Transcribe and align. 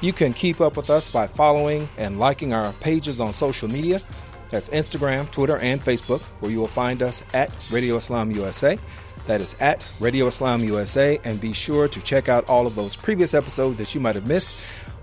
You 0.00 0.12
can 0.12 0.32
keep 0.32 0.60
up 0.60 0.76
with 0.76 0.90
us 0.90 1.08
by 1.08 1.26
following 1.26 1.88
and 1.98 2.20
liking 2.20 2.52
our 2.52 2.72
pages 2.74 3.20
on 3.20 3.32
social 3.32 3.68
media. 3.68 4.00
That's 4.52 4.68
Instagram, 4.68 5.30
Twitter, 5.30 5.56
and 5.56 5.80
Facebook, 5.80 6.20
where 6.40 6.52
you 6.52 6.60
will 6.60 6.68
find 6.68 7.02
us 7.02 7.24
at 7.32 7.50
Radio 7.72 7.96
Islam 7.96 8.30
USA. 8.30 8.78
That 9.26 9.40
is 9.40 9.56
at 9.60 9.90
Radio 9.98 10.26
Islam 10.26 10.60
USA. 10.60 11.18
And 11.24 11.40
be 11.40 11.54
sure 11.54 11.88
to 11.88 12.02
check 12.02 12.28
out 12.28 12.48
all 12.50 12.66
of 12.66 12.74
those 12.74 12.94
previous 12.94 13.32
episodes 13.32 13.78
that 13.78 13.94
you 13.94 14.00
might 14.00 14.14
have 14.14 14.26
missed 14.26 14.50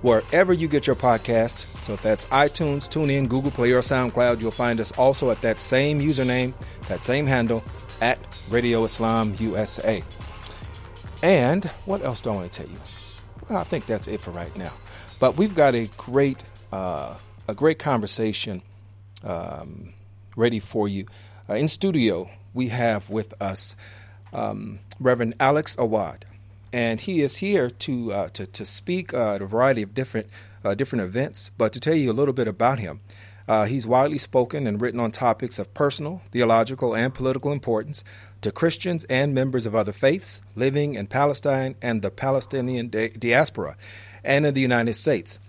wherever 0.03 0.53
you 0.53 0.67
get 0.67 0.85
your 0.85 0.95
podcast. 0.95 1.81
So 1.81 1.93
if 1.93 2.01
that's 2.03 2.27
iTunes, 2.27 2.87
TuneIn, 2.87 3.27
Google 3.27 3.49
Play, 3.49 3.71
or 3.71 3.81
SoundCloud, 3.81 4.39
you'll 4.39 4.51
find 4.51 4.79
us 4.79 4.91
also 4.99 5.31
at 5.31 5.41
that 5.41 5.59
same 5.59 5.99
username, 5.99 6.53
that 6.87 7.01
same 7.01 7.25
handle, 7.25 7.63
at 8.01 8.19
Radio 8.51 8.83
Islam 8.83 9.33
USA. 9.39 10.03
And 11.23 11.65
what 11.85 12.03
else 12.03 12.21
do 12.21 12.29
I 12.29 12.35
want 12.35 12.51
to 12.51 12.61
tell 12.61 12.71
you? 12.71 12.79
Well, 13.49 13.57
I 13.57 13.63
think 13.63 13.87
that's 13.87 14.07
it 14.07 14.21
for 14.21 14.29
right 14.29 14.55
now. 14.55 14.71
But 15.19 15.37
we've 15.37 15.55
got 15.55 15.73
a 15.73 15.87
great, 15.97 16.43
uh, 16.71 17.15
a 17.47 17.55
great 17.55 17.79
conversation 17.79 18.61
um, 19.23 19.93
ready 20.35 20.59
for 20.59 20.87
you. 20.87 21.05
Uh, 21.49 21.55
in 21.55 21.67
studio, 21.67 22.29
we 22.53 22.69
have 22.69 23.09
with 23.09 23.33
us 23.41 23.75
um, 24.33 24.79
Reverend 24.99 25.35
Alex 25.39 25.75
Awad, 25.77 26.25
and 26.71 27.01
he 27.01 27.21
is 27.21 27.37
here 27.37 27.69
to 27.69 28.13
uh, 28.13 28.29
to, 28.29 28.45
to 28.45 28.65
speak 28.65 29.13
uh, 29.13 29.35
at 29.35 29.41
a 29.41 29.45
variety 29.45 29.81
of 29.81 29.93
different 29.93 30.27
uh, 30.63 30.75
different 30.75 31.03
events. 31.03 31.51
But 31.57 31.73
to 31.73 31.79
tell 31.79 31.95
you 31.95 32.11
a 32.11 32.13
little 32.13 32.33
bit 32.33 32.47
about 32.47 32.79
him, 32.79 33.01
uh, 33.47 33.65
he's 33.65 33.87
widely 33.87 34.19
spoken 34.19 34.67
and 34.67 34.79
written 34.79 34.99
on 34.99 35.11
topics 35.11 35.57
of 35.57 35.73
personal, 35.73 36.21
theological, 36.31 36.95
and 36.95 37.13
political 37.13 37.51
importance 37.51 38.03
to 38.41 38.51
Christians 38.51 39.05
and 39.05 39.33
members 39.33 39.65
of 39.65 39.75
other 39.75 39.91
faiths 39.91 40.39
living 40.55 40.93
in 40.93 41.07
Palestine 41.07 41.75
and 41.81 42.01
the 42.01 42.11
Palestinian 42.11 42.89
di- 42.89 43.09
diaspora 43.09 43.75
and 44.23 44.45
in 44.45 44.53
the 44.53 44.61
United 44.61 44.93
States. 44.93 45.39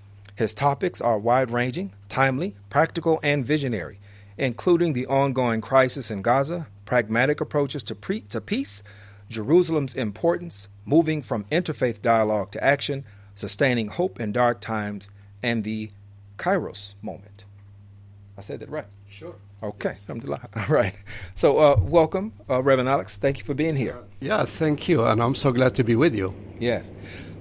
His 0.40 0.54
topics 0.54 1.02
are 1.02 1.18
wide 1.18 1.50
ranging, 1.50 1.92
timely, 2.08 2.56
practical, 2.70 3.20
and 3.22 3.44
visionary, 3.44 4.00
including 4.38 4.94
the 4.94 5.06
ongoing 5.06 5.60
crisis 5.60 6.10
in 6.10 6.22
Gaza, 6.22 6.66
pragmatic 6.86 7.42
approaches 7.42 7.84
to, 7.84 7.94
pre- 7.94 8.22
to 8.22 8.40
peace, 8.40 8.82
Jerusalem's 9.28 9.94
importance, 9.94 10.68
moving 10.86 11.20
from 11.20 11.44
interfaith 11.52 12.00
dialogue 12.00 12.52
to 12.52 12.64
action, 12.64 13.04
sustaining 13.34 13.88
hope 13.88 14.18
in 14.18 14.32
dark 14.32 14.62
times, 14.62 15.10
and 15.42 15.62
the 15.62 15.90
Kairos 16.38 16.94
moment. 17.02 17.44
I 18.38 18.40
said 18.40 18.60
that 18.60 18.70
right. 18.70 18.88
Sure. 19.10 19.34
Okay, 19.62 19.98
alhamdulillah. 20.08 20.48
All 20.56 20.74
right. 20.74 20.94
So, 21.34 21.58
uh, 21.58 21.76
welcome, 21.78 22.32
uh, 22.48 22.62
Reverend 22.62 22.88
Alex. 22.88 23.18
Thank 23.18 23.36
you 23.36 23.44
for 23.44 23.52
being 23.52 23.76
here. 23.76 24.02
Yeah, 24.20 24.46
thank 24.46 24.88
you, 24.88 25.04
and 25.04 25.22
I'm 25.22 25.34
so 25.34 25.52
glad 25.52 25.74
to 25.74 25.84
be 25.84 25.96
with 25.96 26.14
you. 26.14 26.34
Yes. 26.58 26.90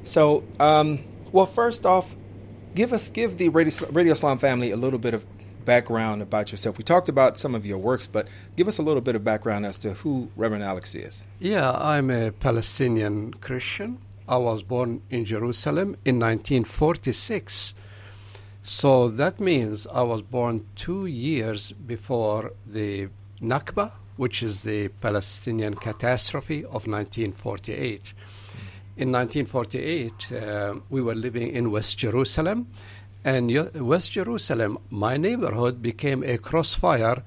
So, 0.04 0.44
um, 0.60 1.06
well, 1.32 1.46
first 1.46 1.86
off, 1.86 2.18
give 2.76 2.94
us 2.94 3.10
give 3.10 3.38
the 3.38 3.50
Radio, 3.50 3.88
Radio 3.92 4.14
Islam 4.14 4.38
family 4.38 4.72
a 4.72 4.78
little 4.78 5.00
bit 5.00 5.14
of 5.14 5.26
background 5.66 6.22
about 6.22 6.52
yourself. 6.52 6.78
We 6.78 6.84
talked 6.84 7.10
about 7.10 7.38
some 7.38 7.54
of 7.54 7.66
your 7.66 7.78
works, 7.78 8.08
but 8.08 8.28
give 8.56 8.68
us 8.68 8.80
a 8.80 8.84
little 8.84 9.02
bit 9.02 9.16
of 9.16 9.24
background 9.24 9.66
as 9.66 9.78
to 9.80 9.94
who 9.94 10.30
Reverend 10.36 10.64
Alex 10.64 10.96
is. 10.96 11.26
Yeah, 11.40 11.72
I'm 11.72 12.10
a 12.10 12.32
Palestinian 12.32 13.34
Christian. 13.36 14.00
I 14.28 14.38
was 14.38 14.64
born 14.64 15.02
in 15.10 15.26
Jerusalem 15.26 15.96
in 16.06 16.20
1946. 16.20 17.74
So 18.62 19.08
that 19.10 19.40
means 19.40 19.88
I 19.88 20.02
was 20.02 20.22
born 20.22 20.66
two 20.76 21.06
years 21.06 21.72
before 21.72 22.54
the 22.66 23.10
Nakba, 23.42 23.92
which 24.18 24.44
is 24.44 24.64
the 24.64 24.90
Palestinian 25.02 25.76
catastrophe 25.76 26.60
of 26.66 26.86
1948. 26.86 28.14
In 29.00 29.14
1948, 29.14 30.32
uh, 30.34 30.76
we 30.90 31.02
were 31.02 31.16
living 31.16 31.52
in 31.52 31.72
West 31.72 31.98
Jerusalem, 31.98 32.68
and 33.24 33.50
West 33.76 34.12
Jerusalem, 34.12 34.78
my 34.90 35.16
neighborhood, 35.16 35.82
became 35.82 36.22
a 36.24 36.38
crossfire 36.38 37.24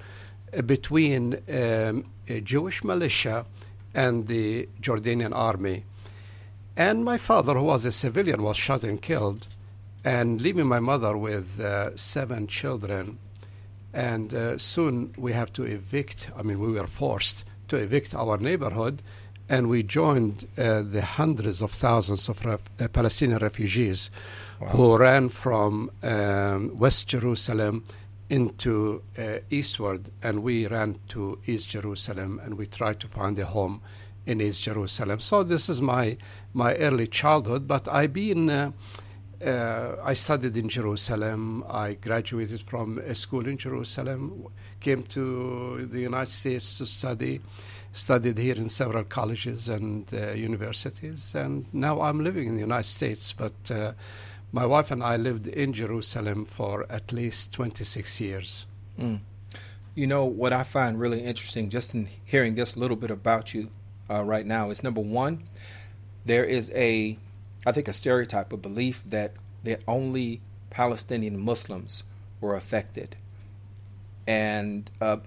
between 0.66 1.37
um, 1.49 2.05
a 2.28 2.43
Jewish 2.43 2.84
militia 2.84 3.47
and 3.94 4.27
the 4.27 4.69
Jordanian 4.83 5.34
army. 5.34 5.84
And 6.77 7.06
my 7.06 7.16
father, 7.16 7.55
who 7.55 7.62
was 7.62 7.87
a 7.87 7.93
civilian, 7.93 8.43
was 8.43 8.59
shot 8.59 8.84
and 8.84 9.00
killed 9.00 9.47
and 10.04 10.43
leaving 10.43 10.66
my 10.66 10.81
mother 10.81 11.16
with 11.16 11.59
uh, 11.59 11.97
seven 11.97 12.49
children. 12.49 13.16
And 13.94 14.34
uh, 14.34 14.59
soon 14.59 15.15
we 15.16 15.33
have 15.33 15.50
to 15.54 15.62
evict, 15.62 16.28
I 16.37 16.43
mean, 16.43 16.60
we 16.60 16.72
were 16.72 16.87
forced 16.87 17.44
to 17.69 17.77
evict 17.77 18.15
our 18.15 18.37
neighborhood, 18.37 19.00
and 19.48 19.69
we 19.69 19.82
joined 19.82 20.47
uh, 20.56 20.82
the 20.82 21.03
hundreds 21.03 21.60
of 21.62 21.72
thousands 21.72 22.28
of 22.28 22.44
ref- 22.44 22.70
uh, 22.80 22.88
Palestinian 22.88 23.38
refugees 23.38 24.10
wow. 24.60 24.69
who 24.69 24.97
ran 24.97 25.28
from 25.28 25.91
um, 26.03 26.78
West 26.78 27.08
Jerusalem 27.08 27.84
into 28.30 29.03
uh, 29.19 29.38
eastward, 29.50 30.10
and 30.22 30.42
we 30.42 30.66
ran 30.66 30.98
to 31.08 31.38
East 31.47 31.69
Jerusalem, 31.70 32.41
and 32.42 32.54
we 32.54 32.66
tried 32.66 32.98
to 33.00 33.08
find 33.08 33.38
a 33.38 33.44
home 33.44 33.82
in 34.25 34.41
East 34.41 34.62
Jerusalem. 34.62 35.20
So 35.20 35.42
this 35.42 35.69
is 35.69 35.82
my 35.82 36.16
my 36.54 36.74
early 36.76 37.06
childhood, 37.06 37.66
but 37.66 37.88
I've 37.88 38.12
been 38.12 38.48
uh, 38.48 38.72
uh, 39.44 39.97
I 40.04 40.14
studied 40.14 40.56
in 40.56 40.69
Jerusalem. 40.69 41.64
I 41.69 41.94
graduated 41.94 42.62
from 42.62 42.98
a 42.98 43.14
school 43.14 43.47
in 43.47 43.59
Jerusalem, 43.59 44.47
came 44.80 45.03
to 45.04 45.86
the 45.86 46.00
United 46.00 46.30
States 46.30 46.78
to 46.78 46.86
study, 46.86 47.41
studied 47.92 48.38
here 48.38 48.54
in 48.54 48.69
several 48.69 49.04
colleges 49.04 49.69
and 49.69 50.12
uh, 50.12 50.32
universities, 50.32 51.34
and 51.34 51.66
now 51.72 52.00
I'm 52.00 52.22
living 52.25 52.48
in 52.48 52.54
the 52.54 52.60
United 52.60 52.88
States. 52.88 53.32
But 53.32 53.70
uh, 53.70 53.92
my 54.53 54.66
wife 54.66 54.91
and 54.91 55.03
I 55.03 55.16
lived 55.16 55.47
in 55.47 55.72
Jerusalem 55.72 56.44
for 56.44 56.86
at 56.91 57.12
least 57.12 57.53
26 57.53 58.20
years. 58.20 58.66
Mm. 58.98 59.20
You 59.94 60.06
know, 60.06 60.25
what 60.25 60.53
I 60.53 60.62
find 60.62 60.98
really 60.98 61.22
interesting 61.22 61.69
just 61.69 61.94
in 61.94 62.08
hearing 62.25 62.54
this 62.54 62.76
little 62.76 62.97
bit 62.97 63.10
about 63.10 63.53
you 63.54 63.70
uh, 64.09 64.22
right 64.22 64.47
now 64.47 64.70
is 64.70 64.82
number 64.82 65.00
one, 65.00 65.44
there 66.24 66.44
is 66.44 66.70
a 66.74 67.19
I 67.64 67.72
think, 67.72 67.88
a 67.88 67.92
stereotype, 67.92 68.53
a 68.53 68.56
belief 68.56 69.03
that 69.06 69.34
that 69.62 69.80
only 69.86 70.41
Palestinian 70.70 71.38
Muslims 71.38 72.03
were 72.41 72.56
affected, 72.56 73.16
and 74.26 74.91
uh, 75.00 75.19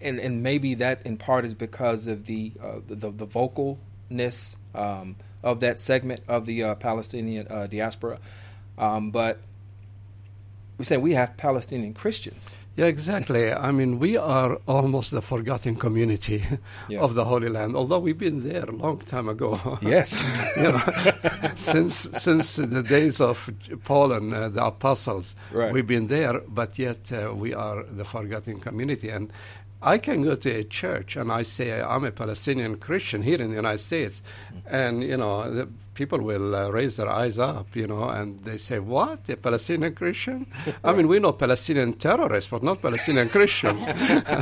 and 0.00 0.18
and 0.18 0.42
maybe 0.42 0.74
that 0.74 1.04
in 1.04 1.16
part 1.16 1.44
is 1.44 1.54
because 1.54 2.06
of 2.06 2.26
the 2.26 2.52
uh, 2.62 2.80
the, 2.86 3.10
the 3.10 3.26
vocalness 3.26 4.56
um, 4.74 5.16
of 5.42 5.60
that 5.60 5.80
segment 5.80 6.20
of 6.28 6.46
the 6.46 6.62
uh, 6.62 6.74
Palestinian 6.74 7.46
uh, 7.48 7.66
diaspora, 7.66 8.18
um, 8.78 9.10
but 9.10 9.40
we 10.78 10.84
say 10.84 10.96
we 10.96 11.14
have 11.14 11.36
Palestinian 11.36 11.94
Christians. 11.94 12.56
Yeah, 12.76 12.86
exactly. 12.86 13.52
I 13.52 13.70
mean, 13.70 14.00
we 14.00 14.16
are 14.16 14.58
almost 14.66 15.12
the 15.12 15.22
forgotten 15.22 15.76
community 15.76 16.42
yeah. 16.88 17.00
of 17.00 17.14
the 17.14 17.24
Holy 17.24 17.48
Land, 17.48 17.76
although 17.76 18.00
we've 18.00 18.18
been 18.18 18.42
there 18.42 18.64
a 18.64 18.72
long 18.72 18.98
time 18.98 19.28
ago. 19.28 19.78
Yes, 19.82 20.24
you 20.56 20.62
know, 20.62 20.82
since 21.56 21.94
since 21.94 22.56
the 22.56 22.82
days 22.82 23.20
of 23.20 23.48
Paul 23.84 24.12
and 24.12 24.34
uh, 24.34 24.48
the 24.48 24.64
apostles, 24.64 25.36
right. 25.52 25.72
we've 25.72 25.86
been 25.86 26.08
there, 26.08 26.40
but 26.48 26.78
yet 26.78 27.12
uh, 27.12 27.32
we 27.34 27.54
are 27.54 27.84
the 27.84 28.04
forgotten 28.04 28.58
community. 28.58 29.10
And 29.10 29.32
I 29.84 29.98
can 29.98 30.22
go 30.22 30.34
to 30.34 30.50
a 30.50 30.64
church 30.64 31.16
and 31.16 31.30
I 31.30 31.42
say 31.42 31.80
I'm 31.80 32.04
a 32.04 32.10
Palestinian 32.10 32.76
Christian 32.76 33.22
here 33.22 33.40
in 33.40 33.50
the 33.50 33.56
United 33.56 33.80
States, 33.80 34.22
and 34.66 35.02
you 35.02 35.16
know 35.16 35.68
people 35.94 36.20
will 36.20 36.54
uh, 36.54 36.68
raise 36.70 36.96
their 36.96 37.08
eyes 37.08 37.38
up, 37.38 37.74
you 37.74 37.86
know, 37.86 38.08
and 38.08 38.40
they 38.40 38.58
say, 38.58 38.78
"What? 38.78 39.28
A 39.28 39.36
Palestinian 39.36 39.94
Christian?" 39.94 40.46
I 40.82 40.92
mean, 40.92 41.06
we 41.08 41.18
know 41.18 41.32
Palestinian 41.32 41.94
terrorists, 41.94 42.50
but 42.50 42.62
not 42.62 42.82
Palestinian 42.82 43.28
Christians. 43.28 43.86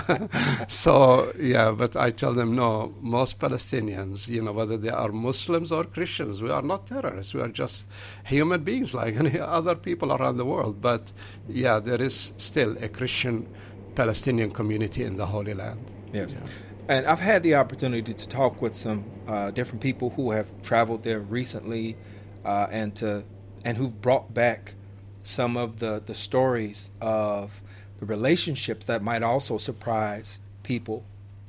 so 0.68 1.32
yeah, 1.38 1.72
but 1.72 1.96
I 1.96 2.10
tell 2.10 2.34
them 2.34 2.54
no. 2.56 2.94
Most 3.00 3.38
Palestinians, 3.38 4.28
you 4.28 4.42
know, 4.42 4.52
whether 4.52 4.76
they 4.76 4.90
are 4.90 5.12
Muslims 5.12 5.72
or 5.72 5.84
Christians, 5.84 6.40
we 6.42 6.50
are 6.50 6.62
not 6.62 6.86
terrorists. 6.86 7.34
We 7.34 7.40
are 7.40 7.48
just 7.48 7.88
human 8.24 8.62
beings 8.64 8.94
like 8.94 9.16
any 9.24 9.38
other 9.38 9.74
people 9.74 10.12
around 10.12 10.36
the 10.36 10.46
world. 10.46 10.80
But 10.80 11.12
yeah, 11.48 11.78
there 11.78 12.00
is 12.00 12.32
still 12.38 12.76
a 12.80 12.88
Christian 12.88 13.46
Palestinian 13.94 14.50
community 14.50 15.04
in 15.04 15.16
the 15.16 15.26
Holy 15.26 15.54
Land. 15.54 15.90
Yes. 16.12 16.34
Yeah. 16.34 16.46
And 16.88 17.06
I've 17.06 17.20
had 17.20 17.42
the 17.42 17.54
opportunity 17.54 18.12
to 18.12 18.28
talk 18.28 18.60
with 18.60 18.74
some 18.76 19.04
uh, 19.28 19.50
different 19.50 19.80
people 19.80 20.10
who 20.10 20.32
have 20.32 20.48
traveled 20.62 21.04
there 21.04 21.20
recently, 21.20 21.96
uh, 22.44 22.66
and 22.70 22.94
to 22.96 23.24
and 23.64 23.76
who've 23.78 24.00
brought 24.00 24.34
back 24.34 24.74
some 25.22 25.56
of 25.56 25.78
the 25.78 26.02
the 26.04 26.14
stories 26.14 26.90
of 27.00 27.62
the 27.98 28.06
relationships 28.06 28.86
that 28.86 29.02
might 29.02 29.22
also 29.22 29.58
surprise 29.58 30.40
people 30.64 31.04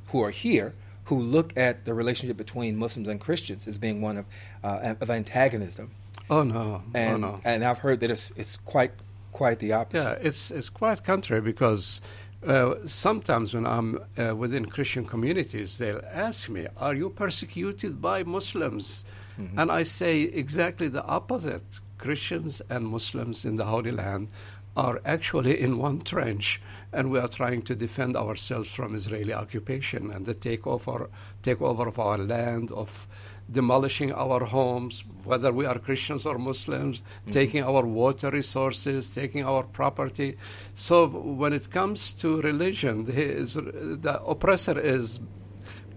who 0.07 0.24
are 0.24 0.30
here, 0.30 0.75
who 1.06 1.19
look 1.19 1.51
at 1.57 1.86
the 1.86 1.94
relationship 1.96 2.38
between 2.38 2.78
Muslims 2.78 3.07
and 3.07 3.19
Christians 3.19 3.68
as 3.68 3.80
being 3.80 4.01
one 4.01 4.18
of 4.18 4.25
uh, 4.63 4.94
of 5.01 5.10
antagonism. 5.10 5.92
Oh 6.30 6.44
no! 6.44 6.84
And, 6.94 7.13
oh 7.16 7.18
no! 7.18 7.42
And 7.44 7.66
I've 7.66 7.80
heard 7.80 8.00
that 8.01 8.12
it's 8.12 8.31
it's 8.38 8.56
quite 8.57 8.92
quite 9.31 9.57
the 9.60 9.74
opposite. 9.74 10.19
Yeah, 10.22 10.28
it's 10.28 10.51
it's 10.51 10.69
quite 10.69 11.04
contrary 11.04 11.42
because 11.42 12.01
uh, 12.45 12.75
sometimes 12.88 13.54
when 13.54 13.66
I'm 13.66 14.00
uh, 14.18 14.36
within 14.36 14.66
Christian 14.66 15.06
communities, 15.06 15.78
they'll 15.78 16.01
ask 16.12 16.50
me, 16.50 16.68
"Are 16.78 16.95
you 16.95 17.10
persecuted 17.10 18.01
by 18.01 18.24
Muslims?" 18.24 19.06
Mm-hmm. 19.40 19.60
And 19.60 19.72
I 19.72 19.84
say 19.84 20.22
exactly 20.22 20.88
the 20.88 21.06
opposite. 21.06 21.80
Christians 21.98 22.62
and 22.69 22.88
Muslims 22.88 23.45
in 23.45 23.56
the 23.56 23.66
Holy 23.66 23.92
Land 23.92 24.28
are 24.75 25.00
actually 25.06 25.60
in 25.60 25.78
one 25.78 26.01
trench, 26.01 26.62
and 26.92 27.12
we 27.12 27.19
are 27.19 27.28
trying 27.28 27.62
to 27.62 27.75
defend 27.75 28.16
ourselves 28.18 28.69
from 28.74 28.96
Israeli 28.96 29.34
occupation 29.34 30.12
and 30.12 30.25
the 30.25 30.36
takeover, 30.36 31.10
takeover 31.44 31.88
of 31.88 32.00
our 32.00 32.18
land, 32.18 32.72
of 32.72 33.07
demolishing 33.53 34.11
our 34.11 34.44
homes, 34.44 35.03
whether 35.23 35.51
we 35.53 35.65
are 35.65 35.79
Christians 35.79 36.25
or 36.25 36.38
Muslims, 36.38 37.00
mm-hmm. 37.00 37.31
taking 37.31 37.63
our 37.63 37.85
water 37.85 38.29
resources, 38.29 39.09
taking 39.09 39.45
our 39.45 39.63
property. 39.63 40.38
So 40.75 41.07
when 41.07 41.53
it 41.53 41.69
comes 41.69 42.13
to 42.13 42.41
religion, 42.41 43.05
the, 43.05 44.00
the 44.01 44.21
oppressor 44.23 44.77
is 44.79 45.19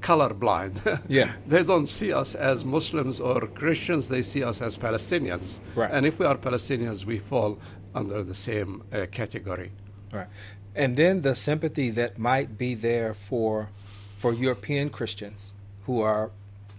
colorblind. 0.00 0.76
Yeah. 1.08 1.32
they 1.46 1.62
don't 1.64 1.88
see 1.88 2.12
us 2.12 2.34
as 2.34 2.64
Muslims 2.64 3.20
or 3.20 3.46
Christians, 3.46 4.08
they 4.08 4.22
see 4.22 4.44
us 4.44 4.60
as 4.60 4.76
Palestinians. 4.76 5.58
Right. 5.74 5.90
And 5.90 6.06
if 6.06 6.18
we 6.18 6.26
are 6.26 6.36
Palestinians, 6.36 7.04
we 7.04 7.18
fall 7.18 7.58
under 7.94 8.22
the 8.22 8.34
same 8.34 8.82
uh, 8.92 9.06
category. 9.10 9.72
Right. 10.12 10.28
And 10.74 10.96
then 10.96 11.22
the 11.22 11.34
sympathy 11.34 11.88
that 11.90 12.18
might 12.18 12.58
be 12.58 12.74
there 12.74 13.14
for 13.14 13.70
for 14.16 14.32
European 14.32 14.90
Christians 14.90 15.52
who 15.84 16.00
are 16.00 16.30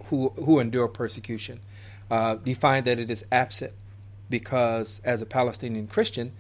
who 0.10 0.30
who 0.30 0.60
endure 0.60 0.88
persecution. 0.88 1.60
Uh, 2.10 2.38
you 2.46 2.56
find 2.56 2.86
that 2.86 3.00
it 3.00 3.12
is 3.12 3.26
absent 3.32 3.74
because 4.30 5.02
as 5.04 5.22
a 5.22 5.26
Palestinian 5.26 5.88
Christian, 5.88 6.32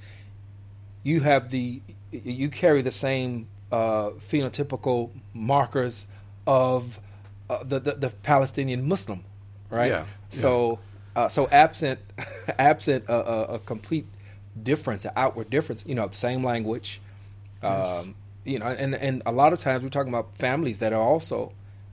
you 1.04 1.22
have 1.22 1.50
the 1.50 1.82
you 2.12 2.50
carry 2.50 2.82
the 2.82 2.92
same 2.92 3.48
uh, 3.72 4.12
phenotypical 4.20 5.12
markers 5.34 6.08
of 6.46 7.00
uh, 7.50 7.64
the, 7.64 7.80
the, 7.80 7.92
the 7.94 8.10
Palestinian 8.10 8.88
Muslim, 8.88 9.24
right? 9.70 9.92
Yeah. 9.92 10.06
So 10.30 10.80
uh, 11.16 11.28
so 11.28 11.48
absent 11.50 12.00
absent 12.60 13.06
a, 13.08 13.14
a, 13.14 13.44
a, 13.56 13.60
complete 13.60 14.06
difference, 14.62 15.06
an 15.06 15.12
outward 15.16 15.50
difference. 15.50 15.86
You 15.86 15.96
know, 15.96 16.08
the 16.08 16.16
same 16.16 16.44
language. 16.44 17.02
Yes. 17.62 18.04
Um, 18.04 18.16
you 18.46 18.60
know, 18.60 18.68
and 18.68 18.96
and 18.96 19.22
a 19.26 19.32
lot 19.32 19.52
of 19.52 19.60
times 19.60 19.84
we're 19.84 19.90
talking 19.90 20.14
about 20.14 20.36
families 20.36 20.80
that 20.80 20.94
are 20.94 21.02
also 21.02 21.52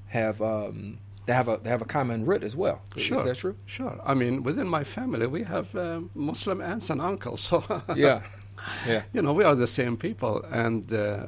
have 0.08 0.40
um, 0.40 0.98
they 1.26 1.32
have 1.32 1.48
a 1.48 1.58
they 1.62 1.70
have 1.70 1.82
a 1.82 1.86
common 1.86 2.26
root 2.26 2.42
as 2.42 2.56
well. 2.56 2.82
Sure, 2.96 3.18
is 3.18 3.24
that 3.24 3.36
true? 3.36 3.56
Sure. 3.66 3.98
I 4.04 4.14
mean, 4.14 4.42
within 4.42 4.68
my 4.68 4.84
family, 4.84 5.26
we 5.26 5.42
have 5.44 5.74
uh, 5.74 6.00
Muslim 6.14 6.60
aunts 6.60 6.90
and 6.90 7.00
uncles. 7.00 7.40
So 7.40 7.64
yeah, 7.96 8.22
yeah. 8.86 9.02
You 9.12 9.22
know, 9.22 9.32
we 9.32 9.44
are 9.44 9.54
the 9.54 9.66
same 9.66 9.96
people, 9.96 10.44
and 10.50 10.92
uh, 10.92 11.26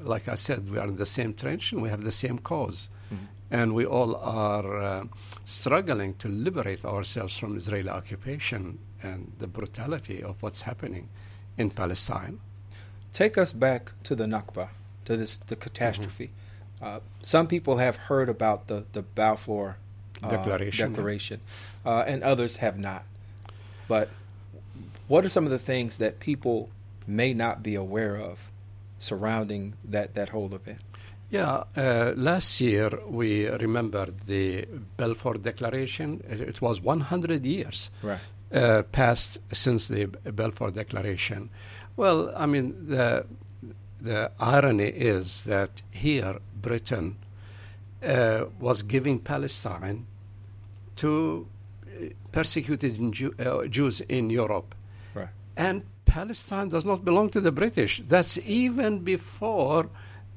like 0.00 0.28
I 0.28 0.34
said, 0.36 0.70
we 0.70 0.78
are 0.78 0.88
in 0.88 0.96
the 0.96 1.06
same 1.06 1.34
trench, 1.34 1.72
and 1.72 1.82
we 1.82 1.90
have 1.90 2.04
the 2.04 2.12
same 2.12 2.36
because 2.36 2.88
mm-hmm. 3.12 3.24
and 3.50 3.74
we 3.74 3.84
all 3.84 4.16
are 4.16 4.78
uh, 4.78 5.04
struggling 5.44 6.14
to 6.14 6.28
liberate 6.28 6.84
ourselves 6.84 7.36
from 7.36 7.56
Israeli 7.56 7.90
occupation 7.90 8.78
and 9.02 9.32
the 9.38 9.46
brutality 9.46 10.22
of 10.22 10.42
what's 10.42 10.62
happening 10.62 11.08
in 11.58 11.70
Palestine. 11.70 12.40
Take 13.12 13.36
us 13.36 13.52
back 13.52 13.92
to 14.04 14.14
the 14.14 14.24
Nakba, 14.24 14.68
to 15.04 15.16
this 15.16 15.38
the 15.38 15.56
catastrophe. 15.56 16.26
Mm-hmm. 16.28 16.43
Uh, 16.84 17.00
some 17.22 17.46
people 17.46 17.78
have 17.78 17.96
heard 17.96 18.28
about 18.28 18.66
the 18.66 18.84
the 18.92 19.00
Balfour 19.02 19.78
uh, 20.22 20.28
declaration, 20.28 20.90
declaration 20.90 21.40
uh, 21.86 22.04
and 22.06 22.22
others 22.22 22.56
have 22.56 22.78
not. 22.78 23.04
But 23.88 24.10
what 25.08 25.24
are 25.24 25.28
some 25.28 25.44
of 25.44 25.50
the 25.50 25.58
things 25.58 25.98
that 25.98 26.20
people 26.20 26.70
may 27.06 27.34
not 27.34 27.62
be 27.62 27.74
aware 27.74 28.16
of 28.16 28.50
surrounding 28.98 29.74
that, 29.84 30.14
that 30.14 30.30
whole 30.30 30.54
event? 30.54 30.80
Yeah, 31.30 31.64
uh, 31.76 32.12
last 32.16 32.60
year 32.60 32.90
we 33.06 33.48
remembered 33.48 34.20
the 34.20 34.66
Balfour 34.96 35.34
Declaration. 35.34 36.22
It 36.28 36.60
was 36.62 36.80
100 36.80 37.44
years 37.44 37.90
right. 38.02 38.20
uh, 38.52 38.82
passed 38.82 39.38
since 39.52 39.88
the 39.88 40.06
Balfour 40.06 40.70
Declaration. 40.70 41.50
Well, 41.96 42.32
I 42.36 42.46
mean, 42.46 42.88
the, 42.88 43.26
the 44.04 44.30
irony 44.38 44.88
is 44.88 45.42
that 45.42 45.82
here 45.90 46.38
Britain 46.60 47.16
uh, 48.02 48.44
was 48.60 48.82
giving 48.82 49.18
Palestine 49.18 50.06
to 50.96 51.46
uh, 51.86 52.06
persecuted 52.30 53.12
Jew, 53.12 53.34
uh, 53.38 53.66
Jews 53.66 54.02
in 54.02 54.30
Europe. 54.30 54.74
Right. 55.14 55.28
And 55.56 55.82
Palestine 56.04 56.68
does 56.68 56.84
not 56.84 57.04
belong 57.04 57.30
to 57.30 57.40
the 57.40 57.50
British. 57.50 58.02
That's 58.06 58.38
even 58.38 59.00
before 59.00 59.88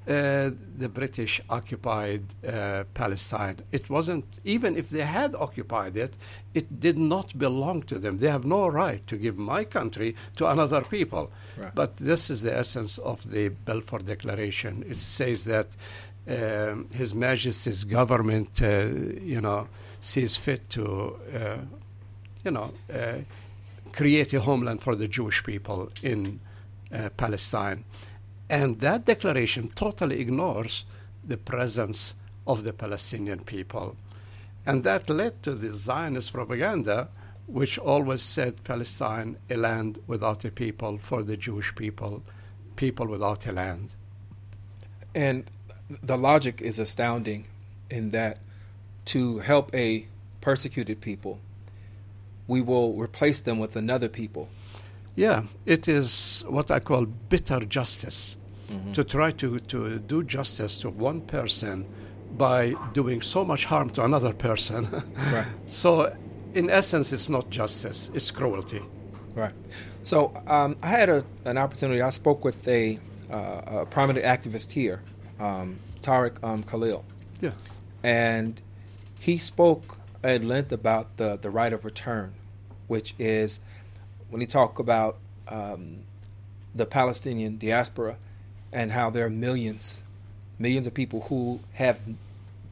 uh, 0.08 0.52
the 0.78 0.88
British 0.88 1.42
occupied 1.50 2.24
uh, 2.48 2.86
Palestine. 2.94 3.58
It 3.72 3.90
wasn't, 3.90 4.26
even 4.46 4.78
if 4.78 4.90
they 4.90 5.02
had 5.02 5.36
occupied 5.36 5.98
it, 5.98 6.16
it 6.54 6.80
did 6.80 6.98
not 6.98 7.38
belong 7.38 7.84
to 7.84 8.00
them. 8.00 8.18
They 8.18 8.30
have 8.30 8.46
no 8.46 8.68
right 8.68 9.06
to 9.08 9.18
give 9.18 9.38
my 9.38 9.66
country 9.66 10.16
to 10.38 10.48
another 10.48 10.82
people. 10.82 11.30
Right. 11.58 11.76
But 11.76 11.98
this 11.98 12.30
is 12.30 12.42
the 12.42 12.58
essence 12.58 12.98
of 13.00 13.30
the 13.30 13.50
Balfour 13.50 14.00
Declaration. 14.00 14.86
It 14.90 14.98
says 14.98 15.44
that 15.44 15.76
um, 16.28 16.88
His 16.94 17.14
Majesty's 17.14 17.84
government, 17.84 18.62
uh, 18.62 18.86
you 19.22 19.42
know, 19.42 19.68
sees 20.00 20.38
fit 20.38 20.70
to, 20.70 21.18
uh, 21.36 21.58
you 22.46 22.52
know, 22.52 22.72
uh, 22.94 23.20
create 23.92 24.34
a 24.34 24.40
homeland 24.40 24.82
for 24.82 24.96
the 24.96 25.08
Jewish 25.08 25.44
people 25.44 25.90
in 26.02 26.40
uh, 26.94 27.10
Palestine. 27.18 27.84
And 28.50 28.80
that 28.80 29.06
declaration 29.06 29.70
totally 29.70 30.20
ignores 30.20 30.86
the 31.24 31.38
presence 31.38 32.16
of 32.46 32.64
the 32.64 32.74
Palestinian 32.74 33.40
people. 33.40 33.96
And 34.66 34.84
that 34.84 35.10
led 35.10 35.44
to 35.44 35.54
the 35.54 35.74
Zionist 35.74 36.34
propaganda, 36.34 37.10
which 37.46 37.78
always 37.78 38.22
said 38.22 38.64
Palestine 38.64 39.38
a 39.50 39.58
land 39.58 40.00
without 40.08 40.46
a 40.46 40.52
people 40.52 40.98
for 40.98 41.24
the 41.24 41.38
Jewish 41.38 41.76
people, 41.76 42.24
people 42.76 43.08
without 43.08 43.46
a 43.48 43.52
land. 43.52 43.94
And 45.14 45.46
the 46.04 46.18
logic 46.18 46.62
is 46.62 46.80
astounding 46.80 47.48
in 47.90 48.12
that 48.12 48.40
to 49.06 49.40
help 49.40 49.74
a 49.74 50.08
persecuted 50.42 51.02
people, 51.02 51.40
we 52.48 52.62
will 52.62 52.94
replace 52.94 53.42
them 53.42 53.60
with 53.60 53.76
another 53.76 54.08
people. 54.08 54.48
Yeah, 55.16 55.44
it 55.66 55.88
is 55.88 56.46
what 56.48 56.72
I 56.72 56.80
call 56.80 57.06
bitter 57.06 57.60
justice. 57.62 58.37
Mm-hmm. 58.70 58.92
To 58.94 59.04
try 59.04 59.32
to, 59.32 59.60
to 59.60 60.00
do 60.00 60.24
justice 60.24 60.80
to 60.82 60.90
one 60.90 61.22
person 61.22 61.86
by 62.38 62.76
doing 62.94 63.22
so 63.22 63.46
much 63.46 63.66
harm 63.66 63.90
to 63.92 64.04
another 64.04 64.34
person. 64.34 64.90
right. 65.32 65.48
So, 65.66 66.16
in 66.54 66.70
essence, 66.70 67.14
it's 67.14 67.30
not 67.30 67.50
justice, 67.50 68.12
it's 68.14 68.32
cruelty. 68.32 68.82
Right. 69.36 69.54
So, 70.04 70.34
um, 70.48 70.76
I 70.82 70.88
had 70.88 71.10
a, 71.10 71.24
an 71.46 71.58
opportunity, 71.58 72.02
I 72.02 72.10
spoke 72.10 72.44
with 72.44 72.68
a, 72.68 73.00
uh, 73.32 73.62
a 73.66 73.86
prominent 73.86 74.26
activist 74.26 74.72
here, 74.72 75.02
um, 75.40 75.80
Tariq 76.02 76.44
um, 76.44 76.64
Khalil. 76.64 77.06
Yeah. 77.40 77.52
And 78.04 78.62
he 79.20 79.38
spoke 79.38 79.98
at 80.24 80.44
length 80.44 80.72
about 80.72 81.18
the, 81.18 81.38
the 81.38 81.50
right 81.50 81.72
of 81.72 81.86
return, 81.86 82.34
which 82.88 83.16
is 83.18 83.62
when 84.30 84.42
he 84.42 84.48
talked 84.48 84.80
about 84.80 85.18
um, 85.48 86.00
the 86.76 86.86
Palestinian 86.86 87.58
diaspora 87.58 88.18
and 88.72 88.92
how 88.92 89.10
there 89.10 89.26
are 89.26 89.30
millions, 89.30 90.02
millions 90.60 90.88
of 90.88 90.94
people 90.94 91.22
who 91.30 91.60
have 91.74 92.00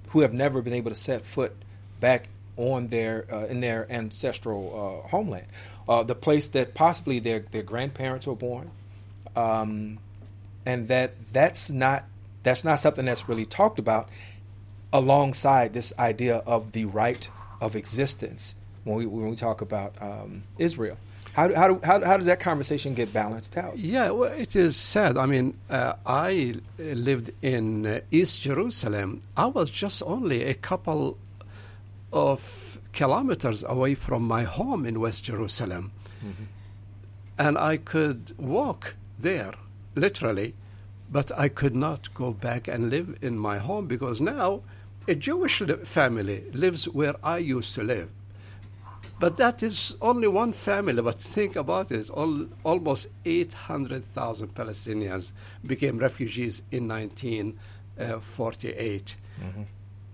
who 0.09 0.21
have 0.21 0.33
never 0.33 0.61
been 0.61 0.73
able 0.73 0.89
to 0.89 0.95
set 0.95 1.25
foot 1.25 1.55
back 1.99 2.29
on 2.57 2.87
their 2.87 3.25
uh, 3.31 3.45
in 3.45 3.59
their 3.61 3.85
ancestral 3.91 5.03
uh, 5.05 5.09
homeland, 5.09 5.45
uh, 5.89 6.03
the 6.03 6.15
place 6.15 6.49
that 6.49 6.73
possibly 6.73 7.19
their 7.19 7.39
their 7.39 7.63
grandparents 7.63 8.27
were 8.27 8.35
born, 8.35 8.71
um, 9.35 9.99
and 10.65 10.87
that 10.87 11.13
that's 11.33 11.69
not 11.69 12.05
that's 12.43 12.63
not 12.63 12.79
something 12.79 13.05
that's 13.05 13.27
really 13.27 13.45
talked 13.45 13.79
about 13.79 14.09
alongside 14.93 15.73
this 15.73 15.91
idea 15.99 16.37
of 16.45 16.71
the 16.71 16.85
right 16.85 17.27
of 17.59 17.75
existence 17.75 18.55
when 18.83 18.95
we 18.97 19.05
when 19.05 19.29
we 19.29 19.35
talk 19.35 19.61
about 19.61 19.93
um, 20.01 20.43
Israel. 20.57 20.97
How, 21.35 21.53
how, 21.53 21.67
do, 21.67 21.79
how, 21.83 21.99
how, 22.05 22.15
does 22.15 22.27
that 22.27 22.39
conversation 22.39 22.93
get 22.93 23.11
balanced 23.11 23.57
out? 23.57 23.77
Yeah, 23.77 24.11
well, 24.11 24.31
it 24.31 24.55
is 24.55 24.77
sad. 24.77 25.17
I 25.17 25.25
mean, 25.25 25.57
uh, 25.69 25.95
I 26.05 26.55
lived 26.77 27.31
in 27.41 27.85
uh, 27.85 27.99
East 28.09 28.41
Jerusalem. 28.41 29.21
I 29.35 29.47
was 29.47 29.69
just 29.69 30.01
only 30.05 30.43
a 30.43 30.53
couple 30.53 31.17
of 32.13 32.79
kilometers 32.93 33.65
away 33.67 33.95
from 33.95 34.23
my 34.23 34.43
home 34.43 34.85
in 34.85 35.01
West 35.01 35.25
Jerusalem. 35.25 35.91
Mm-hmm. 36.25 36.43
And 37.37 37.57
I 37.57 37.75
could 37.77 38.33
walk 38.37 38.95
there, 39.19 39.55
literally, 39.93 40.53
but 41.11 41.37
I 41.37 41.49
could 41.49 41.75
not 41.75 42.13
go 42.13 42.31
back 42.31 42.69
and 42.69 42.89
live 42.89 43.17
in 43.21 43.37
my 43.37 43.57
home 43.57 43.87
because 43.87 44.21
now 44.21 44.61
a 45.05 45.15
Jewish 45.15 45.59
li- 45.59 45.83
family 45.83 46.45
lives 46.53 46.87
where 46.87 47.15
I 47.21 47.39
used 47.39 47.75
to 47.75 47.83
live. 47.83 48.09
But 49.19 49.37
that 49.37 49.63
is 49.63 49.95
only 50.01 50.27
one 50.27 50.53
family. 50.53 51.01
But 51.01 51.19
think 51.21 51.55
about 51.55 51.91
it: 51.91 52.09
all, 52.09 52.45
almost 52.63 53.07
800,000 53.25 54.53
Palestinians 54.53 55.31
became 55.65 55.97
refugees 55.97 56.61
in 56.71 56.87
1948. 56.87 59.15
Mm-hmm. 59.41 59.63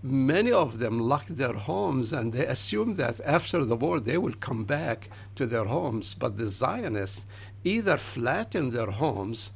Many 0.03 0.51
of 0.51 0.79
them 0.79 0.99
locked 0.99 1.37
their 1.37 1.53
homes, 1.53 2.13
and 2.13 2.33
they 2.33 2.47
assumed 2.47 2.97
that 2.97 3.21
after 3.23 3.63
the 3.63 3.75
war 3.75 3.99
they 3.99 4.17
will 4.17 4.33
come 4.39 4.63
back 4.63 5.09
to 5.35 5.45
their 5.45 5.65
homes. 5.65 6.15
But 6.15 6.37
the 6.37 6.47
Zionists 6.47 7.27
either 7.63 7.97
flattened 7.97 8.73
their 8.73 8.91
homes 8.91 9.51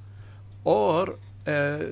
or 0.64 1.18
uh, 1.48 1.86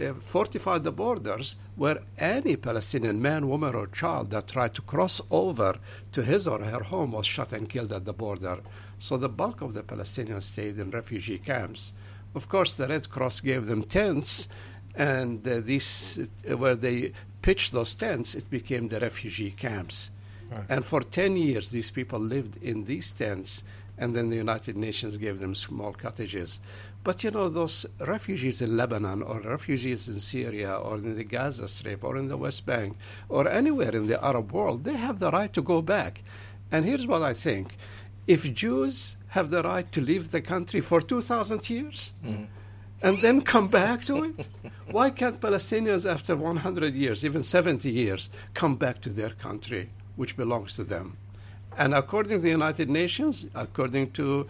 uh, 0.00 0.14
fortified 0.14 0.84
the 0.84 0.92
borders 0.92 1.56
where 1.76 2.00
any 2.18 2.56
Palestinian 2.56 3.20
man, 3.20 3.48
woman, 3.48 3.74
or 3.74 3.86
child 3.86 4.30
that 4.30 4.48
tried 4.48 4.74
to 4.74 4.82
cross 4.82 5.20
over 5.30 5.78
to 6.12 6.22
his 6.22 6.46
or 6.46 6.62
her 6.62 6.82
home 6.84 7.12
was 7.12 7.26
shot 7.26 7.52
and 7.52 7.68
killed 7.68 7.92
at 7.92 8.04
the 8.04 8.12
border. 8.12 8.60
So 8.98 9.16
the 9.16 9.28
bulk 9.28 9.60
of 9.62 9.74
the 9.74 9.82
Palestinians 9.82 10.42
stayed 10.42 10.78
in 10.78 10.90
refugee 10.90 11.38
camps. 11.38 11.92
Of 12.34 12.48
course, 12.48 12.74
the 12.74 12.86
Red 12.86 13.10
Cross 13.10 13.40
gave 13.40 13.66
them 13.66 13.82
tents, 13.82 14.48
and 14.94 15.46
uh, 15.46 15.60
these, 15.60 16.28
uh, 16.48 16.56
where 16.56 16.76
they 16.76 17.12
pitched 17.42 17.72
those 17.72 17.94
tents, 17.94 18.34
it 18.34 18.48
became 18.50 18.88
the 18.88 19.00
refugee 19.00 19.50
camps. 19.50 20.10
Right. 20.50 20.64
And 20.68 20.84
for 20.84 21.00
10 21.00 21.36
years, 21.36 21.68
these 21.68 21.90
people 21.90 22.20
lived 22.20 22.62
in 22.62 22.84
these 22.84 23.12
tents, 23.12 23.64
and 24.00 24.16
then 24.16 24.30
the 24.30 24.36
United 24.36 24.76
Nations 24.76 25.18
gave 25.18 25.38
them 25.38 25.54
small 25.54 25.92
cottages. 25.92 26.58
But 27.04 27.22
you 27.22 27.30
know, 27.30 27.48
those 27.48 27.86
refugees 28.00 28.60
in 28.62 28.76
Lebanon 28.76 29.22
or 29.22 29.40
refugees 29.40 30.08
in 30.08 30.18
Syria 30.18 30.74
or 30.74 30.96
in 30.96 31.16
the 31.16 31.24
Gaza 31.24 31.68
Strip 31.68 32.02
or 32.02 32.16
in 32.16 32.28
the 32.28 32.36
West 32.36 32.66
Bank 32.66 32.96
or 33.28 33.46
anywhere 33.48 33.94
in 33.94 34.06
the 34.06 34.22
Arab 34.24 34.52
world, 34.52 34.84
they 34.84 34.96
have 34.96 35.18
the 35.18 35.30
right 35.30 35.52
to 35.52 35.62
go 35.62 35.82
back. 35.82 36.22
And 36.72 36.84
here's 36.84 37.06
what 37.06 37.22
I 37.22 37.34
think 37.34 37.76
if 38.26 38.52
Jews 38.54 39.16
have 39.28 39.50
the 39.50 39.62
right 39.62 39.90
to 39.92 40.00
leave 40.00 40.30
the 40.30 40.40
country 40.40 40.80
for 40.80 41.00
2,000 41.00 41.68
years 41.68 42.12
mm-hmm. 42.24 42.44
and 43.02 43.20
then 43.20 43.42
come 43.42 43.68
back 43.68 44.02
to 44.06 44.24
it, 44.24 44.48
why 44.90 45.10
can't 45.10 45.40
Palestinians, 45.40 46.10
after 46.10 46.36
100 46.36 46.94
years, 46.94 47.24
even 47.24 47.42
70 47.42 47.90
years, 47.90 48.30
come 48.54 48.76
back 48.76 49.00
to 49.02 49.10
their 49.10 49.30
country, 49.30 49.90
which 50.16 50.36
belongs 50.36 50.74
to 50.76 50.84
them? 50.84 51.16
And 51.78 51.94
according 51.94 52.32
to 52.32 52.38
the 52.38 52.50
United 52.50 52.90
Nations, 52.90 53.46
according 53.54 54.10
to 54.12 54.46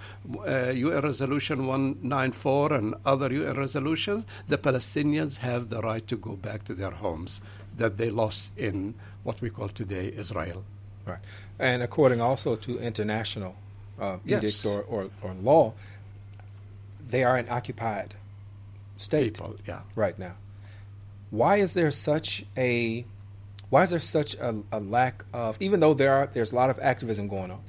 uh, 0.46 0.70
UN 0.70 1.02
Resolution 1.02 1.66
194 1.66 2.72
and 2.72 2.94
other 3.04 3.32
UN 3.32 3.56
resolutions, 3.56 4.24
the 4.48 4.58
Palestinians 4.58 5.38
have 5.38 5.68
the 5.68 5.80
right 5.80 6.06
to 6.08 6.16
go 6.16 6.32
back 6.32 6.64
to 6.64 6.74
their 6.74 6.90
homes 6.90 7.40
that 7.76 7.98
they 7.98 8.10
lost 8.10 8.50
in 8.56 8.94
what 9.22 9.40
we 9.40 9.50
call 9.50 9.68
today 9.68 10.12
Israel. 10.16 10.64
Right. 11.06 11.18
And 11.58 11.82
according 11.82 12.20
also 12.20 12.56
to 12.56 12.78
international 12.78 13.54
uh, 14.00 14.18
edict 14.26 14.64
yes. 14.64 14.66
or, 14.66 14.82
or, 14.82 15.10
or, 15.22 15.34
law, 15.34 15.74
they 17.08 17.22
are 17.22 17.36
an 17.36 17.46
occupied 17.48 18.14
state 18.96 19.34
People, 19.34 19.56
yeah. 19.66 19.80
right 19.94 20.18
now. 20.18 20.34
Why 21.30 21.56
is 21.56 21.74
there 21.74 21.90
such 21.90 22.44
a 22.56 23.04
why 23.70 23.84
is 23.84 23.90
there 23.90 24.00
such 24.00 24.34
a, 24.34 24.62
a 24.72 24.80
lack 24.80 25.24
of, 25.32 25.56
even 25.60 25.80
though 25.80 25.94
there 25.94 26.12
are 26.12 26.28
there's 26.32 26.52
a 26.52 26.56
lot 26.56 26.70
of 26.70 26.78
activism 26.80 27.28
going 27.28 27.50
on, 27.50 27.62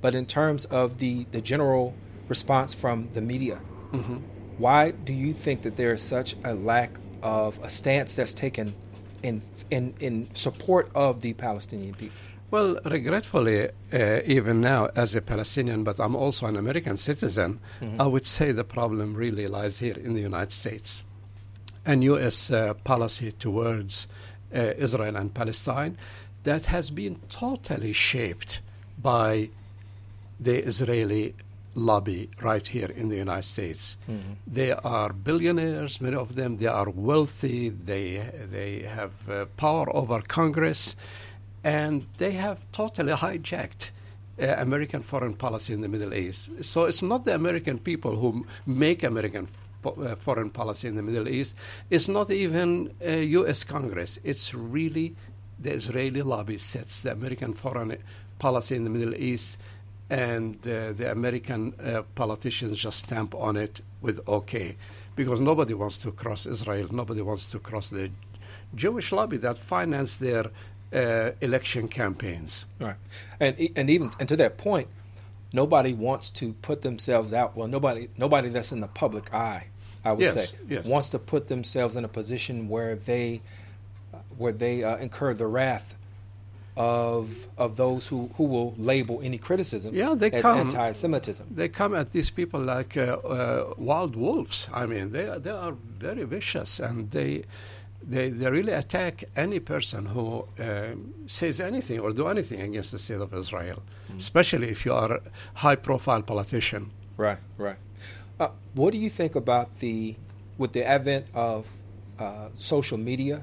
but 0.00 0.14
in 0.14 0.26
terms 0.26 0.64
of 0.66 0.98
the 0.98 1.26
the 1.30 1.40
general 1.40 1.94
response 2.28 2.74
from 2.74 3.10
the 3.10 3.20
media, 3.20 3.60
mm-hmm. 3.92 4.16
why 4.56 4.90
do 4.90 5.12
you 5.12 5.32
think 5.32 5.62
that 5.62 5.76
there 5.76 5.92
is 5.92 6.02
such 6.02 6.34
a 6.44 6.54
lack 6.54 6.98
of 7.22 7.62
a 7.62 7.70
stance 7.70 8.14
that's 8.16 8.34
taken 8.34 8.74
in 9.22 9.42
in 9.70 9.94
in 10.00 10.34
support 10.34 10.90
of 10.94 11.20
the 11.20 11.34
Palestinian 11.34 11.94
people? 11.94 12.16
Well, 12.50 12.78
regretfully, 12.86 13.68
uh, 13.92 14.20
even 14.24 14.62
now 14.62 14.88
as 14.96 15.14
a 15.14 15.20
Palestinian, 15.20 15.84
but 15.84 16.00
I'm 16.00 16.16
also 16.16 16.46
an 16.46 16.56
American 16.56 16.96
citizen, 16.96 17.60
mm-hmm. 17.80 18.00
I 18.00 18.06
would 18.06 18.24
say 18.24 18.52
the 18.52 18.64
problem 18.64 19.12
really 19.12 19.46
lies 19.46 19.78
here 19.78 19.98
in 19.98 20.14
the 20.14 20.22
United 20.22 20.52
States. 20.52 21.04
And 21.84 22.02
U.S. 22.04 22.50
Uh, 22.50 22.72
policy 22.84 23.32
towards 23.32 24.06
Israel 24.52 25.16
and 25.16 25.32
Palestine 25.34 25.96
that 26.44 26.66
has 26.66 26.90
been 26.90 27.16
totally 27.28 27.92
shaped 27.92 28.60
by 29.00 29.50
the 30.40 30.64
Israeli 30.64 31.34
lobby 31.74 32.28
right 32.40 32.66
here 32.66 32.90
in 32.90 33.08
the 33.08 33.16
United 33.16 33.44
States. 33.44 33.96
Mm-hmm. 34.08 34.32
They 34.46 34.72
are 34.72 35.12
billionaires, 35.12 36.00
many 36.00 36.16
of 36.16 36.34
them. 36.34 36.56
They 36.56 36.66
are 36.66 36.90
wealthy. 36.90 37.68
They 37.68 38.06
they 38.50 38.82
have 38.82 39.12
uh, 39.28 39.46
power 39.56 39.86
over 39.94 40.20
Congress, 40.22 40.96
and 41.64 42.06
they 42.18 42.32
have 42.32 42.58
totally 42.72 43.12
hijacked. 43.12 43.90
Uh, 44.40 44.54
American 44.58 45.02
foreign 45.02 45.34
policy 45.34 45.72
in 45.72 45.80
the 45.80 45.88
Middle 45.88 46.14
East. 46.14 46.64
So 46.64 46.84
it's 46.84 47.02
not 47.02 47.24
the 47.24 47.34
American 47.34 47.76
people 47.76 48.14
who 48.14 48.46
make 48.66 49.02
American 49.02 49.44
uh, 49.46 49.67
foreign 50.18 50.50
policy 50.50 50.88
in 50.88 50.96
the 50.96 51.02
Middle 51.02 51.28
East. 51.28 51.54
It's 51.90 52.08
not 52.08 52.30
even 52.30 52.92
uh, 53.06 53.10
U.S. 53.10 53.64
Congress. 53.64 54.18
It's 54.24 54.54
really 54.54 55.14
the 55.58 55.72
Israeli 55.72 56.22
lobby 56.22 56.58
sets 56.58 57.02
the 57.02 57.12
American 57.12 57.52
foreign 57.54 57.96
policy 58.38 58.76
in 58.76 58.84
the 58.84 58.90
Middle 58.90 59.14
East, 59.14 59.58
and 60.10 60.56
uh, 60.66 60.92
the 60.92 61.10
American 61.10 61.74
uh, 61.82 62.02
politicians 62.14 62.78
just 62.78 63.00
stamp 63.00 63.34
on 63.34 63.56
it 63.56 63.80
with 64.00 64.20
OK, 64.26 64.76
because 65.16 65.40
nobody 65.40 65.74
wants 65.74 65.96
to 65.98 66.12
cross 66.12 66.46
Israel. 66.46 66.88
Nobody 66.92 67.22
wants 67.22 67.50
to 67.50 67.58
cross 67.58 67.90
the 67.90 68.10
Jewish 68.74 69.12
lobby 69.12 69.36
that 69.38 69.58
finance 69.58 70.18
their 70.18 70.50
uh, 70.92 71.30
election 71.40 71.88
campaigns. 71.88 72.66
Right, 72.78 72.96
and 73.40 73.56
and 73.76 73.90
even 73.90 74.10
and 74.20 74.28
to 74.28 74.36
that 74.36 74.56
point, 74.58 74.88
nobody 75.52 75.92
wants 75.92 76.30
to 76.30 76.52
put 76.54 76.82
themselves 76.82 77.32
out. 77.32 77.56
Well, 77.56 77.68
nobody 77.68 78.08
nobody 78.16 78.48
that's 78.48 78.72
in 78.72 78.80
the 78.80 78.88
public 78.88 79.32
eye, 79.32 79.66
I 80.04 80.12
would 80.12 80.22
yes, 80.22 80.34
say, 80.34 80.48
yes. 80.68 80.84
wants 80.84 81.08
to 81.10 81.18
put 81.18 81.48
themselves 81.48 81.96
in 81.96 82.04
a 82.04 82.08
position 82.08 82.68
where 82.68 82.96
they 82.96 83.40
where 84.36 84.52
they 84.52 84.84
uh, 84.84 84.96
incur 84.96 85.34
the 85.34 85.46
wrath 85.46 85.94
of 86.76 87.48
of 87.58 87.76
those 87.76 88.06
who, 88.06 88.30
who 88.36 88.44
will 88.44 88.72
label 88.78 89.20
any 89.22 89.36
criticism 89.36 89.92
yeah, 89.94 90.14
they 90.14 90.30
as 90.30 90.42
come, 90.42 90.58
anti-Semitism. 90.58 91.46
They 91.50 91.68
come 91.68 91.92
at 91.94 92.12
these 92.12 92.30
people 92.30 92.60
like 92.60 92.96
uh, 92.96 93.16
uh, 93.16 93.74
wild 93.76 94.14
wolves. 94.14 94.68
I 94.72 94.86
mean, 94.86 95.10
they 95.10 95.26
they 95.38 95.50
are 95.50 95.72
very 95.72 96.24
vicious 96.24 96.78
and 96.78 97.10
they 97.10 97.44
they, 98.02 98.30
they 98.30 98.50
really 98.50 98.72
attack 98.72 99.24
any 99.36 99.60
person 99.60 100.06
who 100.06 100.46
uh, 100.58 100.94
says 101.26 101.60
anything 101.60 102.00
or 102.00 102.12
do 102.12 102.28
anything 102.28 102.60
against 102.60 102.92
the 102.92 102.98
state 102.98 103.20
of 103.20 103.34
Israel, 103.34 103.82
mm. 104.10 104.18
especially 104.18 104.68
if 104.68 104.86
you 104.86 104.92
are 104.92 105.14
a 105.14 105.20
high-profile 105.54 106.22
politician. 106.22 106.90
Right, 107.16 107.38
right. 107.56 107.76
Uh, 108.38 108.48
what 108.74 108.92
do 108.92 108.98
you 108.98 109.10
think 109.10 109.34
about 109.34 109.80
the 109.80 110.14
with 110.56 110.72
the 110.72 110.84
advent 110.84 111.26
of 111.34 111.68
uh, 112.18 112.48
social 112.54 112.98
media? 112.98 113.42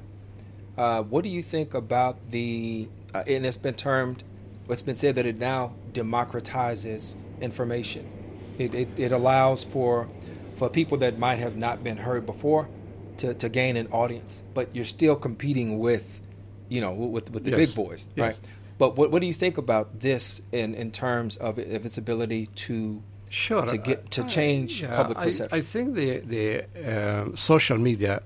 Uh, 0.78 1.04
what 1.04 1.24
do 1.24 1.30
you 1.30 1.42
think 1.42 1.74
about 1.74 2.18
the 2.32 2.88
uh, 3.14 3.24
and 3.28 3.46
it's 3.46 3.58
been 3.58 3.74
termed, 3.74 4.24
it's 4.70 4.82
been 4.82 4.96
said 4.96 5.16
that 5.16 5.26
it 5.26 5.38
now 5.38 5.74
democratizes 5.94 7.16
information. 7.42 8.10
It, 8.58 8.74
it, 8.74 8.90
it 8.98 9.12
allows 9.12 9.66
for 9.66 10.08
for 10.56 10.70
people 10.70 10.98
that 11.00 11.20
might 11.20 11.36
have 11.36 11.58
not 11.58 11.84
been 11.84 11.98
heard 11.98 12.26
before 12.26 12.70
to, 13.18 13.34
to 13.34 13.50
gain 13.50 13.78
an 13.78 13.88
audience, 13.92 14.42
but 14.54 14.70
you're 14.74 14.86
still 14.86 15.16
competing 15.16 15.80
with, 15.80 16.22
you 16.70 16.82
know, 16.82 16.94
with 16.94 17.32
with 17.32 17.44
the 17.44 17.52
yes. 17.52 17.60
big 17.60 17.76
boys, 17.76 18.08
yes. 18.16 18.24
right? 18.24 18.40
But 18.78 18.98
what 18.98 19.12
what 19.12 19.22
do 19.22 19.28
you 19.28 19.34
think 19.34 19.58
about 19.58 20.00
this 20.00 20.42
in 20.52 20.76
in 20.76 20.92
terms 20.92 21.38
of, 21.38 21.58
of 21.58 21.86
its 21.86 21.98
ability 21.98 22.48
to 22.68 23.02
sure 23.30 23.66
to 23.66 23.78
get 23.78 24.12
to 24.12 24.24
change 24.26 24.82
yeah, 24.82 24.96
public 24.96 25.18
perception? 25.18 25.56
I, 25.56 25.60
I 25.60 25.62
think 25.62 25.96
the 25.96 26.20
the 26.20 26.66
uh, 26.86 27.36
social 27.36 27.78
media 27.78 28.22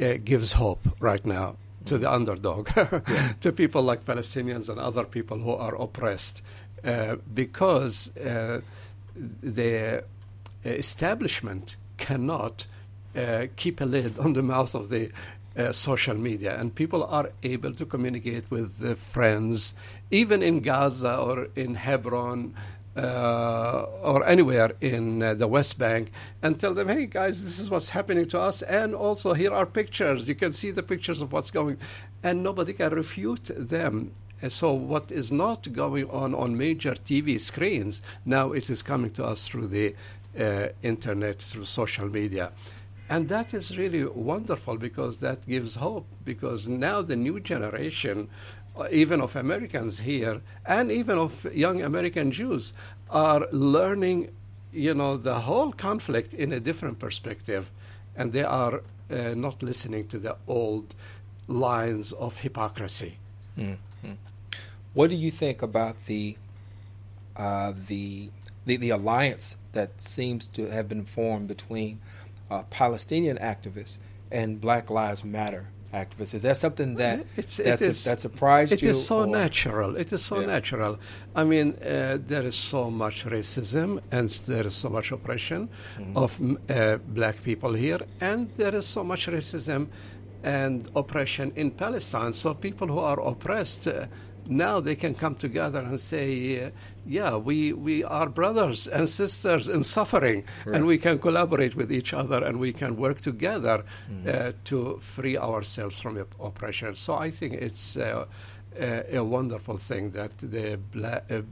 uh, 0.00 0.14
gives 0.24 0.52
hope 0.52 0.88
right 1.00 1.24
now 1.24 1.56
to 1.84 1.98
the 1.98 2.10
underdog, 2.10 2.68
yeah. 2.76 3.32
to 3.40 3.52
people 3.52 3.82
like 3.82 4.04
Palestinians 4.04 4.68
and 4.68 4.78
other 4.78 5.04
people 5.04 5.38
who 5.38 5.52
are 5.52 5.74
oppressed, 5.74 6.42
uh, 6.84 7.16
because 7.34 8.16
uh, 8.16 8.60
the 9.42 10.04
establishment 10.64 11.76
cannot 11.96 12.66
uh, 13.16 13.46
keep 13.56 13.80
a 13.80 13.84
lid 13.84 14.18
on 14.18 14.32
the 14.32 14.42
mouth 14.42 14.74
of 14.74 14.88
the 14.88 15.10
uh, 15.56 15.72
social 15.72 16.14
media, 16.14 16.58
and 16.58 16.74
people 16.74 17.04
are 17.04 17.30
able 17.42 17.74
to 17.74 17.84
communicate 17.84 18.50
with 18.50 18.82
uh, 18.84 18.94
friends, 18.94 19.74
even 20.10 20.42
in 20.42 20.60
Gaza 20.60 21.18
or 21.18 21.48
in 21.56 21.74
Hebron. 21.74 22.54
Uh, 22.94 23.86
or 24.02 24.22
anywhere 24.26 24.72
in 24.82 25.22
uh, 25.22 25.32
the 25.32 25.48
West 25.48 25.78
Bank, 25.78 26.12
and 26.42 26.60
tell 26.60 26.74
them, 26.74 26.88
"Hey 26.88 27.06
guys, 27.06 27.42
this 27.42 27.58
is 27.58 27.70
what's 27.70 27.88
happening 27.88 28.28
to 28.28 28.38
us, 28.38 28.60
and 28.60 28.94
also 28.94 29.32
here 29.32 29.50
are 29.50 29.64
pictures. 29.64 30.28
You 30.28 30.34
can 30.34 30.52
see 30.52 30.70
the 30.70 30.82
pictures 30.82 31.22
of 31.22 31.32
what's 31.32 31.50
going," 31.50 31.78
and 32.22 32.42
nobody 32.42 32.74
can 32.74 32.92
refute 32.92 33.50
them. 33.56 34.12
So 34.46 34.74
what 34.74 35.10
is 35.10 35.32
not 35.32 35.72
going 35.72 36.10
on 36.10 36.34
on 36.34 36.58
major 36.58 36.92
TV 36.92 37.40
screens 37.40 38.02
now 38.26 38.52
it 38.52 38.68
is 38.68 38.82
coming 38.82 39.10
to 39.12 39.24
us 39.24 39.48
through 39.48 39.68
the 39.68 39.94
uh, 40.38 40.68
internet, 40.82 41.40
through 41.40 41.64
social 41.64 42.10
media 42.10 42.52
And 43.12 43.28
that 43.28 43.52
is 43.52 43.76
really 43.76 44.04
wonderful 44.06 44.78
because 44.78 45.20
that 45.20 45.46
gives 45.46 45.74
hope. 45.74 46.06
Because 46.24 46.66
now 46.66 47.02
the 47.02 47.14
new 47.14 47.40
generation, 47.40 48.28
uh, 48.74 48.88
even 48.90 49.20
of 49.20 49.36
Americans 49.36 49.98
here, 49.98 50.40
and 50.64 50.90
even 50.90 51.18
of 51.18 51.44
young 51.52 51.82
American 51.82 52.32
Jews, 52.32 52.72
are 53.10 53.46
learning, 53.52 54.30
you 54.72 54.94
know, 54.94 55.18
the 55.18 55.40
whole 55.40 55.72
conflict 55.72 56.32
in 56.32 56.52
a 56.52 56.60
different 56.68 56.98
perspective, 56.98 57.70
and 58.16 58.32
they 58.32 58.44
are 58.44 58.76
uh, 58.80 59.34
not 59.46 59.62
listening 59.62 60.08
to 60.08 60.18
the 60.18 60.34
old 60.46 60.94
lines 61.48 62.12
of 62.12 62.38
hypocrisy. 62.38 63.18
Mm-hmm. 63.58 64.12
What 64.94 65.10
do 65.10 65.16
you 65.16 65.30
think 65.30 65.60
about 65.60 65.96
the 66.06 66.38
uh, 67.36 67.74
the, 67.88 68.30
the 68.64 68.76
the 68.78 68.90
alliance 68.90 69.56
that 69.72 70.00
seems 70.00 70.48
to 70.48 70.70
have 70.70 70.88
been 70.88 71.04
formed 71.04 71.48
between 71.48 72.00
uh, 72.52 72.62
Palestinian 72.82 73.38
activists 73.38 73.98
and 74.30 74.60
Black 74.60 74.90
Lives 74.90 75.22
Matter 75.24 75.64
activists. 75.92 76.34
Is 76.34 76.42
that 76.42 76.56
something 76.56 76.94
that 76.96 77.16
it's, 77.36 77.56
that's 77.56 77.82
a, 77.82 78.08
that 78.08 78.18
surprised 78.18 78.72
it 78.72 78.82
you? 78.82 78.88
It 78.88 78.92
is 78.92 79.06
so 79.06 79.20
or? 79.20 79.26
natural. 79.26 79.90
It 79.96 80.12
is 80.12 80.22
so 80.22 80.40
yeah. 80.40 80.46
natural. 80.54 80.98
I 81.34 81.44
mean, 81.44 81.68
uh, 81.74 82.18
there 82.32 82.46
is 82.52 82.56
so 82.72 82.90
much 82.90 83.24
racism 83.26 84.00
and 84.10 84.28
there 84.50 84.66
is 84.66 84.74
so 84.74 84.88
much 84.88 85.12
oppression 85.12 85.68
mm-hmm. 85.68 86.16
of 86.24 86.30
uh, 86.40 86.96
black 87.18 87.42
people 87.42 87.72
here, 87.72 88.00
and 88.20 88.50
there 88.52 88.74
is 88.74 88.86
so 88.86 89.02
much 89.04 89.26
racism 89.26 89.88
and 90.42 90.90
oppression 90.96 91.52
in 91.56 91.70
Palestine. 91.70 92.32
So 92.32 92.54
people 92.54 92.88
who 92.88 92.98
are 92.98 93.20
oppressed. 93.20 93.86
Uh, 93.86 94.06
now 94.56 94.80
they 94.80 94.96
can 94.96 95.14
come 95.14 95.34
together 95.34 95.80
and 95.80 96.00
say, 96.00 96.64
uh, 96.64 96.70
yeah, 97.06 97.36
we, 97.36 97.72
we 97.72 98.04
are 98.04 98.28
brothers 98.28 98.86
and 98.86 99.08
sisters 99.08 99.68
in 99.68 99.82
suffering, 99.82 100.44
right. 100.64 100.76
and 100.76 100.86
we 100.86 100.98
can 100.98 101.18
collaborate 101.18 101.74
with 101.74 101.92
each 101.92 102.12
other 102.12 102.42
and 102.44 102.58
we 102.58 102.72
can 102.72 102.96
work 102.96 103.20
together 103.20 103.84
mm-hmm. 104.10 104.28
uh, 104.28 104.52
to 104.64 104.98
free 105.00 105.36
ourselves 105.36 106.00
from 106.00 106.24
oppression. 106.40 106.94
So 106.94 107.14
I 107.14 107.30
think 107.30 107.54
it's 107.54 107.96
uh, 107.96 108.26
a, 108.78 109.16
a, 109.16 109.24
wonderful 109.24 109.76
thing 109.76 110.10
that 110.12 110.36
the 110.38 110.78
Black, 110.92 111.30
uh, 111.30 111.42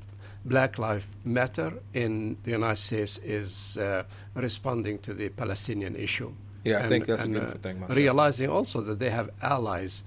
Black 0.45 0.78
Lives 0.78 1.07
Matter 1.25 1.73
in 1.92 2.37
the 2.45 2.52
United 2.52 2.78
States 2.78 3.19
is 3.19 3.76
uh, 3.76 4.04
responding 4.35 4.99
to 5.00 5.14
the 5.14 5.28
Palestinian 5.30 5.97
issue. 5.97 6.33
Yeah, 6.64 6.76
and, 6.76 6.87
I 6.87 6.88
think 6.88 7.07
that's 7.07 7.25
and, 7.25 7.35
a 7.35 7.38
beautiful 7.38 7.59
uh, 7.59 7.62
thing. 7.62 7.80
Myself. 7.80 7.99
Realizing 7.99 8.50
also 8.50 8.80
that 8.83 8.99
they 8.99 9.11
have 9.11 9.30
allies 9.42 10.04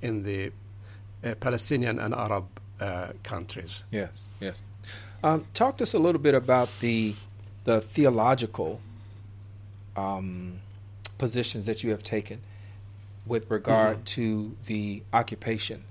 in 0.00 0.22
the 0.22 0.50
Palestinian 1.40 1.98
and 1.98 2.14
Arab 2.14 2.44
uh, 2.80 3.08
countries. 3.22 3.84
Yes, 3.90 4.28
yes. 4.40 4.60
Um, 5.22 5.46
talk 5.54 5.78
to 5.78 5.84
us 5.84 5.94
a 5.94 5.98
little 5.98 6.20
bit 6.20 6.34
about 6.34 6.68
the 6.80 7.14
the 7.64 7.80
theological 7.80 8.80
um, 9.96 10.60
positions 11.16 11.64
that 11.66 11.82
you 11.82 11.90
have 11.90 12.02
taken 12.02 12.40
with 13.26 13.50
regard 13.50 13.96
mm-hmm. 13.96 14.04
to 14.04 14.56
the 14.66 15.02
occupation. 15.12 15.84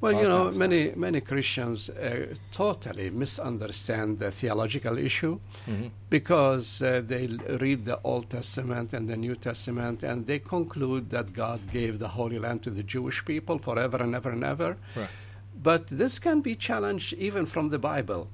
Well, 0.00 0.14
you 0.14 0.26
know, 0.26 0.50
many 0.52 0.92
many 0.96 1.20
Christians 1.20 1.90
uh, 1.90 2.34
totally 2.52 3.10
misunderstand 3.10 4.18
the 4.18 4.30
theological 4.30 4.96
issue 4.96 5.38
mm-hmm. 5.68 5.88
because 6.08 6.80
uh, 6.80 7.02
they 7.06 7.28
read 7.60 7.84
the 7.84 8.00
Old 8.02 8.30
Testament 8.30 8.94
and 8.94 9.06
the 9.08 9.16
New 9.16 9.36
Testament 9.36 10.02
and 10.02 10.26
they 10.26 10.38
conclude 10.38 11.10
that 11.10 11.34
God 11.34 11.60
gave 11.70 11.98
the 11.98 12.08
Holy 12.08 12.38
Land 12.38 12.62
to 12.62 12.70
the 12.70 12.82
Jewish 12.82 13.22
people 13.24 13.58
forever 13.58 13.98
and 13.98 14.14
ever 14.14 14.30
and 14.30 14.42
ever. 14.42 14.78
Right. 14.96 15.08
But 15.62 15.88
this 15.88 16.18
can 16.18 16.40
be 16.40 16.56
challenged 16.56 17.12
even 17.14 17.44
from 17.44 17.68
the 17.68 17.78
Bible. 17.78 18.28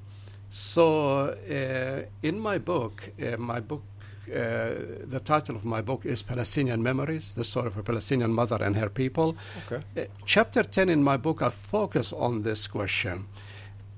So, 0.49 1.35
uh, 1.49 2.05
in 2.23 2.39
my 2.39 2.57
book, 2.57 3.11
uh, 3.21 3.35
my 3.37 3.59
book, 3.59 3.83
uh, 4.29 5.05
the 5.09 5.19
title 5.23 5.55
of 5.55 5.65
my 5.65 5.81
book 5.81 6.05
is 6.05 6.21
Palestinian 6.21 6.83
Memories, 6.83 7.33
the 7.33 7.43
story 7.43 7.67
of 7.67 7.77
a 7.77 7.83
Palestinian 7.83 8.31
mother 8.33 8.57
and 8.61 8.75
her 8.75 8.89
people. 8.89 9.35
Okay. 9.65 9.83
Uh, 9.95 10.05
chapter 10.25 10.63
10 10.63 10.89
in 10.89 11.03
my 11.03 11.17
book, 11.17 11.41
I 11.41 11.49
focus 11.49 12.13
on 12.13 12.43
this 12.43 12.67
question. 12.67 13.25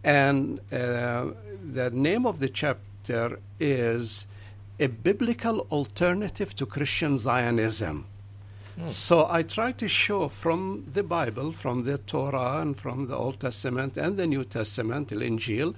And 0.03 0.59
uh, 0.71 1.27
the 1.73 1.89
name 1.91 2.25
of 2.25 2.39
the 2.39 2.49
chapter 2.49 3.39
is 3.59 4.27
A 4.79 4.87
Biblical 4.87 5.67
Alternative 5.71 6.55
to 6.55 6.65
Christian 6.65 7.17
Zionism. 7.17 8.05
Hmm. 8.77 8.89
So 8.89 9.27
I 9.29 9.43
try 9.43 9.73
to 9.73 9.87
show 9.87 10.29
from 10.29 10.85
the 10.93 11.03
Bible, 11.03 11.51
from 11.51 11.83
the 11.83 11.97
Torah, 11.97 12.61
and 12.61 12.77
from 12.79 13.07
the 13.07 13.15
Old 13.15 13.39
Testament 13.39 13.97
and 13.97 14.15
the 14.15 14.27
New 14.27 14.45
Testament, 14.45 15.09
the 15.09 15.15
Injil, 15.15 15.75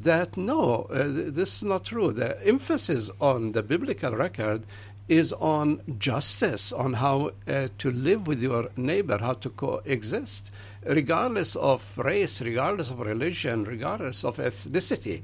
that 0.00 0.36
no, 0.36 0.84
uh, 0.84 1.04
this 1.06 1.58
is 1.58 1.64
not 1.64 1.84
true. 1.84 2.12
The 2.12 2.44
emphasis 2.46 3.10
on 3.20 3.52
the 3.52 3.62
biblical 3.62 4.14
record 4.16 4.64
is 5.08 5.32
on 5.34 5.80
justice, 5.98 6.72
on 6.72 6.94
how 6.94 7.32
uh, 7.46 7.68
to 7.78 7.90
live 7.90 8.26
with 8.26 8.42
your 8.42 8.70
neighbor, 8.76 9.18
how 9.18 9.34
to 9.34 9.50
coexist, 9.50 10.50
regardless 10.84 11.56
of 11.56 11.98
race, 11.98 12.40
regardless 12.40 12.90
of 12.90 13.00
religion, 13.00 13.64
regardless 13.64 14.24
of 14.24 14.36
ethnicity. 14.38 15.22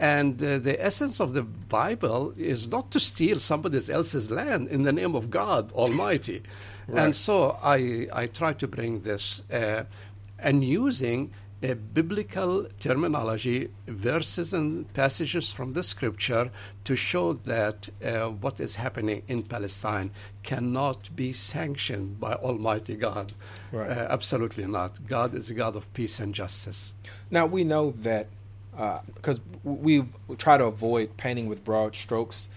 And 0.00 0.42
uh, 0.42 0.58
the 0.58 0.82
essence 0.84 1.20
of 1.20 1.34
the 1.34 1.42
Bible 1.42 2.32
is 2.36 2.68
not 2.68 2.90
to 2.92 3.00
steal 3.00 3.38
somebody 3.38 3.78
else's 3.90 4.30
land 4.30 4.68
in 4.68 4.82
the 4.82 4.92
name 4.92 5.14
of 5.14 5.30
God 5.30 5.72
Almighty. 5.72 6.42
right. 6.86 7.04
And 7.04 7.14
so 7.14 7.58
I, 7.62 8.06
I 8.12 8.26
try 8.26 8.52
to 8.54 8.68
bring 8.68 9.00
this 9.00 9.42
uh, 9.52 9.84
and 10.38 10.64
using 10.64 11.32
a 11.62 11.74
biblical 11.74 12.66
terminology, 12.78 13.68
verses 13.86 14.54
and 14.54 14.92
passages 14.94 15.50
from 15.50 15.72
the 15.72 15.82
scripture 15.82 16.50
to 16.84 16.94
show 16.94 17.32
that 17.32 17.88
uh, 18.04 18.28
what 18.28 18.60
is 18.60 18.76
happening 18.76 19.22
in 19.26 19.42
Palestine 19.42 20.10
cannot 20.44 21.14
be 21.16 21.32
sanctioned 21.32 22.20
by 22.20 22.34
Almighty 22.34 22.94
God. 22.94 23.32
Right. 23.72 23.90
Uh, 23.90 24.06
absolutely 24.08 24.66
not. 24.66 25.06
God 25.08 25.34
is 25.34 25.50
a 25.50 25.54
God 25.54 25.74
of 25.74 25.92
peace 25.94 26.20
and 26.20 26.34
justice. 26.34 26.94
Now, 27.30 27.46
we 27.46 27.64
know 27.64 27.90
that 27.90 28.28
because 29.14 29.40
uh, 29.40 29.42
we 29.64 30.04
try 30.36 30.56
to 30.56 30.64
avoid 30.66 31.16
painting 31.16 31.48
with 31.48 31.64
broad 31.64 31.96
strokes 31.96 32.48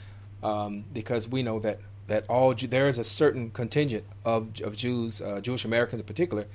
um, 0.43 0.85
because 0.93 1.27
we 1.27 1.43
know 1.43 1.59
that 1.59 1.79
that 2.07 2.25
all 2.27 2.53
there 2.53 2.87
is 2.87 2.97
a 2.97 3.03
certain 3.03 3.49
contingent 3.49 4.03
of 4.23 4.61
of 4.61 4.75
Jews, 4.75 5.21
uh, 5.21 5.39
Jewish 5.41 5.65
Americans 5.65 6.01
in 6.01 6.07
particular, 6.07 6.45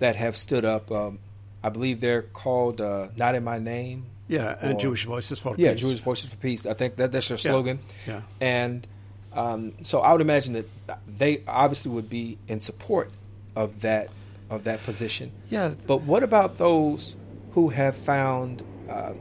that 0.00 0.16
have 0.16 0.36
stood 0.36 0.64
up. 0.64 0.90
Um, 0.90 1.20
I 1.62 1.68
believe 1.68 2.00
they're 2.00 2.22
called 2.22 2.80
uh, 2.80 3.08
"Not 3.16 3.34
in 3.34 3.44
My 3.44 3.58
Name." 3.58 4.06
Yeah, 4.28 4.56
and 4.60 4.78
Jewish 4.78 5.04
Voices 5.04 5.40
for 5.40 5.54
yeah, 5.58 5.72
Peace. 5.72 5.82
Jewish 5.82 6.00
Voices 6.00 6.30
for 6.30 6.36
Peace. 6.36 6.64
I 6.64 6.74
think 6.74 6.96
that 6.96 7.12
that's 7.12 7.28
their 7.28 7.38
slogan. 7.38 7.80
Yeah. 8.06 8.14
yeah. 8.14 8.22
And 8.40 8.86
um, 9.32 9.74
so 9.82 10.00
I 10.00 10.12
would 10.12 10.20
imagine 10.20 10.54
that 10.54 10.66
they 11.06 11.42
obviously 11.46 11.90
would 11.90 12.08
be 12.08 12.38
in 12.48 12.60
support 12.60 13.10
of 13.56 13.82
that 13.82 14.08
of 14.48 14.64
that 14.64 14.82
position. 14.84 15.32
Yeah. 15.50 15.74
But 15.86 16.02
what 16.02 16.22
about 16.22 16.58
those 16.58 17.16
who 17.52 17.68
have 17.70 17.96
found 17.96 18.62
uh, 18.88 19.12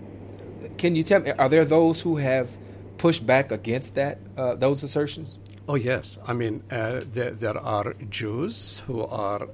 can 0.77 0.95
you 0.95 1.03
tell 1.03 1.21
me, 1.21 1.31
are 1.31 1.49
there 1.49 1.65
those 1.65 2.01
who 2.01 2.17
have 2.17 2.49
pushed 2.97 3.25
back 3.25 3.51
against 3.51 3.95
that, 3.95 4.19
uh, 4.37 4.55
those 4.55 4.83
assertions? 4.83 5.39
Oh, 5.67 5.75
yes. 5.75 6.17
I 6.27 6.33
mean, 6.33 6.63
uh, 6.71 7.01
there, 7.11 7.31
there, 7.31 7.57
are 7.57 7.93
Jews 8.09 8.81
who 8.87 9.03
are 9.03 9.47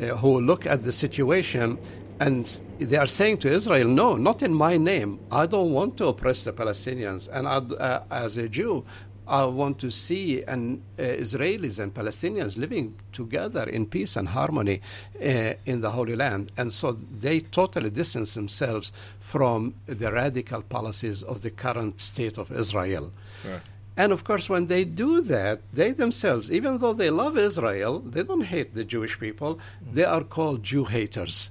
uh, 0.00 0.16
who 0.16 0.40
look 0.40 0.66
at 0.66 0.82
the 0.82 0.92
situation 0.92 1.78
and 2.18 2.60
they 2.78 2.96
are 2.96 3.06
saying 3.06 3.38
to 3.38 3.48
Israel, 3.52 3.88
"No, 3.88 4.16
not 4.16 4.42
in 4.42 4.54
my 4.54 4.76
name. 4.76 5.18
I 5.30 5.46
don't 5.46 5.72
want 5.72 5.96
to 5.98 6.06
oppress 6.06 6.44
the 6.44 6.52
Palestinians." 6.52 7.28
And 7.30 7.46
uh, 7.46 8.00
as 8.10 8.38
a 8.38 8.48
Jew, 8.48 8.84
I 9.28 9.44
want 9.44 9.78
to 9.80 9.90
see 9.90 10.42
an, 10.44 10.82
uh, 10.98 11.02
Israelis 11.02 11.78
and 11.78 11.92
Palestinians 11.92 12.56
living 12.56 12.94
together 13.12 13.64
in 13.64 13.86
peace 13.86 14.16
and 14.16 14.28
harmony 14.28 14.80
uh, 15.20 15.54
in 15.66 15.80
the 15.80 15.90
Holy 15.90 16.14
Land. 16.14 16.52
And 16.56 16.72
so 16.72 16.92
they 16.92 17.40
totally 17.40 17.90
distance 17.90 18.34
themselves 18.34 18.92
from 19.18 19.74
the 19.86 20.12
radical 20.12 20.62
policies 20.62 21.22
of 21.24 21.42
the 21.42 21.50
current 21.50 22.00
state 22.00 22.38
of 22.38 22.52
Israel. 22.52 23.12
Right. 23.44 23.60
And 23.96 24.12
of 24.12 24.24
course, 24.24 24.48
when 24.48 24.66
they 24.66 24.84
do 24.84 25.22
that, 25.22 25.60
they 25.72 25.92
themselves, 25.92 26.52
even 26.52 26.78
though 26.78 26.92
they 26.92 27.10
love 27.10 27.38
Israel, 27.38 28.00
they 28.00 28.22
don't 28.22 28.42
hate 28.42 28.74
the 28.74 28.84
Jewish 28.84 29.18
people, 29.18 29.58
they 29.90 30.04
are 30.04 30.22
called 30.22 30.62
Jew 30.62 30.84
haters 30.84 31.50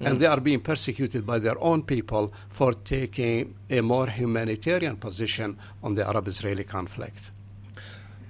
and 0.00 0.16
mm. 0.16 0.18
they 0.20 0.26
are 0.26 0.40
being 0.40 0.60
persecuted 0.60 1.26
by 1.26 1.38
their 1.38 1.58
own 1.62 1.82
people 1.82 2.32
for 2.48 2.72
taking 2.72 3.54
a 3.70 3.80
more 3.80 4.06
humanitarian 4.06 4.96
position 4.96 5.58
on 5.82 5.94
the 5.94 6.06
Arab-Israeli 6.06 6.64
conflict. 6.64 7.30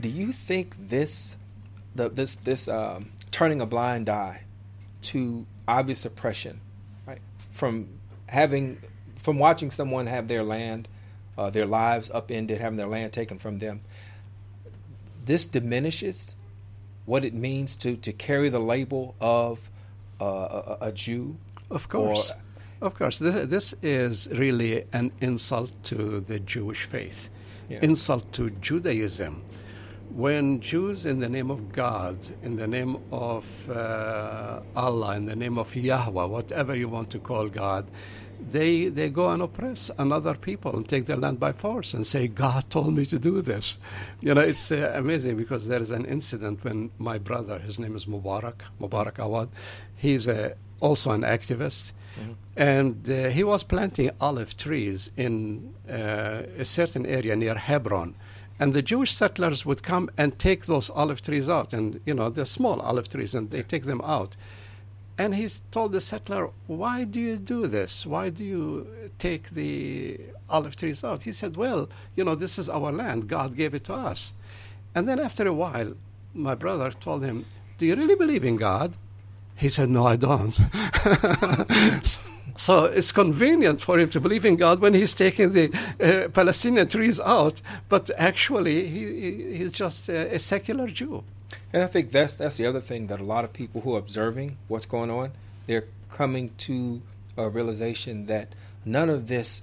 Do 0.01 0.09
you 0.09 0.33
think 0.33 0.77
this, 0.89 1.37
the, 1.95 2.09
this, 2.09 2.37
this 2.37 2.69
um, 2.69 3.11
turning 3.31 3.61
a 3.61 3.67
blind 3.67 4.09
eye 4.09 4.45
to 5.03 5.47
obvious 5.67 6.05
oppression, 6.05 6.61
right, 7.07 7.21
from 7.51 7.89
having, 8.27 8.79
from 9.19 9.39
watching 9.39 9.71
someone 9.71 10.07
have 10.07 10.29
their 10.29 10.43
land, 10.43 10.89
uh, 11.39 11.49
their 11.51 11.67
lives 11.67 12.11
upended, 12.11 12.61
having 12.61 12.77
their 12.77 12.89
land 12.89 13.13
taken 13.13 13.39
from 13.39 13.59
them, 13.59 13.81
this 15.25 15.47
diminishes 15.47 16.37
what 17.07 17.25
it 17.25 17.33
means 17.33 17.77
to, 17.77 17.97
to 17.97 18.13
carry 18.13 18.49
the 18.51 18.61
label 18.61 19.15
of 19.21 19.71
uh, 20.21 20.77
a, 20.81 20.89
a 20.89 20.93
Jew 20.93 21.39
of 21.71 21.89
course. 21.89 22.33
Of 22.81 22.95
course. 22.95 23.19
This, 23.19 23.47
this, 23.49 23.75
is 23.83 24.29
really 24.33 24.85
an 24.93 25.13
insult 25.21 25.73
to 25.85 26.21
the 26.21 26.39
Jewish 26.41 26.85
faith, 26.85 27.29
yeah. 27.69 27.81
insult 27.83 28.33
to 28.35 28.51
Judaism. 28.51 29.43
when 30.11 30.61
Jews, 30.61 31.05
in 31.05 31.21
the 31.21 31.29
name 31.29 31.51
of 31.51 31.73
God, 31.73 32.17
in 32.43 32.57
the 32.57 32.67
name 32.67 32.97
of 33.13 33.45
uh, 33.69 34.61
Allah, 34.75 35.17
in 35.17 35.27
the 35.27 35.37
name 35.37 35.59
of 35.59 35.75
Yahweh, 35.77 36.25
whatever 36.25 36.75
you 36.75 36.89
want 36.89 37.11
to 37.11 37.19
call 37.19 37.49
God, 37.49 37.87
they, 38.41 38.89
they 38.89 39.09
go 39.09 39.31
and 39.31 39.43
oppress 39.43 39.91
another 39.99 40.35
people 40.35 40.77
and 40.77 40.89
take 40.89 41.07
their 41.07 41.17
land 41.17 41.41
by 41.41 41.53
force 41.53 41.95
and 41.95 42.07
say, 42.07 42.29
God 42.29 42.69
told 42.71 42.95
me 42.95 43.05
to 43.07 43.19
do 43.19 43.41
this. 43.43 43.79
You 44.21 44.35
know, 44.35 44.41
it's 44.41 44.71
uh, 44.73 44.93
amazing 44.95 45.37
because 45.37 45.69
there 45.69 45.81
is 45.81 45.91
an 45.91 46.05
incident 46.05 46.65
when 46.65 46.91
my 46.99 47.19
brother, 47.19 47.59
his 47.59 47.79
name 47.79 47.97
is 47.97 48.07
Mubarak, 48.07 48.61
Mubarak 48.81 49.19
Awad, 49.19 49.49
he's 49.97 50.27
a, 50.27 50.57
also 50.81 51.11
an 51.11 51.23
activist. 51.23 51.93
Mm-hmm. 52.19 52.33
And 52.57 53.11
uh, 53.11 53.31
he 53.31 53.45
was 53.45 53.63
planting 53.63 54.11
olive 54.21 54.57
trees 54.57 55.11
in 55.17 55.75
uh, 55.89 56.43
a 56.59 56.65
certain 56.65 57.07
area 57.07 57.37
near 57.37 57.55
Hebron 57.55 58.15
and 58.61 58.75
the 58.75 58.83
Jewish 58.83 59.13
settlers 59.13 59.65
would 59.65 59.83
come 59.83 60.11
and 60.19 60.39
take 60.39 60.67
those 60.67 60.91
olive 60.91 61.23
trees 61.23 61.49
out, 61.49 61.73
and 61.73 62.01
you 62.05 62.15
know 62.15 62.29
they're 62.29 62.45
small 62.45 62.81
olive 62.81 63.09
trees, 63.09 63.35
and 63.35 63.51
they 63.51 63.63
take 63.63 63.85
them 63.85 64.01
out. 64.03 64.37
And 65.19 65.35
he 65.35 65.49
told 65.73 65.93
the 65.93 66.01
settler, 66.01 66.51
"Why 66.69 67.05
do 67.05 67.19
you 67.19 67.37
do 67.37 67.67
this? 67.67 68.07
Why 68.07 68.31
do 68.31 68.45
you 68.45 68.87
take 69.19 69.51
the 69.51 70.21
olive 70.49 70.77
trees 70.77 71.03
out?" 71.03 71.23
He 71.23 71.33
said, 71.33 71.57
"Well, 71.57 71.89
you 72.17 72.25
know 72.25 72.37
this 72.37 72.59
is 72.59 72.69
our 72.69 72.93
land. 72.93 73.29
God 73.29 73.57
gave 73.57 73.75
it 73.75 73.85
to 73.85 73.95
us." 73.95 74.33
And 74.95 75.09
then 75.09 75.19
after 75.19 75.47
a 75.47 75.53
while, 75.53 75.95
my 76.35 76.55
brother 76.55 76.91
told 76.93 77.25
him, 77.25 77.47
"Do 77.79 77.87
you 77.87 77.97
really 77.97 78.15
believe 78.15 78.45
in 78.45 78.57
God?" 78.57 78.97
He 79.57 79.69
said, 79.69 79.91
"No, 79.91 80.07
I 80.07 80.17
don't." 80.17 80.57
So 82.59 82.87
it's 82.87 83.13
convenient 83.13 83.81
for 83.81 84.01
him 84.01 84.11
to 84.11 84.21
believe 84.21 84.45
in 84.45 84.57
God 84.57 84.81
when 84.81 84.93
he's 84.93 85.15
taking 85.15 85.53
the 85.53 85.71
uh, 86.01 86.29
Palestinian 86.31 86.89
trees 86.89 87.21
out, 87.21 87.63
but 87.89 88.11
actually 88.19 88.89
he, 88.89 89.57
he's 89.59 89.71
just 89.71 90.09
a, 90.09 90.35
a, 90.35 90.41
secular 90.41 90.89
Jew. 90.89 91.23
And 91.73 91.83
I 91.83 91.87
think 91.87 92.11
that's 92.11 92.35
that's 92.35 92.57
the 92.57 92.67
other 92.67 92.81
thing 92.81 93.07
that 93.09 93.21
a 93.21 93.25
lot 93.25 93.45
of 93.45 93.53
people 93.53 93.83
who 93.83 93.95
are 93.95 93.99
observing 93.99 94.59
what's 94.69 94.87
going 94.87 95.11
on, 95.11 95.33
they're 95.67 95.85
coming 96.11 96.53
to 96.59 97.03
a 97.37 97.49
realization 97.49 98.27
that 98.27 98.55
none 98.85 99.09
of 99.09 99.29
this, 99.29 99.63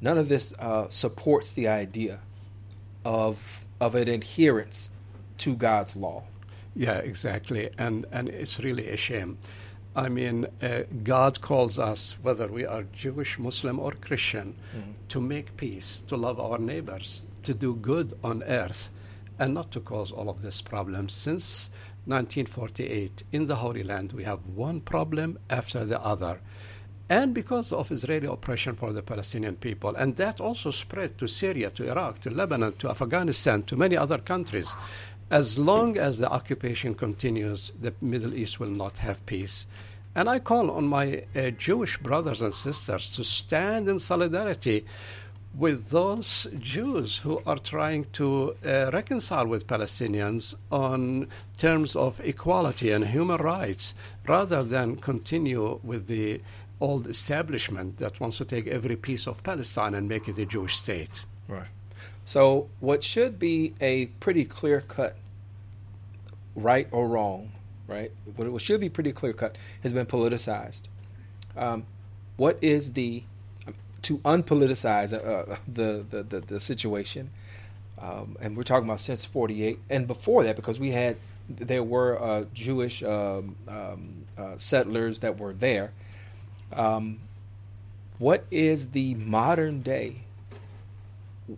none 0.00 0.18
of 0.18 0.28
this 0.28 0.52
uh, 0.58 0.88
supports 0.88 1.52
the 1.52 1.68
idea 1.68 2.20
of 3.04 3.64
of 3.80 3.94
an 3.94 4.08
adherence 4.08 4.90
to 5.38 5.54
God's 5.56 5.96
law. 5.96 6.24
Yeah, 6.74 6.98
exactly, 6.98 7.70
and 7.78 8.06
and 8.12 8.28
it's 8.28 8.58
really 8.58 8.88
a 8.88 8.96
shame. 8.96 9.38
I 9.94 10.08
mean, 10.08 10.46
uh, 10.62 10.84
God 11.02 11.42
calls 11.42 11.78
us, 11.78 12.16
whether 12.22 12.46
we 12.46 12.64
are 12.64 12.84
Jewish, 12.94 13.38
Muslim, 13.38 13.78
or 13.78 13.92
Christian, 13.92 14.54
mm-hmm. 14.74 14.92
to 15.10 15.20
make 15.20 15.54
peace, 15.58 16.02
to 16.08 16.16
love 16.16 16.40
our 16.40 16.58
neighbors, 16.58 17.20
to 17.42 17.52
do 17.52 17.74
good 17.74 18.14
on 18.24 18.42
earth, 18.44 18.88
and 19.42 19.54
not 19.54 19.72
to 19.72 19.80
cause 19.80 20.12
all 20.12 20.30
of 20.30 20.40
this 20.40 20.62
problems. 20.62 21.12
Since 21.12 21.68
1948, 22.04 23.24
in 23.32 23.46
the 23.46 23.56
Holy 23.56 23.82
Land, 23.82 24.12
we 24.12 24.22
have 24.22 24.46
one 24.46 24.80
problem 24.80 25.36
after 25.50 25.84
the 25.84 26.00
other. 26.00 26.40
And 27.08 27.34
because 27.34 27.72
of 27.72 27.90
Israeli 27.90 28.28
oppression 28.28 28.76
for 28.76 28.92
the 28.92 29.02
Palestinian 29.02 29.56
people, 29.56 29.96
and 29.96 30.14
that 30.16 30.40
also 30.40 30.70
spread 30.70 31.18
to 31.18 31.26
Syria, 31.26 31.70
to 31.70 31.90
Iraq, 31.90 32.20
to 32.20 32.30
Lebanon, 32.30 32.74
to 32.74 32.90
Afghanistan, 32.90 33.64
to 33.64 33.76
many 33.76 33.96
other 33.96 34.18
countries. 34.18 34.76
As 35.28 35.58
long 35.58 35.98
as 35.98 36.18
the 36.18 36.30
occupation 36.30 36.94
continues, 36.94 37.72
the 37.80 37.94
Middle 38.00 38.34
East 38.34 38.60
will 38.60 38.70
not 38.70 38.98
have 38.98 39.26
peace. 39.26 39.66
And 40.14 40.28
I 40.28 40.38
call 40.38 40.70
on 40.70 40.86
my 40.86 41.24
uh, 41.34 41.50
Jewish 41.50 41.98
brothers 41.98 42.42
and 42.42 42.54
sisters 42.54 43.08
to 43.08 43.24
stand 43.24 43.88
in 43.88 43.98
solidarity 43.98 44.84
with 45.54 45.90
those 45.90 46.46
Jews 46.58 47.18
who 47.18 47.42
are 47.44 47.58
trying 47.58 48.06
to 48.14 48.56
uh, 48.64 48.90
reconcile 48.92 49.46
with 49.46 49.66
Palestinians 49.66 50.54
on 50.70 51.28
terms 51.58 51.94
of 51.94 52.20
equality 52.20 52.90
and 52.90 53.04
human 53.06 53.36
rights 53.36 53.94
rather 54.26 54.62
than 54.62 54.96
continue 54.96 55.78
with 55.82 56.06
the 56.06 56.40
old 56.80 57.06
establishment 57.06 57.98
that 57.98 58.18
wants 58.18 58.38
to 58.38 58.44
take 58.44 58.66
every 58.66 58.96
piece 58.96 59.26
of 59.26 59.42
Palestine 59.42 59.94
and 59.94 60.08
make 60.08 60.26
it 60.26 60.38
a 60.38 60.46
Jewish 60.46 60.76
state. 60.76 61.24
Right. 61.48 61.68
So, 62.24 62.68
what 62.80 63.04
should 63.04 63.38
be 63.38 63.74
a 63.80 64.06
pretty 64.06 64.44
clear 64.44 64.80
cut 64.80 65.16
right 66.54 66.88
or 66.90 67.08
wrong, 67.08 67.52
right? 67.86 68.10
What 68.36 68.60
should 68.60 68.80
be 68.80 68.88
pretty 68.88 69.12
clear 69.12 69.32
cut 69.32 69.56
has 69.82 69.92
been 69.92 70.06
politicized. 70.06 70.82
Um, 71.56 71.84
what 72.36 72.58
is 72.62 72.94
the 72.94 73.24
to 74.02 74.18
unpoliticize 74.18 75.12
uh, 75.12 75.56
the, 75.66 76.04
the, 76.08 76.22
the 76.22 76.40
the 76.40 76.60
situation? 76.60 77.30
Um, 78.00 78.36
and 78.40 78.56
we're 78.56 78.64
talking 78.64 78.88
about 78.88 79.00
since 79.00 79.24
'48 79.24 79.78
and 79.88 80.06
before 80.06 80.42
that, 80.44 80.56
because 80.56 80.78
we 80.78 80.90
had 80.90 81.16
there 81.48 81.82
were 81.82 82.20
uh, 82.20 82.44
Jewish 82.52 83.02
um, 83.02 83.56
um, 83.68 84.24
uh, 84.36 84.56
settlers 84.56 85.20
that 85.20 85.38
were 85.38 85.52
there. 85.52 85.92
Um, 86.72 87.20
what 88.18 88.44
is 88.50 88.90
the 88.90 89.14
modern 89.14 89.82
day 89.82 90.22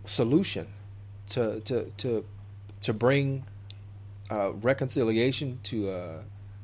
solution 0.05 0.67
to 1.29 1.59
to 1.61 1.91
to 1.97 2.25
to 2.81 2.93
bring 2.93 3.43
uh, 4.29 4.51
reconciliation 4.53 5.59
to, 5.63 5.89
uh, 5.89 6.17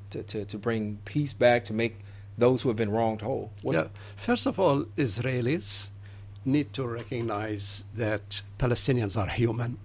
to, 0.10 0.24
to 0.24 0.46
to 0.46 0.58
bring 0.58 1.00
peace 1.06 1.34
back 1.34 1.64
to 1.66 1.74
make 1.74 2.00
those 2.38 2.62
who 2.62 2.70
have 2.70 2.78
been 2.78 2.92
wronged 2.92 3.22
whole? 3.22 3.52
What 3.62 3.76
yeah. 3.76 3.88
First 4.16 4.46
of 4.46 4.60
all, 4.60 4.86
Israelis 4.98 5.90
need 6.46 6.74
to 6.74 6.88
recognize 6.88 7.86
that 7.96 8.42
Palestinians 8.58 9.18
are 9.18 9.28
human. 9.28 9.78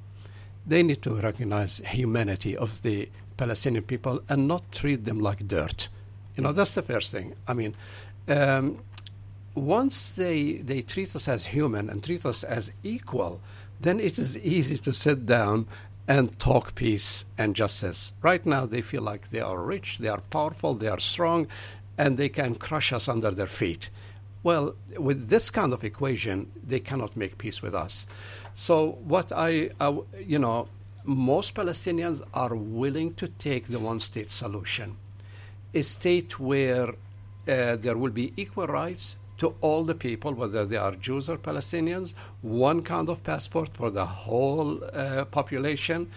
They 0.66 0.82
need 0.82 1.02
to 1.02 1.14
recognize 1.14 1.78
humanity 1.78 2.56
of 2.56 2.82
the 2.82 3.08
Palestinian 3.36 3.84
people 3.84 4.22
and 4.28 4.48
not 4.48 4.72
treat 4.72 5.04
them 5.04 5.20
like 5.20 5.46
dirt. 5.46 5.88
You 6.36 6.42
know, 6.42 6.52
that's 6.52 6.74
the 6.74 6.82
first 6.82 7.10
thing. 7.10 7.34
I 7.46 7.54
mean, 7.54 7.74
um, 8.28 8.78
once 9.54 10.10
they 10.10 10.54
they 10.54 10.82
treat 10.82 11.14
us 11.16 11.28
as 11.28 11.46
human 11.46 11.88
and 11.88 12.02
treat 12.02 12.26
us 12.26 12.44
as 12.44 12.72
equal, 12.82 13.40
then 13.80 14.00
it 14.00 14.18
is 14.18 14.38
easy 14.38 14.78
to 14.78 14.92
sit 14.92 15.26
down 15.26 15.66
and 16.08 16.38
talk 16.38 16.74
peace 16.74 17.24
and 17.36 17.56
justice. 17.56 18.12
Right 18.22 18.44
now, 18.46 18.64
they 18.64 18.80
feel 18.80 19.02
like 19.02 19.30
they 19.30 19.40
are 19.40 19.60
rich, 19.60 19.98
they 19.98 20.08
are 20.08 20.20
powerful, 20.30 20.74
they 20.74 20.88
are 20.88 21.00
strong, 21.00 21.48
and 21.98 22.16
they 22.16 22.28
can 22.28 22.54
crush 22.54 22.92
us 22.92 23.08
under 23.08 23.30
their 23.30 23.46
feet. 23.46 23.90
Well, 24.42 24.74
with 24.98 25.28
this 25.28 25.50
kind 25.50 25.72
of 25.72 25.82
equation, 25.82 26.50
they 26.64 26.80
cannot 26.80 27.16
make 27.16 27.38
peace 27.38 27.62
with 27.62 27.74
us. 27.74 28.06
So, 28.54 28.98
what 29.04 29.32
I, 29.32 29.70
I 29.80 29.98
you 30.24 30.38
know, 30.38 30.68
most 31.04 31.54
Palestinians 31.54 32.22
are 32.34 32.54
willing 32.54 33.14
to 33.14 33.28
take 33.28 33.66
the 33.66 33.78
one 33.78 34.00
state 34.00 34.30
solution, 34.30 34.96
a 35.74 35.82
state 35.82 36.38
where 36.38 36.90
uh, 36.90 37.76
there 37.76 37.96
will 37.96 38.10
be 38.10 38.32
equal 38.36 38.66
rights, 38.66 39.16
to 39.38 39.54
all 39.60 39.84
the 39.84 39.94
people, 39.94 40.32
whether 40.32 40.64
they 40.64 40.76
are 40.76 40.92
Jews 40.92 41.28
or 41.28 41.36
Palestinians, 41.36 42.14
one 42.42 42.82
kind 42.82 43.08
of 43.08 43.22
passport 43.22 43.70
for 43.74 43.90
the 43.90 44.06
whole 44.06 44.82
uh, 44.92 45.24
population, 45.26 46.10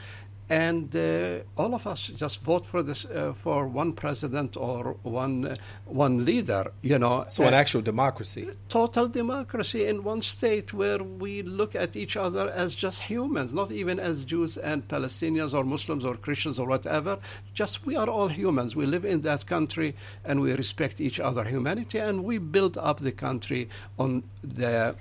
and 0.50 0.96
uh, 0.96 1.40
all 1.58 1.76
of 1.76 1.86
us 1.86 2.08
just 2.08 2.42
vote 2.42 2.66
for 2.66 2.82
this 2.82 3.06
uh, 3.06 3.34
for 3.44 3.68
one 3.68 3.94
president 3.94 4.58
or 4.58 4.96
one 5.04 5.46
uh, 5.46 5.56
one 5.86 6.26
leader 6.26 6.72
you 6.82 6.98
know. 6.98 7.24
So 7.28 7.46
an 7.46 7.54
actual 7.54 7.82
democracy. 7.82 8.50
total 8.68 9.08
democracy 9.08 9.86
in 9.86 10.04
one 10.04 10.24
state 10.24 10.74
where 10.74 11.04
we 11.04 11.44
look 11.44 11.76
at 11.76 11.96
each 11.96 12.18
other 12.18 12.50
as 12.50 12.74
just 12.74 13.04
humans 13.04 13.54
not 13.54 13.72
even 13.72 14.00
as 14.00 14.24
Jews 14.24 14.58
and 14.58 14.88
Palestinians 14.88 15.54
or 15.54 15.64
Muslims 15.64 16.04
or 16.04 16.16
Christians 16.16 16.60
or 16.60 16.68
whatever. 16.68 17.20
Just 17.54 17.86
we 17.86 17.96
are 17.96 18.10
all 18.10 18.28
humans. 18.28 18.76
We 18.76 18.88
live 18.88 19.06
in 19.06 19.22
that 19.22 19.46
country 19.46 19.96
and 20.26 20.42
we 20.42 20.54
respect 20.54 21.00
each 21.00 21.20
other 21.20 21.44
humanity 21.44 22.00
and 22.00 22.24
we 22.24 22.40
build 22.40 22.78
up 22.78 23.00
the 23.00 23.12
country 23.12 23.70
on 24.00 24.24
the 24.44 24.96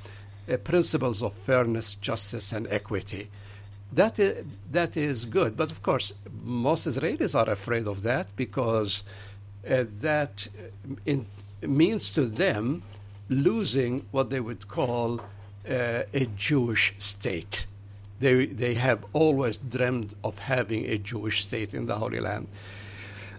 uh, 0.50 0.56
principles 0.58 1.22
of 1.22 1.32
fairness 1.32 1.94
justice 1.94 2.52
and 2.52 2.66
equity 2.70 3.30
that 3.92 4.18
is, 4.18 4.44
that 4.70 4.96
is 4.96 5.24
good. 5.24 5.56
But 5.56 5.70
of 5.70 5.82
course, 5.82 6.12
most 6.44 6.86
Israelis 6.86 7.34
are 7.34 7.50
afraid 7.50 7.86
of 7.86 8.02
that 8.02 8.28
because 8.36 9.02
uh, 9.68 9.84
that 10.00 10.48
in, 11.06 11.26
means 11.62 12.10
to 12.10 12.26
them 12.26 12.82
losing 13.28 14.06
what 14.10 14.30
they 14.30 14.40
would 14.40 14.68
call 14.68 15.20
uh, 15.68 16.02
a 16.14 16.26
Jewish 16.36 16.94
state. 16.98 17.66
They, 18.20 18.46
they 18.46 18.74
have 18.74 19.04
always 19.12 19.58
dreamed 19.58 20.14
of 20.24 20.38
having 20.38 20.86
a 20.86 20.98
Jewish 20.98 21.44
state 21.44 21.74
in 21.74 21.86
the 21.86 21.96
Holy 21.96 22.20
Land. 22.20 22.48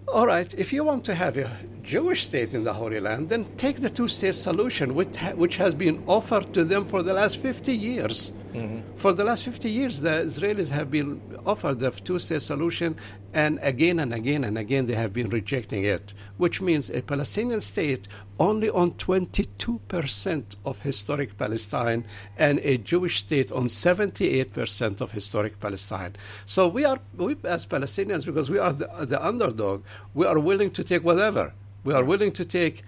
All 0.07 0.25
right, 0.25 0.51
if 0.55 0.73
you 0.73 0.83
want 0.83 1.05
to 1.05 1.13
have 1.13 1.37
a 1.37 1.55
Jewish 1.83 2.23
state 2.23 2.53
in 2.53 2.63
the 2.63 2.73
Holy 2.73 2.99
Land, 2.99 3.29
then 3.29 3.45
take 3.57 3.81
the 3.81 3.89
two 3.89 4.07
state 4.07 4.35
solution, 4.35 4.95
which, 4.95 5.15
ha- 5.15 5.33
which 5.33 5.57
has 5.57 5.75
been 5.75 6.01
offered 6.07 6.51
to 6.53 6.63
them 6.63 6.85
for 6.85 7.03
the 7.03 7.13
last 7.13 7.37
50 7.37 7.75
years 7.75 8.31
Mm-hmm. 8.53 8.97
For 8.97 9.13
the 9.13 9.23
last 9.23 9.45
50 9.45 9.69
years, 9.69 10.01
the 10.01 10.09
Israelis 10.09 10.69
have 10.69 10.89
been 10.89 11.21
offered 11.45 11.79
the 11.79 11.91
two 11.91 12.17
state 12.17 12.41
solution, 12.41 12.95
and 13.33 13.59
again 13.61 13.99
and 13.99 14.11
again 14.11 14.43
and 14.43 14.57
again 14.57 14.87
they 14.87 14.95
have 14.95 15.13
been 15.13 15.29
rejecting 15.29 15.83
it, 15.83 16.13
which 16.37 16.59
means 16.59 16.89
a 16.89 17.01
Palestinian 17.01 17.61
state 17.61 18.07
only 18.39 18.69
on 18.71 18.91
22% 18.91 20.43
of 20.65 20.79
historic 20.79 21.37
Palestine 21.37 22.03
and 22.37 22.59
a 22.59 22.77
Jewish 22.77 23.19
state 23.19 23.51
on 23.51 23.65
78% 23.65 25.01
of 25.01 25.11
historic 25.11 25.59
Palestine. 25.59 26.15
So 26.47 26.67
we 26.67 26.85
are, 26.85 26.97
we, 27.17 27.35
as 27.43 27.67
Palestinians, 27.67 28.25
because 28.25 28.49
we 28.49 28.57
are 28.57 28.73
the, 28.73 28.87
the 29.05 29.23
underdog, 29.23 29.83
we 30.15 30.25
are 30.25 30.39
willing 30.39 30.71
to 30.71 30.83
take 30.83 31.03
whatever. 31.03 31.53
We 31.83 31.93
are 31.93 32.03
willing 32.03 32.31
to 32.33 32.45
take 32.45 32.83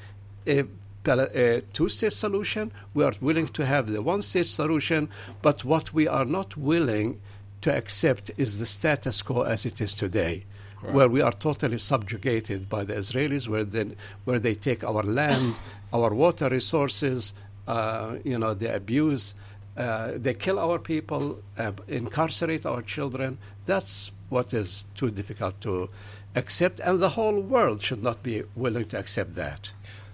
a 0.47 0.63
a 1.07 1.61
two 1.73 1.89
state 1.89 2.13
solution. 2.13 2.71
We 2.93 3.03
are 3.03 3.13
willing 3.21 3.47
to 3.49 3.65
have 3.65 3.91
the 3.91 4.01
one 4.01 4.21
state 4.21 4.47
solution, 4.47 5.09
but 5.41 5.65
what 5.65 5.93
we 5.93 6.07
are 6.07 6.25
not 6.25 6.57
willing 6.57 7.19
to 7.61 7.75
accept 7.75 8.31
is 8.37 8.59
the 8.59 8.65
status 8.65 9.21
quo 9.21 9.43
as 9.43 9.65
it 9.65 9.81
is 9.81 9.93
today. 9.93 10.45
Right. 10.81 10.93
Where 10.93 11.09
we 11.09 11.21
are 11.21 11.31
totally 11.31 11.77
subjugated 11.77 12.67
by 12.67 12.83
the 12.83 12.95
Israelis, 12.95 13.47
where 13.47 13.63
they, 13.63 13.91
where 14.25 14.39
they 14.39 14.55
take 14.55 14.83
our 14.83 15.03
land, 15.03 15.59
our 15.93 16.13
water 16.13 16.49
resources, 16.49 17.33
uh, 17.67 18.15
you 18.23 18.39
know, 18.39 18.55
they 18.55 18.73
abuse, 18.73 19.35
uh, 19.77 20.13
they 20.15 20.33
kill 20.33 20.57
our 20.57 20.79
people, 20.79 21.39
uh, 21.57 21.71
incarcerate 21.87 22.65
our 22.65 22.81
children. 22.81 23.37
That's 23.65 24.11
what 24.29 24.53
is 24.53 24.85
too 24.95 25.11
difficult 25.11 25.61
to 25.61 25.89
accept, 26.35 26.79
and 26.79 26.99
the 26.99 27.09
whole 27.09 27.39
world 27.39 27.81
should 27.81 28.01
not 28.01 28.23
be 28.23 28.43
willing 28.55 28.85
to 28.85 28.97
accept 28.97 29.35
that. 29.35 29.71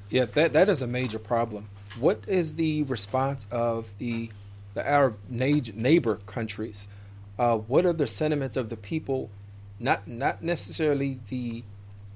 Yeah, 0.10 0.26
that 0.26 0.54
that 0.54 0.70
is 0.70 0.82
a 0.82 0.88
major 0.88 1.20
problem. 1.20 1.66
What 2.00 2.24
is 2.28 2.56
the 2.56 2.84
response 2.84 3.48
of 3.52 3.94
the 3.98 4.30
the 4.74 4.88
Arab 4.88 5.18
neighbor 5.30 6.16
countries? 6.26 6.88
Uh, 7.40 7.58
what 7.58 7.86
are 7.86 7.94
the 7.94 8.08
sentiments 8.08 8.58
of 8.58 8.70
the 8.70 8.78
people? 8.78 9.30
Not 9.80 10.08
not 10.08 10.44
necessarily 10.44 11.20
the 11.30 11.64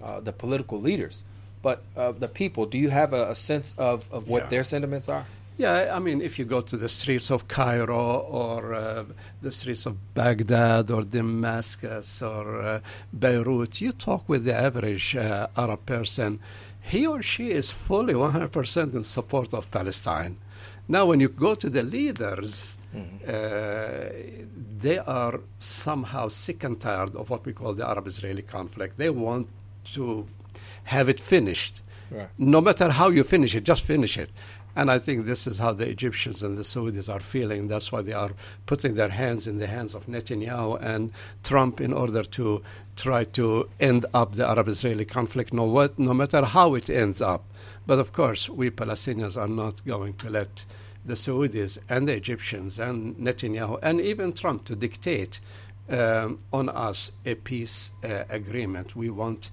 uh, 0.01 0.19
the 0.19 0.33
political 0.33 0.79
leaders, 0.79 1.23
but 1.61 1.83
of 1.95 2.19
the 2.19 2.27
people. 2.27 2.65
Do 2.65 2.77
you 2.77 2.89
have 2.89 3.13
a, 3.13 3.31
a 3.31 3.35
sense 3.35 3.75
of, 3.77 4.03
of 4.11 4.27
what 4.27 4.43
yeah. 4.43 4.49
their 4.49 4.63
sentiments 4.63 5.09
are? 5.09 5.25
Yeah, 5.57 5.95
I 5.95 5.99
mean, 5.99 6.21
if 6.21 6.39
you 6.39 6.45
go 6.45 6.61
to 6.61 6.77
the 6.77 6.89
streets 6.89 7.29
of 7.29 7.47
Cairo 7.47 8.17
or 8.17 8.73
uh, 8.73 9.03
the 9.43 9.51
streets 9.51 9.85
of 9.85 10.13
Baghdad 10.15 10.89
or 10.89 11.03
Damascus 11.03 12.23
or 12.23 12.61
uh, 12.61 12.79
Beirut, 13.13 13.79
you 13.79 13.91
talk 13.91 14.27
with 14.27 14.45
the 14.45 14.55
average 14.55 15.15
uh, 15.15 15.47
Arab 15.55 15.85
person 15.85 16.39
he 16.81 17.07
or 17.07 17.21
she 17.21 17.51
is 17.51 17.71
fully 17.71 18.13
100% 18.13 18.93
in 18.93 19.03
support 19.03 19.53
of 19.53 19.69
Palestine. 19.71 20.37
Now, 20.87 21.05
when 21.05 21.19
you 21.19 21.29
go 21.29 21.55
to 21.55 21.69
the 21.69 21.83
leaders, 21.83 22.77
mm-hmm. 22.93 23.17
uh, 23.27 24.45
they 24.79 24.97
are 24.97 25.39
somehow 25.59 26.27
sick 26.27 26.63
and 26.63 26.79
tired 26.79 27.15
of 27.15 27.29
what 27.29 27.45
we 27.45 27.53
call 27.53 27.73
the 27.73 27.87
Arab 27.87 28.07
Israeli 28.07 28.41
conflict. 28.41 28.97
They 28.97 29.09
want 29.09 29.47
to 29.93 30.27
have 30.85 31.07
it 31.07 31.19
finished. 31.19 31.81
Right. 32.09 32.27
No 32.37 32.59
matter 32.59 32.89
how 32.89 33.09
you 33.09 33.23
finish 33.23 33.55
it, 33.55 33.63
just 33.63 33.83
finish 33.83 34.17
it. 34.17 34.31
And 34.75 34.89
I 34.89 34.99
think 34.99 35.25
this 35.25 35.47
is 35.47 35.57
how 35.57 35.73
the 35.73 35.87
Egyptians 35.89 36.43
and 36.43 36.57
the 36.57 36.63
Saudis 36.63 37.13
are 37.13 37.19
feeling. 37.19 37.67
That's 37.67 37.91
why 37.91 38.01
they 38.01 38.13
are 38.13 38.31
putting 38.65 38.95
their 38.95 39.09
hands 39.09 39.47
in 39.47 39.57
the 39.57 39.67
hands 39.67 39.93
of 39.93 40.05
Netanyahu 40.05 40.81
and 40.81 41.11
Trump 41.43 41.81
in 41.81 41.91
order 41.91 42.23
to 42.23 42.61
try 42.95 43.25
to 43.25 43.69
end 43.79 44.05
up 44.13 44.35
the 44.35 44.47
Arab 44.47 44.67
Israeli 44.69 45.05
conflict, 45.05 45.51
no, 45.53 45.65
what, 45.65 45.99
no 45.99 46.13
matter 46.13 46.45
how 46.45 46.75
it 46.75 46.89
ends 46.89 47.21
up. 47.21 47.43
But 47.85 47.99
of 47.99 48.13
course, 48.13 48.49
we 48.49 48.71
Palestinians 48.71 49.35
are 49.35 49.47
not 49.47 49.85
going 49.85 50.13
to 50.15 50.29
let 50.29 50.65
the 51.03 51.15
Saudis 51.15 51.77
and 51.89 52.07
the 52.07 52.15
Egyptians 52.15 52.79
and 52.79 53.15
Netanyahu 53.17 53.79
and 53.81 53.99
even 53.99 54.33
Trump 54.33 54.65
to 54.65 54.75
dictate 54.75 55.39
um, 55.89 56.39
on 56.53 56.69
us 56.69 57.11
a 57.25 57.35
peace 57.35 57.91
uh, 58.03 58.23
agreement. 58.29 58.95
We 58.95 59.09
want 59.09 59.51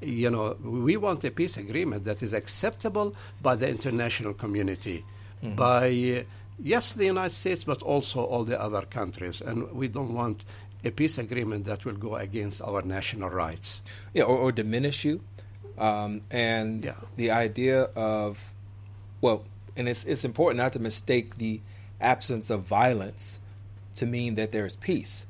you 0.00 0.30
know, 0.30 0.56
we 0.62 0.96
want 0.96 1.24
a 1.24 1.30
peace 1.30 1.56
agreement 1.56 2.04
that 2.04 2.22
is 2.22 2.32
acceptable 2.32 3.14
by 3.42 3.56
the 3.56 3.68
international 3.68 4.34
community, 4.34 5.04
mm-hmm. 5.42 5.54
by, 5.54 6.24
yes, 6.62 6.92
the 6.92 7.06
United 7.06 7.30
States, 7.30 7.64
but 7.64 7.82
also 7.82 8.24
all 8.24 8.44
the 8.44 8.60
other 8.60 8.82
countries. 8.82 9.40
And 9.40 9.70
we 9.72 9.88
don't 9.88 10.14
want 10.14 10.44
a 10.84 10.90
peace 10.90 11.18
agreement 11.18 11.64
that 11.64 11.84
will 11.84 11.96
go 11.96 12.16
against 12.16 12.60
our 12.60 12.82
national 12.82 13.30
rights. 13.30 13.82
Yeah, 14.12 14.24
or, 14.24 14.36
or 14.36 14.52
diminish 14.52 15.04
you. 15.04 15.20
Um, 15.78 16.20
and 16.30 16.84
yeah. 16.84 16.94
the 17.16 17.30
idea 17.30 17.82
of, 17.96 18.52
well, 19.20 19.44
and 19.76 19.88
it's, 19.88 20.04
it's 20.04 20.24
important 20.24 20.58
not 20.58 20.72
to 20.74 20.78
mistake 20.78 21.38
the 21.38 21.60
absence 22.00 22.50
of 22.50 22.62
violence 22.62 23.40
to 23.96 24.06
mean 24.06 24.34
that 24.34 24.52
there 24.52 24.66
is 24.66 24.76
peace. 24.76 25.26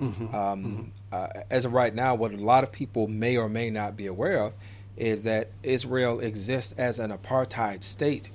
Mm-hmm. 0.00 0.34
Um, 0.34 0.64
mm-hmm. 0.64 0.82
Uh, 1.10 1.28
as 1.50 1.64
of 1.64 1.72
right 1.72 1.94
now, 1.94 2.14
what 2.14 2.32
a 2.32 2.36
lot 2.36 2.62
of 2.62 2.72
people 2.72 3.06
may 3.06 3.36
or 3.36 3.48
may 3.48 3.70
not 3.70 3.96
be 3.96 4.06
aware 4.06 4.42
of 4.42 4.52
is 4.96 5.22
that 5.22 5.48
Israel 5.62 6.20
exists 6.20 6.74
as 6.76 6.98
an 6.98 7.10
apartheid 7.10 7.82
state. 7.82 8.30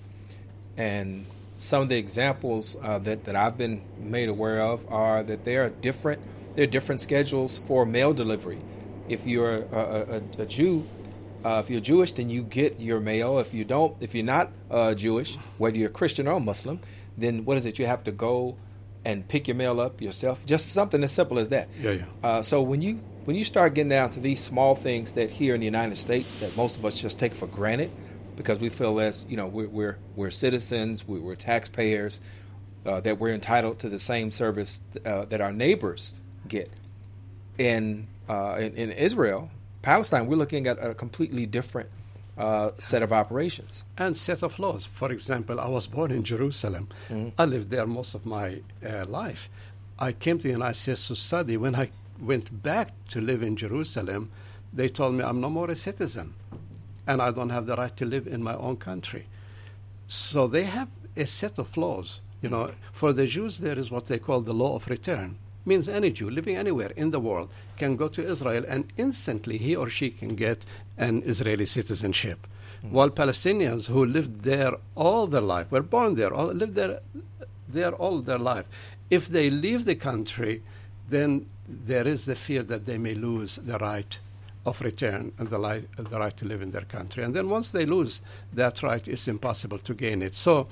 And 0.78 1.26
some 1.58 1.84
of 1.84 1.90
the 1.90 1.98
examples 1.98 2.76
uh, 2.82 3.00
that, 3.00 3.26
that 3.26 3.36
I've 3.36 3.58
been 3.58 3.82
made 4.00 4.30
aware 4.30 4.62
of 4.62 4.90
are 4.92 5.24
that 5.24 5.46
there 5.46 5.66
are 5.66 5.70
different 5.70 6.22
there 6.56 6.64
are 6.66 6.68
different 6.68 7.02
schedules 7.02 7.58
for 7.58 7.84
mail 7.84 8.14
delivery. 8.14 8.60
If 9.10 9.26
you're 9.26 9.64
a, 9.72 10.22
a, 10.38 10.42
a 10.44 10.46
Jew, 10.46 10.88
uh, 11.44 11.62
if 11.64 11.70
you're 11.70 11.82
Jewish, 11.82 12.12
then 12.12 12.30
you 12.30 12.44
get 12.44 12.80
your 12.80 13.00
mail. 13.00 13.40
If 13.40 13.56
you 13.56 13.66
don't, 13.66 13.96
if 14.00 14.14
you're 14.14 14.24
not 14.24 14.52
uh, 14.70 14.94
Jewish, 14.94 15.38
whether 15.58 15.78
you're 15.78 15.90
Christian 15.90 16.28
or 16.28 16.40
Muslim, 16.40 16.80
then 17.18 17.44
what 17.44 17.58
is 17.58 17.66
it? 17.66 17.80
You 17.80 17.88
have 17.88 18.04
to 18.04 18.12
go 18.12 18.56
and 19.06 19.28
pick 19.28 19.48
your 19.48 19.56
mail 19.56 19.80
up 19.80 20.02
yourself. 20.02 20.46
Just 20.46 20.70
something 20.70 21.04
as 21.04 21.12
simple 21.12 21.40
as 21.40 21.50
that. 21.50 21.68
Yeah, 21.80 21.92
yeah. 21.92 22.06
Uh, 22.24 22.42
so 22.42 22.62
when 22.62 22.82
you 22.82 23.00
when 23.26 23.36
you 23.36 23.44
start 23.44 23.74
getting 23.74 23.90
down 23.90 24.10
to 24.12 24.20
these 24.20 24.42
small 24.42 24.76
things 24.76 25.14
that 25.14 25.32
here 25.32 25.54
in 25.54 25.62
the 25.62 25.66
United 25.66 25.96
States 25.98 26.36
that 26.36 26.56
most 26.58 26.78
of 26.78 26.86
us 26.86 27.00
just 27.00 27.20
take 27.20 27.34
for 27.34 27.48
granted 27.48 27.92
because 28.36 28.60
we 28.60 28.70
feel 28.70 29.00
as 29.00 29.26
you 29.30 29.38
know 29.38 29.48
we're 29.48 29.68
we're, 29.68 29.98
we're 30.16 30.32
citizens, 30.32 31.08
we're, 31.08 31.20
we're 31.20 31.36
taxpayers, 31.36 32.22
uh, 32.86 33.00
that 33.02 33.20
we're 33.20 33.34
entitled 33.34 33.80
to 33.80 33.90
the 33.90 34.00
same 34.00 34.32
service 34.32 34.82
uh, 35.06 35.26
that 35.26 35.42
our 35.42 35.54
neighbors 35.54 36.16
get. 36.48 36.72
In, 37.58 38.08
uh, 38.28 38.58
in 38.60 38.74
in 38.76 38.92
Israel, 38.92 39.52
Palestine, 39.84 40.26
we're 40.28 40.38
looking 40.38 40.66
at 40.66 40.84
a 40.84 40.96
completely 40.96 41.46
different 41.46 41.90
uh, 42.38 42.72
set 42.80 43.04
of 43.04 43.14
operations 43.14 43.84
and 43.98 44.18
set 44.18 44.44
of 44.44 44.58
laws. 44.60 44.86
For 44.86 45.12
example, 45.12 45.60
I 45.60 45.68
was 45.68 45.88
born 45.88 46.12
in 46.12 46.24
Jerusalem. 46.24 46.88
Mm-hmm. 47.10 47.30
I 47.38 47.46
lived 47.46 47.70
there 47.70 47.86
most 47.86 48.16
of 48.16 48.26
my 48.26 48.62
uh, 48.86 49.06
life. 49.06 49.50
I 50.00 50.12
came 50.12 50.38
to 50.40 50.44
the 50.44 50.54
United 50.54 50.76
States 50.78 51.08
to 51.08 51.16
study. 51.16 51.58
When 51.58 51.76
I 51.76 51.90
went 52.20 52.64
back 52.64 52.92
to 53.10 53.22
live 53.22 53.44
in 53.44 53.56
Jerusalem, 53.56 54.32
they 54.74 54.90
told 54.90 55.14
me 55.16 55.24
I'm 55.24 55.40
no 55.40 55.50
more 55.50 55.70
a 55.70 55.76
citizen, 55.76 56.34
and 57.06 57.22
I 57.22 57.32
don't 57.32 57.50
have 57.50 57.68
the 57.68 57.76
right 57.76 57.96
to 57.98 58.06
live 58.06 58.26
in 58.26 58.42
my 58.42 58.56
own 58.56 58.78
country. 58.78 59.28
So 60.08 60.48
they 60.48 60.64
have 60.64 60.90
a 61.16 61.26
set 61.26 61.60
of 61.60 61.78
laws. 61.78 62.20
You 62.42 62.50
know, 62.50 62.72
for 62.92 63.14
the 63.14 63.28
Jews, 63.28 63.60
there 63.60 63.80
is 63.80 63.90
what 63.90 64.08
they 64.08 64.20
call 64.20 64.42
the 64.42 64.54
law 64.54 64.76
of 64.76 64.88
return 64.90 65.38
means 65.66 65.88
any 65.88 66.12
Jew 66.12 66.30
living 66.30 66.56
anywhere 66.58 66.92
in 66.96 67.12
the 67.12 67.20
world 67.20 67.50
can 67.78 67.96
go 67.96 68.08
to 68.10 68.26
Israel 68.26 68.66
and 68.68 68.92
instantly 68.98 69.58
he 69.58 69.76
or 69.76 69.90
she 69.90 70.10
can 70.10 70.36
get 70.36 70.66
an 70.98 71.24
Israeli 71.26 71.66
citizenship. 71.66 72.48
Mm-hmm. 72.84 72.96
While 72.96 73.10
Palestinians 73.10 73.88
who 73.88 74.06
lived 74.06 74.42
there 74.42 74.74
all 74.96 75.28
their 75.28 75.42
life, 75.42 75.72
were 75.72 75.82
born 75.82 76.16
there, 76.16 76.34
all, 76.34 76.48
lived 76.48 76.76
there, 76.76 77.00
there 77.68 77.94
all 77.94 78.20
their 78.22 78.38
life, 78.38 78.66
if 79.10 79.28
they 79.28 79.50
leave 79.50 79.86
the 79.86 79.96
country, 79.96 80.62
then 81.10 81.46
there 81.68 82.08
is 82.08 82.26
the 82.26 82.36
fear 82.36 82.64
that 82.64 82.86
they 82.86 82.98
may 82.98 83.14
lose 83.14 83.56
the 83.56 83.78
right 83.78 84.20
of 84.66 84.82
return 84.82 85.32
and 85.38 85.50
the, 85.50 85.60
li- 85.60 85.86
the 85.98 86.20
right 86.20 86.36
to 86.38 86.46
live 86.46 86.62
in 86.62 86.72
their 86.72 86.86
country. 86.86 87.24
And 87.24 87.34
then 87.34 87.50
once 87.50 87.72
they 87.72 87.86
lose 87.86 88.22
that 88.54 88.82
right, 88.82 89.06
it's 89.08 89.28
impossible 89.28 89.78
to 89.80 89.94
gain 89.94 90.22
it. 90.22 90.34
So 90.34 90.68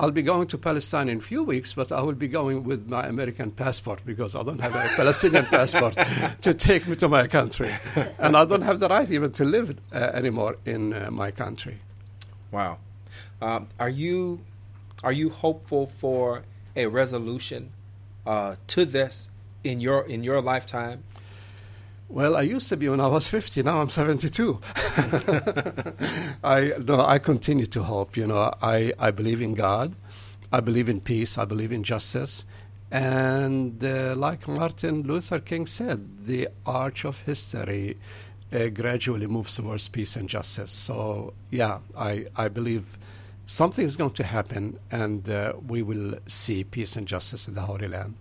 I'll 0.00 0.10
be 0.10 0.22
going 0.22 0.46
to 0.46 0.56
Palestine 0.56 1.10
in 1.10 1.18
a 1.18 1.20
few 1.20 1.42
weeks, 1.42 1.74
but 1.74 1.92
I 1.92 2.00
will 2.00 2.14
be 2.14 2.26
going 2.26 2.64
with 2.64 2.88
my 2.88 3.06
American 3.06 3.50
passport 3.50 4.00
because 4.06 4.34
I 4.34 4.42
don't 4.42 4.58
have 4.62 4.74
a 4.74 4.88
Palestinian 4.96 5.44
passport 5.58 5.94
to 6.40 6.54
take 6.54 6.88
me 6.88 6.96
to 6.96 7.08
my 7.08 7.26
country. 7.26 7.70
And 8.18 8.34
I 8.34 8.46
don't 8.46 8.62
have 8.62 8.80
the 8.80 8.88
right 8.88 9.10
even 9.10 9.30
to 9.32 9.44
live 9.44 9.78
uh, 9.92 9.96
anymore 10.14 10.56
in 10.64 10.94
uh, 10.94 11.10
my 11.10 11.30
country. 11.30 11.80
Wow. 12.50 12.78
Um, 13.42 13.68
are 13.78 13.90
you 13.90 14.40
are 15.04 15.12
you 15.12 15.28
hopeful 15.28 15.86
for 15.86 16.44
a 16.74 16.86
resolution 16.86 17.72
uh, 18.24 18.56
to 18.68 18.86
this 18.86 19.28
in 19.64 19.80
your 19.80 20.06
in 20.06 20.24
your 20.24 20.40
lifetime? 20.40 21.04
Well, 22.10 22.36
I 22.36 22.42
used 22.42 22.68
to 22.70 22.76
be 22.76 22.88
when 22.88 23.00
I 23.00 23.06
was 23.06 23.28
50. 23.28 23.62
Now 23.62 23.80
I'm 23.80 23.88
72. 23.88 24.60
I 26.42 26.72
no, 26.84 27.04
I 27.06 27.20
continue 27.20 27.66
to 27.66 27.84
hope. 27.84 28.16
You 28.16 28.26
know, 28.26 28.52
I, 28.60 28.92
I 28.98 29.12
believe 29.12 29.40
in 29.40 29.54
God. 29.54 29.94
I 30.52 30.58
believe 30.58 30.88
in 30.88 31.00
peace. 31.00 31.38
I 31.38 31.44
believe 31.44 31.70
in 31.70 31.84
justice. 31.84 32.44
And 32.90 33.84
uh, 33.84 34.16
like 34.16 34.48
Martin 34.48 35.02
Luther 35.02 35.38
King 35.38 35.66
said, 35.66 36.26
the 36.26 36.48
arch 36.66 37.04
of 37.04 37.20
history 37.20 37.96
uh, 38.52 38.66
gradually 38.66 39.28
moves 39.28 39.54
towards 39.54 39.86
peace 39.86 40.16
and 40.16 40.28
justice. 40.28 40.72
So, 40.72 41.32
yeah, 41.52 41.78
I, 41.96 42.26
I 42.34 42.48
believe 42.48 42.98
something 43.46 43.84
is 43.84 43.96
going 43.96 44.14
to 44.14 44.24
happen, 44.24 44.80
and 44.90 45.30
uh, 45.30 45.52
we 45.68 45.82
will 45.82 46.16
see 46.26 46.64
peace 46.64 46.96
and 46.96 47.06
justice 47.06 47.46
in 47.46 47.54
the 47.54 47.60
Holy 47.60 47.86
Land. 47.86 48.16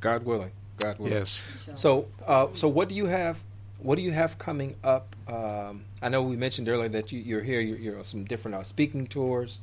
God 0.00 0.26
willing. 0.26 0.52
God 0.78 0.98
willing. 0.98 1.12
Yes. 1.12 1.42
So, 1.74 2.06
uh, 2.26 2.48
so 2.54 2.68
what 2.68 2.88
do 2.88 2.94
you 2.94 3.06
have? 3.06 3.42
What 3.78 3.96
do 3.96 4.02
you 4.02 4.12
have 4.12 4.38
coming 4.38 4.76
up? 4.82 5.14
Um, 5.28 5.84
I 6.00 6.08
know 6.08 6.22
we 6.22 6.36
mentioned 6.36 6.68
earlier 6.68 6.88
that 6.90 7.12
you, 7.12 7.20
you're 7.20 7.42
here. 7.42 7.60
You're, 7.60 7.78
you're 7.78 7.98
on 7.98 8.04
some 8.04 8.24
different 8.24 8.54
uh, 8.56 8.62
speaking 8.62 9.06
tours. 9.06 9.60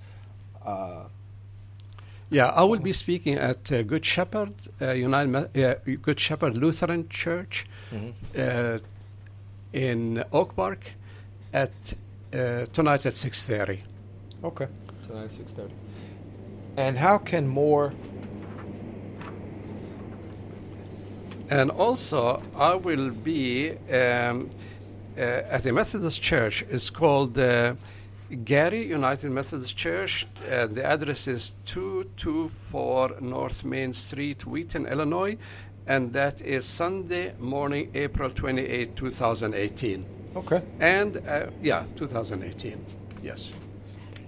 Uh, 0.66 1.06
Yeah, 2.32 2.48
I 2.48 2.64
will 2.64 2.80
be 2.80 2.94
speaking 2.94 3.36
at 3.38 3.72
uh, 3.72 3.84
Good 3.84 4.06
Shepherd 4.06 4.54
uh, 4.82 4.92
United 4.92 5.36
uh, 5.36 5.76
Good 6.02 6.20
Shepherd 6.20 6.56
Lutheran 6.56 7.10
Church 7.10 7.66
mhm. 7.92 8.14
uh, 8.38 8.80
in 9.74 10.24
Oak 10.32 10.56
Park 10.56 10.80
at 11.52 11.72
uh, 12.34 12.66
tonight 12.72 13.06
at 13.06 13.18
six 13.18 13.44
thirty. 13.44 13.84
Okay. 14.44 14.68
Tonight, 15.06 15.32
six 15.32 15.52
thirty. 15.54 15.74
And 16.78 16.98
how 16.98 17.18
can 17.18 17.48
more? 17.48 17.92
And 21.52 21.70
also, 21.70 22.42
I 22.56 22.76
will 22.76 23.10
be 23.10 23.72
um, 23.92 24.50
uh, 25.18 25.22
at 25.22 25.66
a 25.66 25.74
Methodist 25.74 26.22
Church. 26.22 26.64
It's 26.70 26.90
called 26.90 27.38
uh, 27.38 27.74
Gary 28.46 28.88
United 28.88 29.30
Methodist 29.32 29.76
Church. 29.76 30.26
Uh, 30.50 30.68
the 30.68 30.86
address 30.86 31.28
is 31.28 31.52
224 31.66 33.18
North 33.20 33.66
Main 33.66 33.92
Street, 33.92 34.46
Wheaton, 34.46 34.86
Illinois. 34.86 35.38
And 35.88 36.14
that 36.14 36.40
is 36.40 36.64
Sunday 36.64 37.34
morning, 37.38 37.92
April 37.96 38.32
28, 38.32 38.96
2018. 38.96 40.06
Okay. 40.38 40.62
And, 40.80 41.18
uh, 41.28 41.48
yeah, 41.62 41.84
2018. 41.98 42.86
Yes. 43.22 43.54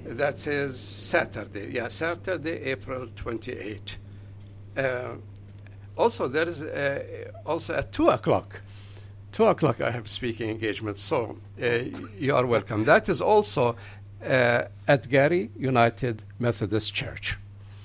That 0.06 0.46
is 0.46 0.78
Saturday. 0.78 1.72
Yeah, 1.72 1.88
Saturday, 1.88 2.64
April 2.64 3.08
28. 3.16 3.98
Also, 5.96 6.28
there 6.28 6.48
is 6.48 6.62
uh, 6.62 7.32
also 7.46 7.74
at 7.74 7.92
2 7.92 8.10
o'clock. 8.10 8.62
2 9.32 9.46
o'clock, 9.46 9.82
I 9.82 9.92
have 9.92 10.10
speaking 10.10 10.50
engagement. 10.50 10.98
So 11.00 11.38
uh, 11.62 11.66
you 12.20 12.36
are 12.36 12.46
welcome. 12.46 12.86
That 12.86 13.10
is 13.10 13.22
also 13.22 13.76
uh, 14.26 14.64
at 14.88 15.10
Gary 15.10 15.50
United 15.58 16.24
Methodist 16.40 16.94
Church. 16.94 17.38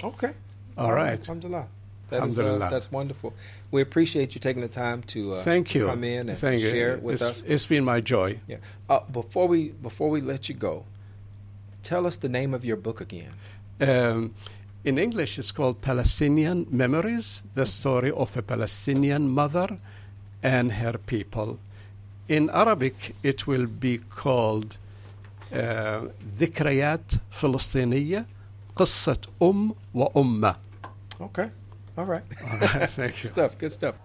Okay. 0.03 0.33
All 0.77 0.93
right. 0.93 1.19
Alhamdulillah. 1.21 1.67
That 2.11 2.17
is, 2.17 2.39
uh, 2.39 2.43
Alhamdulillah. 2.43 2.71
that's 2.71 2.91
wonderful. 2.91 3.35
We 3.71 3.83
appreciate 3.83 4.35
you 4.35 4.41
taking 4.41 4.63
the 4.63 4.69
time 4.69 5.03
to 5.09 5.35
uh, 5.35 5.43
Thank 5.43 5.75
you. 5.75 5.87
come 5.87 6.05
in 6.05 6.29
and 6.31 6.39
Thank 6.39 6.63
share 6.63 6.95
it 6.95 7.03
with 7.03 7.17
it's, 7.17 7.31
us. 7.31 7.43
It's 7.47 7.67
been 7.67 7.85
my 7.85 8.01
joy. 8.01 8.39
Yeah. 8.47 8.57
Uh, 8.89 9.01
before 9.01 9.47
we 9.47 9.69
before 9.69 10.09
we 10.09 10.21
let 10.23 10.49
you 10.49 10.55
go, 10.55 10.85
tell 11.83 12.07
us 12.07 12.17
the 12.17 12.29
name 12.29 12.55
of 12.55 12.65
your 12.65 12.77
book 12.77 13.01
again. 13.01 13.33
Um, 13.81 14.35
in 14.88 14.98
English, 14.98 15.40
it's 15.40 15.52
called 15.52 15.82
Palestinian 15.82 16.68
Memories 16.70 17.44
The 17.56 17.66
Story 17.66 18.12
of 18.12 18.36
a 18.36 18.42
Palestinian 18.42 19.30
Mother 19.30 19.78
and 20.42 20.74
Her 20.74 20.98
People. 20.98 21.58
In 22.28 22.50
Arabic, 22.50 23.16
it 23.24 23.48
will 23.48 23.66
be 23.68 23.98
called 23.98 24.78
uh, 25.54 26.02
ذكريات 26.38 27.12
فلسطينية 27.32 28.26
قصة 28.76 29.18
أم 29.42 29.76
وأمة. 29.96 30.56
Okay. 31.22 31.50
All 31.98 32.06
right. 32.06 32.24
All 32.44 32.58
right, 32.58 32.90
thank 32.90 33.14
Good 33.14 33.24
you. 33.24 33.30
stuff. 33.30 33.58
Good 33.58 33.72
stuff. 33.72 33.96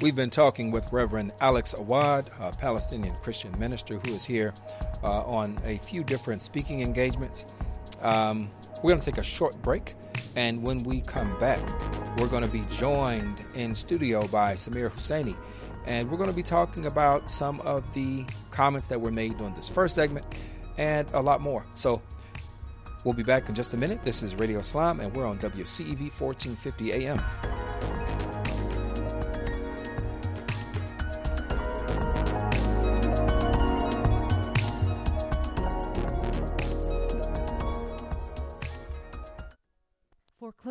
We've 0.00 0.16
been 0.16 0.30
talking 0.30 0.70
with 0.70 0.90
Reverend 0.92 1.32
Alex 1.40 1.74
Awad, 1.74 2.30
a 2.40 2.52
Palestinian 2.52 3.14
Christian 3.16 3.52
minister 3.58 3.98
who 3.98 4.14
is 4.14 4.24
here 4.24 4.54
uh, 5.02 5.24
on 5.24 5.58
a 5.66 5.76
few 5.78 6.02
different 6.04 6.40
speaking 6.40 6.80
engagements. 6.80 7.44
Um, 8.00 8.48
we're 8.83 8.89
going 8.89 8.99
to 8.99 9.05
take 9.05 9.17
a 9.17 9.23
short 9.23 9.59
break, 9.61 9.93
and 10.35 10.61
when 10.61 10.83
we 10.83 11.01
come 11.01 11.37
back, 11.39 11.59
we're 12.19 12.27
going 12.27 12.43
to 12.43 12.49
be 12.49 12.63
joined 12.75 13.41
in 13.53 13.73
studio 13.73 14.27
by 14.27 14.53
Samir 14.53 14.89
Husseini, 14.89 15.35
and 15.85 16.09
we're 16.09 16.17
going 16.17 16.29
to 16.29 16.35
be 16.35 16.43
talking 16.43 16.85
about 16.85 17.29
some 17.29 17.61
of 17.61 17.93
the 17.93 18.25
comments 18.51 18.87
that 18.87 18.99
were 18.99 19.11
made 19.11 19.39
on 19.41 19.53
this 19.53 19.69
first 19.69 19.95
segment 19.95 20.25
and 20.77 21.09
a 21.13 21.19
lot 21.19 21.41
more. 21.41 21.65
So 21.75 22.01
we'll 23.03 23.13
be 23.13 23.23
back 23.23 23.49
in 23.49 23.55
just 23.55 23.73
a 23.73 23.77
minute. 23.77 24.01
This 24.03 24.23
is 24.23 24.35
Radio 24.35 24.59
Islam, 24.59 24.99
and 24.99 25.15
we're 25.15 25.25
on 25.25 25.39
WCEV 25.39 26.11
1450 26.19 26.93
AM. 26.93 28.24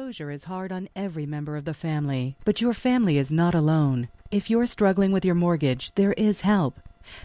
Foreclosure 0.04 0.30
is 0.30 0.44
hard 0.44 0.70
on 0.70 0.86
every 0.94 1.24
member 1.24 1.56
of 1.56 1.64
the 1.64 1.72
family, 1.72 2.36
but 2.44 2.60
your 2.60 2.74
family 2.74 3.16
is 3.16 3.32
not 3.32 3.54
alone. 3.54 4.08
If 4.30 4.50
you're 4.50 4.66
struggling 4.66 5.12
with 5.12 5.24
your 5.24 5.34
mortgage, 5.34 5.94
there 5.94 6.12
is 6.12 6.42
help. 6.42 6.78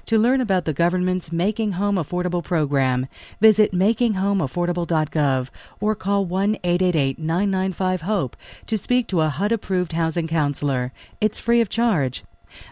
To 0.06 0.18
learn 0.18 0.40
about 0.40 0.64
the 0.64 0.72
government's 0.72 1.30
Making 1.30 1.74
Home 1.74 1.96
Affordable 1.96 2.42
program, 2.42 3.08
visit 3.42 3.74
makinghomeaffordable.gov 3.74 5.50
or 5.82 5.94
call 5.94 6.26
1-888-995-HOPE 6.26 8.38
to 8.68 8.78
speak 8.78 9.08
to 9.08 9.20
a 9.20 9.28
HUD-approved 9.28 9.92
housing 9.92 10.30
counselor. 10.30 10.94
It's 11.20 11.38
free 11.38 11.60
of 11.60 11.68
charge. 11.68 12.24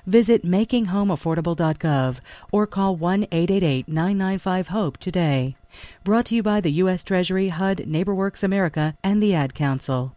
Visit 0.06 0.46
makinghomeaffordable.gov 0.46 2.20
or 2.54 2.65
call 2.65 2.98
1-888-995-HOPE 2.98 4.98
today. 5.00 5.58
Brought 6.03 6.25
to 6.27 6.36
you 6.36 6.43
by 6.43 6.60
the 6.60 6.71
U.S. 6.84 7.03
Treasury, 7.03 7.49
HUD, 7.49 7.77
NeighborWorks 7.88 8.43
America, 8.43 8.95
and 9.03 9.21
the 9.21 9.34
Ad 9.34 9.53
Council. 9.53 10.16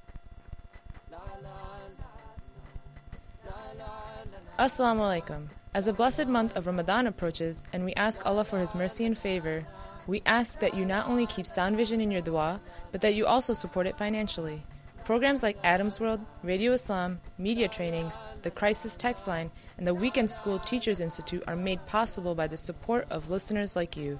Assalamu 4.61 4.99
alaikum. 4.99 5.47
As 5.73 5.85
the 5.87 5.93
blessed 5.93 6.27
month 6.27 6.55
of 6.55 6.67
Ramadan 6.67 7.07
approaches 7.07 7.65
and 7.73 7.83
we 7.83 7.95
ask 7.95 8.23
Allah 8.27 8.45
for 8.45 8.59
His 8.59 8.75
mercy 8.75 9.05
and 9.05 9.17
favor, 9.17 9.65
we 10.05 10.21
ask 10.27 10.59
that 10.59 10.75
you 10.75 10.85
not 10.85 11.09
only 11.09 11.25
keep 11.25 11.47
Sound 11.47 11.77
Vision 11.77 11.99
in 11.99 12.11
your 12.11 12.21
dua, 12.21 12.59
but 12.91 13.01
that 13.01 13.15
you 13.15 13.25
also 13.25 13.53
support 13.53 13.87
it 13.87 13.97
financially. 13.97 14.61
Programs 15.03 15.41
like 15.41 15.57
Adam's 15.63 15.99
World, 15.99 16.23
Radio 16.43 16.73
Islam, 16.73 17.19
media 17.39 17.67
trainings, 17.67 18.23
the 18.43 18.51
Crisis 18.51 18.95
Text 18.95 19.27
Line, 19.27 19.49
and 19.79 19.87
the 19.87 19.95
Weekend 19.95 20.29
School 20.29 20.59
Teachers 20.59 21.01
Institute 21.01 21.43
are 21.47 21.55
made 21.55 21.83
possible 21.87 22.35
by 22.35 22.45
the 22.45 22.55
support 22.55 23.07
of 23.09 23.31
listeners 23.31 23.75
like 23.75 23.97
you. 23.97 24.19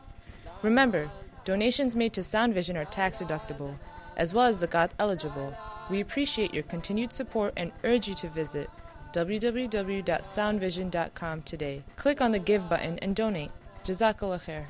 Remember, 0.63 1.07
donations 1.45 1.95
made 1.95 2.13
to 2.13 2.23
Sound 2.23 2.55
Vision 2.55 2.75
are 2.77 2.85
tax 2.85 3.21
deductible, 3.21 3.75
as 4.17 4.33
well 4.33 4.47
as 4.47 4.63
zakat 4.63 4.89
eligible. 4.97 5.55
We 5.91 5.99
appreciate 5.99 6.51
your 6.51 6.63
continued 6.63 7.13
support 7.13 7.53
and 7.55 7.71
urge 7.83 8.07
you 8.07 8.15
to 8.15 8.27
visit 8.27 8.71
www.soundvision.com 9.13 11.41
today. 11.43 11.83
Click 11.95 12.21
on 12.21 12.31
the 12.31 12.39
Give 12.39 12.67
button 12.69 12.99
and 12.99 13.15
donate. 13.15 13.51
Jazakallah 13.83 14.41
khair. 14.41 14.65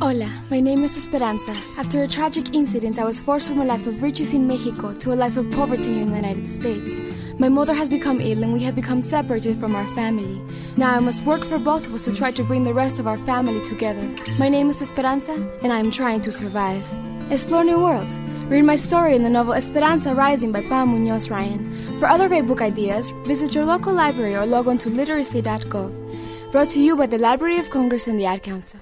Hola, 0.00 0.28
my 0.50 0.60
name 0.60 0.84
is 0.84 0.96
Esperanza. 0.96 1.52
After 1.78 2.02
a 2.02 2.08
tragic 2.08 2.54
incident, 2.54 2.98
I 2.98 3.04
was 3.04 3.20
forced 3.20 3.48
from 3.48 3.60
a 3.60 3.64
life 3.64 3.86
of 3.86 4.02
riches 4.02 4.34
in 4.34 4.46
Mexico 4.46 4.92
to 4.92 5.12
a 5.12 5.14
life 5.14 5.36
of 5.36 5.50
poverty 5.52 6.00
in 6.00 6.10
the 6.10 6.16
United 6.16 6.46
States. 6.46 6.90
My 7.38 7.48
mother 7.48 7.74
has 7.74 7.88
become 7.88 8.20
ill 8.20 8.42
and 8.42 8.52
we 8.52 8.62
have 8.64 8.74
become 8.74 9.00
separated 9.00 9.56
from 9.56 9.74
our 9.74 9.86
family. 9.94 10.40
Now 10.76 10.94
I 10.94 11.00
must 11.00 11.24
work 11.24 11.44
for 11.44 11.58
both 11.58 11.86
of 11.86 11.94
us 11.94 12.02
to 12.02 12.14
try 12.14 12.32
to 12.32 12.44
bring 12.44 12.64
the 12.64 12.74
rest 12.74 12.98
of 12.98 13.06
our 13.06 13.18
family 13.18 13.64
together. 13.64 14.02
My 14.38 14.48
name 14.48 14.68
is 14.68 14.82
Esperanza 14.82 15.32
and 15.62 15.72
I 15.72 15.78
am 15.78 15.90
trying 15.90 16.20
to 16.22 16.32
survive. 16.32 16.86
Explore 17.30 17.64
new 17.64 17.80
worlds. 17.80 18.18
Read 18.48 18.62
my 18.62 18.76
story 18.76 19.16
in 19.16 19.22
the 19.22 19.30
novel 19.30 19.54
Esperanza 19.54 20.14
Rising 20.14 20.52
by 20.52 20.60
Pam 20.60 20.88
Munoz 20.88 21.30
Ryan. 21.30 21.98
For 21.98 22.06
other 22.06 22.28
great 22.28 22.46
book 22.46 22.60
ideas, 22.60 23.08
visit 23.26 23.54
your 23.54 23.64
local 23.64 23.94
library 23.94 24.36
or 24.36 24.44
log 24.44 24.68
on 24.68 24.76
to 24.78 24.90
literacy.gov. 24.90 26.52
Brought 26.52 26.68
to 26.68 26.78
you 26.78 26.94
by 26.94 27.06
the 27.06 27.16
Library 27.16 27.56
of 27.58 27.70
Congress 27.70 28.06
and 28.06 28.20
the 28.20 28.26
Ad 28.26 28.42
Council. 28.42 28.78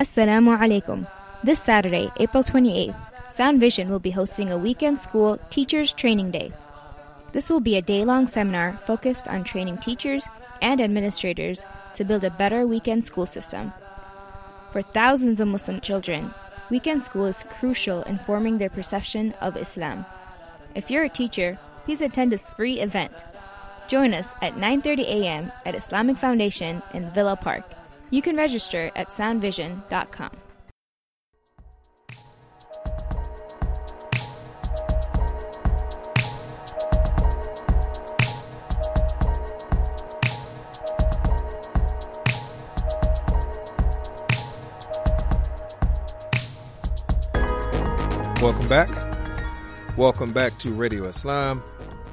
Assalamu 0.00 0.58
alaikum. 0.58 1.06
This 1.44 1.60
Saturday, 1.60 2.10
April 2.18 2.42
28th, 2.42 2.96
Sound 3.30 3.60
Vision 3.60 3.88
will 3.90 4.00
be 4.00 4.10
hosting 4.10 4.50
a 4.50 4.58
weekend 4.58 4.98
school 4.98 5.38
Teachers 5.48 5.92
Training 5.92 6.32
Day. 6.32 6.52
This 7.30 7.48
will 7.48 7.60
be 7.60 7.76
a 7.76 7.82
day 7.82 8.04
long 8.04 8.26
seminar 8.26 8.72
focused 8.86 9.28
on 9.28 9.44
training 9.44 9.78
teachers 9.78 10.26
and 10.60 10.80
administrators 10.80 11.64
to 11.94 12.04
build 12.04 12.24
a 12.24 12.30
better 12.30 12.66
weekend 12.66 13.06
school 13.06 13.24
system. 13.24 13.72
For 14.72 14.82
thousands 14.82 15.40
of 15.40 15.46
Muslim 15.46 15.80
children, 15.80 16.34
weekend 16.70 17.02
school 17.02 17.26
is 17.26 17.44
crucial 17.50 18.02
in 18.02 18.18
forming 18.18 18.58
their 18.58 18.70
perception 18.70 19.32
of 19.40 19.56
Islam. 19.56 20.04
If 20.74 20.90
you're 20.90 21.04
a 21.04 21.08
teacher, 21.08 21.58
please 21.84 22.00
attend 22.00 22.32
this 22.32 22.52
free 22.52 22.80
event. 22.80 23.24
Join 23.88 24.12
us 24.12 24.28
at 24.42 24.54
9:30 24.54 25.04
a.m. 25.04 25.52
at 25.64 25.74
Islamic 25.74 26.18
Foundation 26.18 26.82
in 26.92 27.10
Villa 27.10 27.36
Park. 27.36 27.64
You 28.10 28.22
can 28.22 28.36
register 28.36 28.90
at 28.94 29.08
soundvision.com. 29.08 30.47
Welcome 49.98 50.32
back 50.32 50.56
to 50.60 50.70
Radio 50.70 51.04
Islam. 51.08 51.60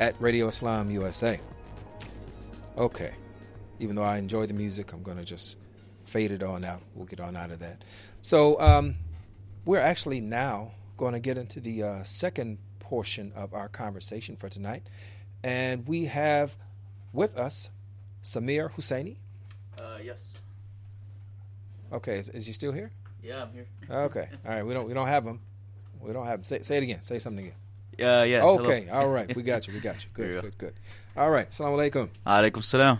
at 0.00 0.18
Radio 0.20 0.48
Islam 0.48 0.90
USA. 0.90 1.38
Okay. 2.76 3.12
Even 3.78 3.94
though 3.94 4.02
I 4.02 4.16
enjoy 4.16 4.46
the 4.46 4.54
music, 4.54 4.92
I'm 4.92 5.02
going 5.02 5.18
to 5.18 5.24
just 5.24 5.58
fade 6.06 6.32
it 6.32 6.42
on 6.42 6.64
out. 6.64 6.80
We'll 6.94 7.06
get 7.06 7.20
on 7.20 7.36
out 7.36 7.50
of 7.50 7.60
that. 7.60 7.84
So, 8.22 8.58
um, 8.60 8.96
we're 9.64 9.78
actually 9.78 10.20
now 10.20 10.72
going 10.96 11.12
to 11.12 11.20
get 11.20 11.38
into 11.38 11.60
the 11.60 11.82
uh, 11.82 12.02
second 12.02 12.58
portion 12.78 13.32
of 13.36 13.54
our 13.54 13.68
conversation 13.68 14.36
for 14.36 14.48
tonight. 14.48 14.82
And 15.44 15.86
we 15.86 16.06
have 16.06 16.56
with 17.12 17.36
us 17.38 17.70
Samir 18.24 18.72
Husseini. 18.72 19.16
Uh, 19.80 19.98
yes. 20.02 20.38
Okay, 21.92 22.18
is, 22.18 22.28
is 22.30 22.46
he 22.46 22.52
still 22.52 22.72
here? 22.72 22.90
Yeah, 23.22 23.42
I'm 23.42 23.52
here. 23.52 23.66
Okay, 23.90 24.28
all 24.46 24.52
right. 24.52 24.64
We 24.64 24.72
don't 24.72 24.86
we 24.86 24.94
don't 24.94 25.08
have 25.08 25.24
him. 25.24 25.40
We 26.00 26.12
don't 26.12 26.26
have 26.26 26.40
him. 26.40 26.44
Say, 26.44 26.62
say 26.62 26.76
it 26.78 26.82
again. 26.82 27.02
Say 27.02 27.18
something 27.18 27.46
again. 27.46 27.56
Yeah, 28.00 28.22
yeah. 28.24 28.42
Okay, 28.42 28.86
hello. 28.88 29.00
all 29.00 29.08
right. 29.08 29.36
We 29.36 29.42
got 29.42 29.68
you. 29.68 29.74
We 29.74 29.80
got 29.80 30.02
you. 30.02 30.10
Good, 30.14 30.26
you 30.26 30.34
go. 30.36 30.40
good, 30.40 30.58
good. 30.58 30.74
All 31.16 31.30
right. 31.30 31.50
Assalamu 31.50 31.90
alaikum. 31.90 32.08
Alaikum 32.26 32.64
salam. 32.64 32.98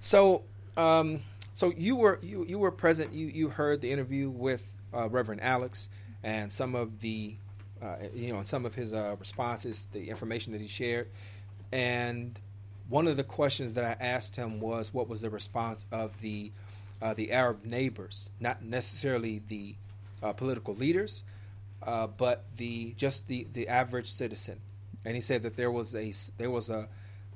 So, 0.00 0.42
um, 0.76 1.22
so 1.54 1.72
you 1.74 1.96
were 1.96 2.18
you 2.22 2.44
you 2.44 2.58
were 2.58 2.70
present. 2.70 3.14
You 3.14 3.28
you 3.28 3.48
heard 3.48 3.80
the 3.80 3.90
interview 3.90 4.28
with 4.28 4.62
uh, 4.92 5.08
Reverend 5.08 5.42
Alex 5.42 5.88
and 6.22 6.52
some 6.52 6.74
of 6.74 7.00
the 7.00 7.34
uh, 7.80 7.96
you 8.14 8.30
know 8.30 8.38
and 8.38 8.46
some 8.46 8.66
of 8.66 8.74
his 8.74 8.92
uh, 8.92 9.16
responses, 9.18 9.88
the 9.92 10.10
information 10.10 10.52
that 10.52 10.60
he 10.60 10.68
shared, 10.68 11.08
and 11.72 12.38
one 12.90 13.08
of 13.08 13.16
the 13.16 13.24
questions 13.24 13.72
that 13.74 13.84
I 13.84 14.04
asked 14.04 14.36
him 14.36 14.60
was, 14.60 14.92
what 14.92 15.08
was 15.08 15.22
the 15.22 15.30
response 15.30 15.86
of 15.90 16.20
the 16.20 16.52
uh, 17.00 17.14
the 17.14 17.32
Arab 17.32 17.64
neighbors, 17.64 18.30
not 18.38 18.62
necessarily 18.62 19.40
the 19.48 19.76
uh, 20.22 20.34
political 20.34 20.74
leaders, 20.74 21.24
uh, 21.86 22.06
but 22.08 22.44
the 22.56 22.92
just 22.96 23.28
the 23.28 23.46
the 23.52 23.68
average 23.68 24.10
citizen. 24.10 24.60
And 25.04 25.14
he 25.14 25.20
said 25.20 25.44
that 25.44 25.56
there 25.56 25.70
was 25.70 25.94
a 25.94 26.12
there 26.36 26.50
was 26.50 26.68
a 26.68 26.88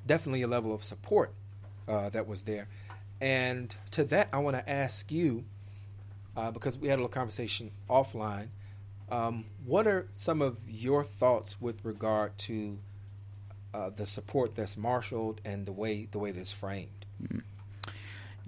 definitely 0.05 0.41
a 0.41 0.47
level 0.47 0.73
of 0.73 0.83
support 0.83 1.33
uh, 1.87 2.09
that 2.09 2.27
was 2.27 2.43
there. 2.43 2.67
And 3.21 3.73
to 3.91 4.03
that, 4.05 4.29
I 4.33 4.39
want 4.39 4.57
to 4.57 4.69
ask 4.69 5.11
you 5.11 5.45
uh, 6.35 6.51
because 6.51 6.77
we 6.77 6.89
had 6.89 6.95
a 6.95 7.01
little 7.01 7.09
conversation 7.09 7.71
offline. 7.89 8.47
Um, 9.09 9.45
what 9.65 9.87
are 9.87 10.07
some 10.11 10.41
of 10.41 10.57
your 10.67 11.03
thoughts 11.03 11.59
with 11.61 11.83
regard 11.83 12.37
to 12.39 12.79
uh, 13.73 13.89
the 13.89 14.05
support 14.05 14.55
that's 14.55 14.77
marshaled 14.77 15.41
and 15.45 15.65
the 15.65 15.71
way 15.71 16.07
the 16.11 16.19
way 16.19 16.31
that's 16.31 16.53
framed? 16.53 17.05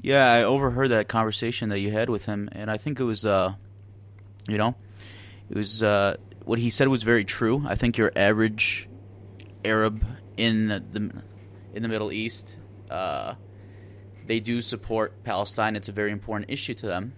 Yeah, 0.02 0.30
I 0.30 0.44
overheard 0.44 0.90
that 0.90 1.08
conversation 1.08 1.70
that 1.70 1.80
you 1.80 1.92
had 1.92 2.10
with 2.10 2.26
him, 2.26 2.50
and 2.52 2.70
I 2.70 2.78
think 2.78 3.00
it 3.00 3.04
was, 3.04 3.26
uh, 3.26 3.54
you 4.48 4.58
know, 4.58 4.76
it 5.54 5.58
was 5.58 5.84
uh, 5.84 6.18
what 6.46 6.58
he 6.58 6.72
said 6.72 6.88
was 6.88 7.04
very 7.04 7.24
true. 7.24 7.64
I 7.68 7.76
think 7.76 7.96
your 8.00 8.12
average 8.16 8.90
Arab 9.64 10.04
in 10.36 10.68
the 10.68 11.22
in 11.76 11.84
the 11.84 11.88
Middle 11.88 12.12
East, 12.12 12.58
uh, 12.90 13.36
they 14.26 14.40
do 14.40 14.64
support 14.64 15.24
Palestine. 15.24 15.76
It's 15.76 15.90
a 15.90 15.92
very 15.92 16.10
important 16.10 16.50
issue 16.50 16.74
to 16.74 16.88
them, 16.88 17.14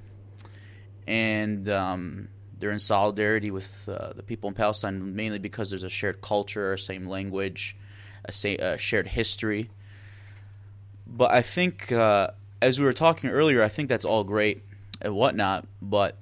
and 1.08 1.70
um, 1.70 2.28
they're 2.60 2.72
in 2.72 2.80
solidarity 2.80 3.52
with 3.52 3.88
uh, 3.88 4.12
the 4.12 4.24
people 4.24 4.50
in 4.50 4.54
Palestine 4.54 5.16
mainly 5.16 5.40
because 5.40 5.70
there's 5.70 5.84
a 5.84 5.90
shared 5.90 6.20
culture, 6.20 6.76
same 6.76 7.08
language, 7.08 7.78
a, 8.26 8.34
sa- 8.34 8.60
a 8.60 8.78
shared 8.78 9.08
history. 9.08 9.70
But 11.08 11.32
I 11.32 11.42
think, 11.42 11.90
uh, 11.90 12.32
as 12.62 12.82
we 12.82 12.86
were 12.86 12.92
talking 12.92 13.30
earlier, 13.30 13.64
I 13.64 13.70
think 13.70 13.88
that's 13.88 14.04
all 14.04 14.26
great 14.26 14.62
and 15.00 15.16
whatnot. 15.16 15.66
But 15.82 16.18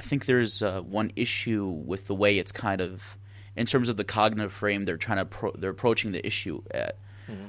I 0.00 0.02
think 0.02 0.24
there's 0.24 0.62
uh, 0.62 0.80
one 0.80 1.12
issue 1.14 1.66
with 1.66 2.06
the 2.06 2.14
way 2.14 2.38
it's 2.38 2.52
kind 2.52 2.80
of, 2.80 3.18
in 3.54 3.66
terms 3.66 3.90
of 3.90 3.98
the 3.98 4.04
cognitive 4.04 4.50
frame, 4.50 4.86
they're 4.86 4.96
trying 4.96 5.18
to 5.18 5.26
pro- 5.26 5.52
they're 5.52 5.68
approaching 5.78 6.12
the 6.12 6.26
issue 6.26 6.62
at. 6.70 6.96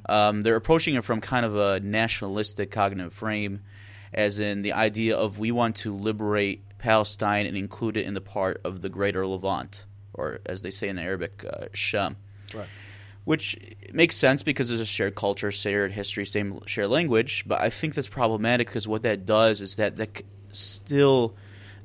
Um, 0.05 0.41
they're 0.41 0.57
approaching 0.57 0.95
it 0.95 1.03
from 1.05 1.21
kind 1.21 1.45
of 1.45 1.55
a 1.55 1.79
nationalistic 1.79 2.71
cognitive 2.71 3.13
frame, 3.13 3.61
as 4.13 4.37
in 4.39 4.63
the 4.63 4.73
idea 4.73 5.15
of 5.15 5.39
we 5.39 5.51
want 5.51 5.77
to 5.77 5.95
liberate 5.95 6.61
Palestine 6.77 7.45
and 7.45 7.55
include 7.55 7.95
it 7.95 8.05
in 8.05 8.13
the 8.13 8.21
part 8.21 8.59
of 8.65 8.81
the 8.81 8.89
Greater 8.89 9.25
Levant, 9.25 9.85
or 10.13 10.39
as 10.45 10.61
they 10.61 10.71
say 10.71 10.89
in 10.89 10.99
Arabic, 10.99 11.45
uh, 11.49 11.65
Sham 11.73 12.17
Right. 12.53 12.67
which 13.23 13.57
makes 13.93 14.17
sense 14.17 14.43
because 14.43 14.67
there's 14.67 14.81
a 14.81 14.85
shared 14.85 15.15
culture, 15.15 15.51
shared 15.51 15.93
history, 15.93 16.25
same 16.25 16.59
shared 16.67 16.89
language. 16.89 17.45
But 17.47 17.61
I 17.61 17.69
think 17.69 17.93
that's 17.95 18.09
problematic 18.09 18.67
because 18.67 18.87
what 18.89 19.03
that 19.03 19.25
does 19.25 19.61
is 19.61 19.77
that 19.77 19.95
that 19.95 20.17
c- 20.17 20.25
still 20.51 21.33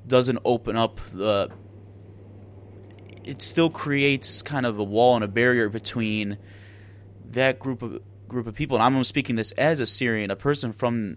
doesn't 0.07 0.39
open 0.45 0.77
up 0.77 1.01
the. 1.13 1.51
It 3.25 3.43
still 3.43 3.71
creates 3.71 4.43
kind 4.43 4.67
of 4.67 4.79
a 4.79 4.85
wall 4.85 5.17
and 5.17 5.25
a 5.25 5.29
barrier 5.29 5.69
between 5.69 6.39
that 7.31 7.59
group 7.59 7.83
of 7.83 8.01
group 8.29 8.47
of 8.47 8.55
people. 8.55 8.77
And 8.77 8.83
I'm 8.85 9.05
speaking 9.05 9.37
this 9.37 9.53
as 9.53 9.81
a 9.81 9.87
Syrian, 9.87 10.31
a 10.31 10.37
person 10.37 10.73
from 10.73 11.17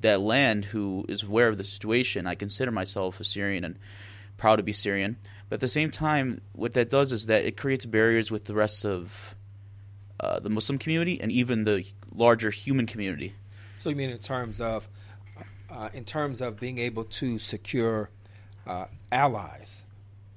that 0.00 0.20
land 0.20 0.64
who 0.66 1.04
is 1.08 1.22
aware 1.22 1.48
of 1.48 1.58
the 1.58 1.64
situation. 1.64 2.26
I 2.26 2.34
consider 2.34 2.70
myself 2.70 3.20
a 3.20 3.24
Syrian 3.24 3.64
and 3.64 3.78
proud 4.36 4.56
to 4.56 4.62
be 4.62 4.72
Syrian. 4.72 5.16
But 5.48 5.56
at 5.56 5.60
the 5.60 5.68
same 5.68 5.90
time, 5.90 6.40
what 6.52 6.74
that 6.74 6.90
does 6.90 7.12
is 7.12 7.26
that 7.26 7.44
it 7.44 7.56
creates 7.56 7.86
barriers 7.86 8.30
with 8.30 8.44
the 8.44 8.54
rest 8.54 8.84
of 8.84 9.34
uh, 10.18 10.40
the 10.40 10.50
Muslim 10.50 10.78
community 10.78 11.20
and 11.20 11.30
even 11.30 11.64
the 11.64 11.84
larger 12.12 12.50
human 12.50 12.86
community. 12.86 13.34
So 13.78 13.90
you 13.90 13.96
mean 13.96 14.10
in 14.10 14.18
terms 14.18 14.60
of 14.60 14.88
uh, 15.72 15.88
in 15.92 16.04
terms 16.04 16.40
of 16.40 16.60
being 16.60 16.78
able 16.78 17.04
to 17.04 17.38
secure 17.38 18.10
uh, 18.66 18.86
allies, 19.10 19.86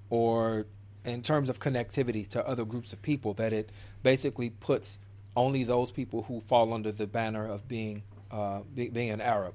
or 0.09 0.65
in 1.03 1.21
terms 1.21 1.49
of 1.49 1.59
connectivity 1.59 2.27
to 2.27 2.47
other 2.47 2.65
groups 2.65 2.93
of 2.93 3.01
people, 3.01 3.33
that 3.35 3.53
it 3.53 3.69
basically 4.01 4.49
puts 4.49 4.99
only 5.35 5.63
those 5.63 5.91
people 5.91 6.23
who 6.23 6.39
fall 6.39 6.73
under 6.73 6.91
the 6.91 7.05
banner 7.05 7.45
of 7.47 7.67
being 7.67 8.03
uh, 8.31 8.61
be, 8.73 8.89
being 8.89 9.11
an 9.11 9.21
Arab, 9.21 9.53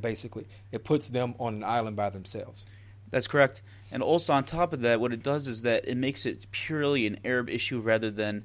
basically, 0.00 0.46
it 0.72 0.84
puts 0.84 1.08
them 1.10 1.34
on 1.38 1.54
an 1.54 1.64
island 1.64 1.96
by 1.96 2.10
themselves. 2.10 2.66
That's 3.10 3.26
correct. 3.26 3.62
And 3.90 4.02
also 4.02 4.32
on 4.32 4.44
top 4.44 4.72
of 4.72 4.80
that, 4.82 5.00
what 5.00 5.12
it 5.12 5.22
does 5.22 5.46
is 5.46 5.62
that 5.62 5.86
it 5.86 5.96
makes 5.96 6.26
it 6.26 6.46
purely 6.50 7.06
an 7.06 7.18
Arab 7.24 7.48
issue 7.48 7.80
rather 7.80 8.10
than 8.10 8.44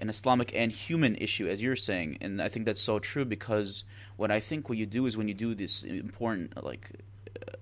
an 0.00 0.08
Islamic 0.08 0.52
and 0.54 0.72
human 0.72 1.14
issue, 1.16 1.48
as 1.48 1.62
you're 1.62 1.76
saying. 1.76 2.18
And 2.20 2.42
I 2.42 2.48
think 2.48 2.66
that's 2.66 2.80
so 2.80 2.98
true 2.98 3.24
because 3.24 3.84
what 4.22 4.30
I 4.30 4.40
think 4.40 4.68
what 4.68 4.78
you 4.78 4.86
do 4.86 5.02
is 5.08 5.16
when 5.16 5.26
you 5.32 5.34
do 5.46 5.50
this 5.62 5.82
important 5.82 6.46
like 6.70 6.84
uh, 7.36 7.56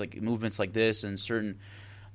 like 0.00 0.12
movements 0.30 0.58
like 0.62 0.72
this 0.72 1.04
and 1.04 1.20
certain 1.20 1.52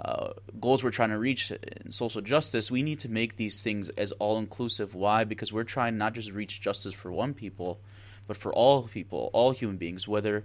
uh, 0.02 0.30
goals 0.60 0.84
we're 0.84 0.98
trying 1.00 1.14
to 1.18 1.20
reach 1.30 1.52
in 1.86 1.92
social 1.92 2.22
justice, 2.34 2.66
we 2.78 2.82
need 2.90 3.00
to 3.06 3.10
make 3.20 3.32
these 3.44 3.62
things 3.62 3.84
as 4.04 4.12
all 4.24 4.38
inclusive. 4.46 4.90
Why? 4.96 5.24
Because 5.24 5.54
we're 5.54 5.70
trying 5.78 5.96
not 6.04 6.12
just 6.18 6.28
to 6.30 6.34
reach 6.34 6.60
justice 6.60 6.94
for 7.02 7.12
one 7.12 7.34
people, 7.34 7.80
but 8.28 8.36
for 8.44 8.52
all 8.52 8.76
people, 9.00 9.30
all 9.38 9.52
human 9.62 9.78
beings, 9.78 10.08
whether 10.08 10.44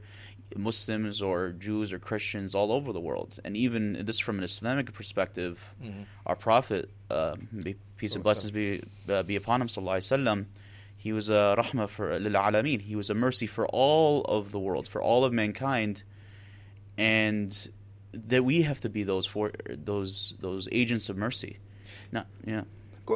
Muslims 0.55 1.23
or 1.23 1.39
Jews 1.67 1.93
or 1.95 1.99
Christians 1.99 2.55
all 2.55 2.71
over 2.73 2.93
the 2.93 3.01
world. 3.01 3.39
And 3.45 3.57
even 3.57 4.05
this 4.05 4.19
from 4.19 4.37
an 4.39 4.45
Islamic 4.45 4.93
perspective, 4.93 5.55
Mhm. 5.83 6.05
our 6.27 6.37
Prophet, 6.37 6.91
uh, 7.11 7.37
peace 7.97 8.15
and 8.17 8.23
blessings 8.23 8.51
be, 8.53 8.83
uh, 9.09 9.23
be 9.23 9.37
upon 9.37 9.63
him, 9.63 9.69
sallallahu 9.69 9.99
alaihi 9.99 10.11
wasallam, 10.25 10.39
he 11.01 11.15
was 11.15 11.31
a 11.31 11.55
rahmah 11.57 11.89
for 11.89 12.21
lil 12.21 12.35
alameen. 12.35 12.83
He 12.83 12.95
was 12.95 13.09
a 13.09 13.15
mercy 13.15 13.47
for 13.47 13.67
all 13.69 14.21
of 14.25 14.53
the 14.53 14.59
world, 14.59 14.87
for 14.87 15.01
all 15.01 15.25
of 15.25 15.33
mankind. 15.33 16.03
And 16.99 17.57
that 18.13 18.45
we 18.45 18.61
have 18.63 18.83
to 18.83 18.91
be 18.91 19.03
those 19.03 19.25
for 19.25 19.51
those 19.67 20.37
those 20.41 20.69
agents 20.71 21.09
of 21.09 21.17
mercy. 21.17 21.57
No, 22.13 22.25
yeah. 22.47 22.65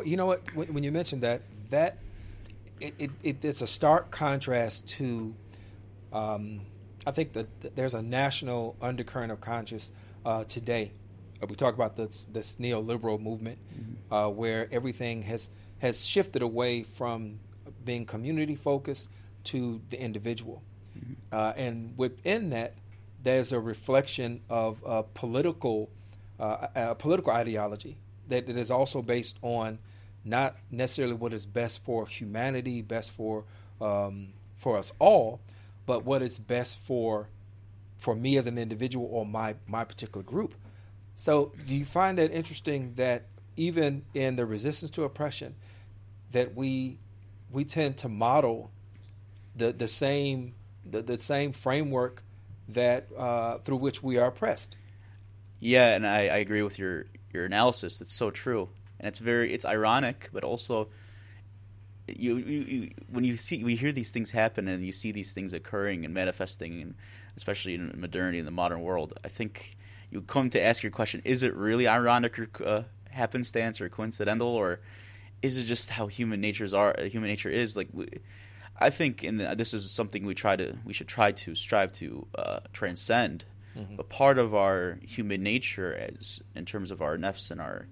You 0.03 0.16
know 0.16 0.24
what? 0.24 0.41
When 0.55 0.82
you 0.82 0.93
mentioned 0.93 1.24
that, 1.24 1.43
that 1.68 1.99
it, 2.80 2.95
it, 2.99 3.11
it 3.22 3.45
it's 3.45 3.61
a 3.61 3.66
stark 3.66 4.11
contrast 4.11 4.89
to. 4.97 5.35
Um, 6.11 6.62
I 7.07 7.11
think 7.11 7.35
that 7.35 7.76
there's 7.76 7.93
a 7.93 8.03
national 8.03 8.76
undercurrent 8.80 9.30
of 9.30 9.43
conscience 9.43 9.93
uh, 10.24 10.45
today. 10.45 10.93
Uh, 11.43 11.49
we 11.49 11.55
talk 11.55 11.74
about 11.74 11.97
this, 11.97 12.26
this 12.32 12.57
neoliberal 12.57 13.20
movement, 13.20 13.59
mm-hmm. 13.59 14.14
uh, 14.14 14.30
where 14.30 14.68
everything 14.72 15.20
has 15.24 15.51
has 15.80 16.07
shifted 16.07 16.41
away 16.41 16.82
from 16.82 17.41
being 17.85 18.07
community 18.07 18.55
focused 18.55 19.11
to 19.45 19.80
the 19.91 20.01
individual, 20.01 20.62
mm-hmm. 20.99 21.14
Uh, 21.32 21.53
and 21.57 21.95
within 21.97 22.51
that, 22.51 22.74
there's 23.22 23.53
a 23.53 23.61
reflection 23.61 24.41
of 24.49 24.82
a 24.87 25.03
political 25.03 25.91
uh, 26.39 26.66
a 26.74 26.95
political 26.95 27.32
ideology 27.32 27.97
that, 28.28 28.47
that 28.47 28.57
is 28.57 28.70
also 28.70 29.03
based 29.03 29.39
on 29.43 29.78
not 30.24 30.57
necessarily 30.70 31.14
what 31.14 31.32
is 31.32 31.47
best 31.47 31.82
for 31.85 32.07
humanity, 32.07 32.82
best 32.82 33.11
for 33.11 33.45
um, 33.80 34.28
for 34.57 34.78
us 34.78 34.93
all, 34.99 35.41
but 35.87 36.05
what 36.05 36.22
is 36.22 36.39
best 36.39 36.78
for 36.78 37.28
for 37.99 38.14
me 38.14 38.37
as 38.37 38.47
an 38.47 38.59
individual 38.59 39.09
or 39.11 39.26
my 39.26 39.55
my 39.66 39.85
particular 39.85 40.22
group. 40.22 40.55
So, 41.14 41.53
do 41.66 41.76
you 41.76 41.85
find 41.85 42.18
that 42.18 42.32
interesting 42.32 42.95
that 42.97 43.26
even 43.57 44.05
in 44.14 44.37
the 44.37 44.45
resistance 44.47 44.91
to 44.93 45.05
oppression, 45.05 45.55
that 46.32 46.57
we 46.57 46.99
we 47.55 47.64
tend 47.64 47.96
to 47.98 48.09
model 48.09 48.70
the 49.57 49.72
the 49.72 49.88
same 49.88 50.55
the, 50.84 51.02
the 51.02 51.20
same 51.20 51.52
framework 51.52 52.22
that 52.68 53.07
uh, 53.16 53.59
through 53.59 53.76
which 53.76 54.02
we 54.02 54.18
are 54.18 54.28
oppressed. 54.28 54.76
Yeah, 55.61 55.94
and 55.94 56.07
I, 56.07 56.22
I 56.22 56.36
agree 56.38 56.62
with 56.62 56.78
your 56.78 57.07
your 57.32 57.44
analysis. 57.44 57.98
That's 57.98 58.12
so 58.12 58.30
true, 58.30 58.68
and 58.98 59.09
it's 59.09 59.18
very 59.18 59.52
it's 59.52 59.64
ironic, 59.64 60.30
but 60.32 60.44
also 60.44 60.88
you, 62.07 62.36
you, 62.36 62.61
you, 62.61 62.90
when 63.09 63.24
you 63.24 63.36
see 63.36 63.64
we 63.64 63.76
hear 63.76 63.92
these 63.92 64.11
things 64.11 64.30
happen 64.30 64.68
and 64.68 64.84
you 64.84 64.92
see 64.92 65.12
these 65.12 65.32
things 65.32 65.55
occurring 65.55 66.05
and 66.05 66.12
manifesting, 66.12 66.82
and 66.82 66.94
especially 67.36 67.74
in 67.74 67.94
modernity 67.96 68.38
in 68.38 68.44
the 68.44 68.50
modern 68.50 68.82
world, 68.82 69.18
I 69.24 69.28
think 69.28 69.76
you 70.11 70.20
come 70.20 70.50
to 70.50 70.61
ask 70.61 70.82
your 70.82 70.92
question: 70.92 71.22
Is 71.24 71.42
it 71.42 71.55
really 71.55 71.88
ironic 71.88 72.38
or 72.38 72.48
uh, 72.64 72.82
happenstance 73.11 73.80
or 73.80 73.88
coincidental, 73.88 74.48
or 74.48 74.80
is 75.45 75.59
it 75.59 75.64
just 75.64 75.90
how 75.90 76.07
human 76.07 76.40
natures 76.40 76.72
are? 76.72 76.97
Human 76.99 77.28
nature 77.28 77.51
is 77.51 77.76
like. 77.76 77.88
We, 77.92 78.09
I 78.76 78.90
think 78.90 79.22
in 79.22 79.36
the, 79.36 79.55
this 79.55 79.72
is 79.74 79.88
something 79.90 80.24
we 80.24 80.34
try 80.34 80.57
to 80.57 80.76
we 80.84 80.95
should 80.95 81.07
try 81.07 81.32
to 81.32 81.55
strive 81.55 81.92
to 81.92 82.26
uh, 82.34 82.61
transcend. 82.72 83.45
Mm-hmm. 83.76 83.97
But 83.97 84.09
part 84.09 84.38
of 84.38 84.55
our 84.55 84.99
human 85.03 85.42
nature, 85.42 85.92
as 85.95 86.42
in 86.55 86.64
terms 86.64 86.90
of 86.90 87.03
our 87.03 87.18
nefs 87.18 87.51
and 87.51 87.61
our 87.61 87.86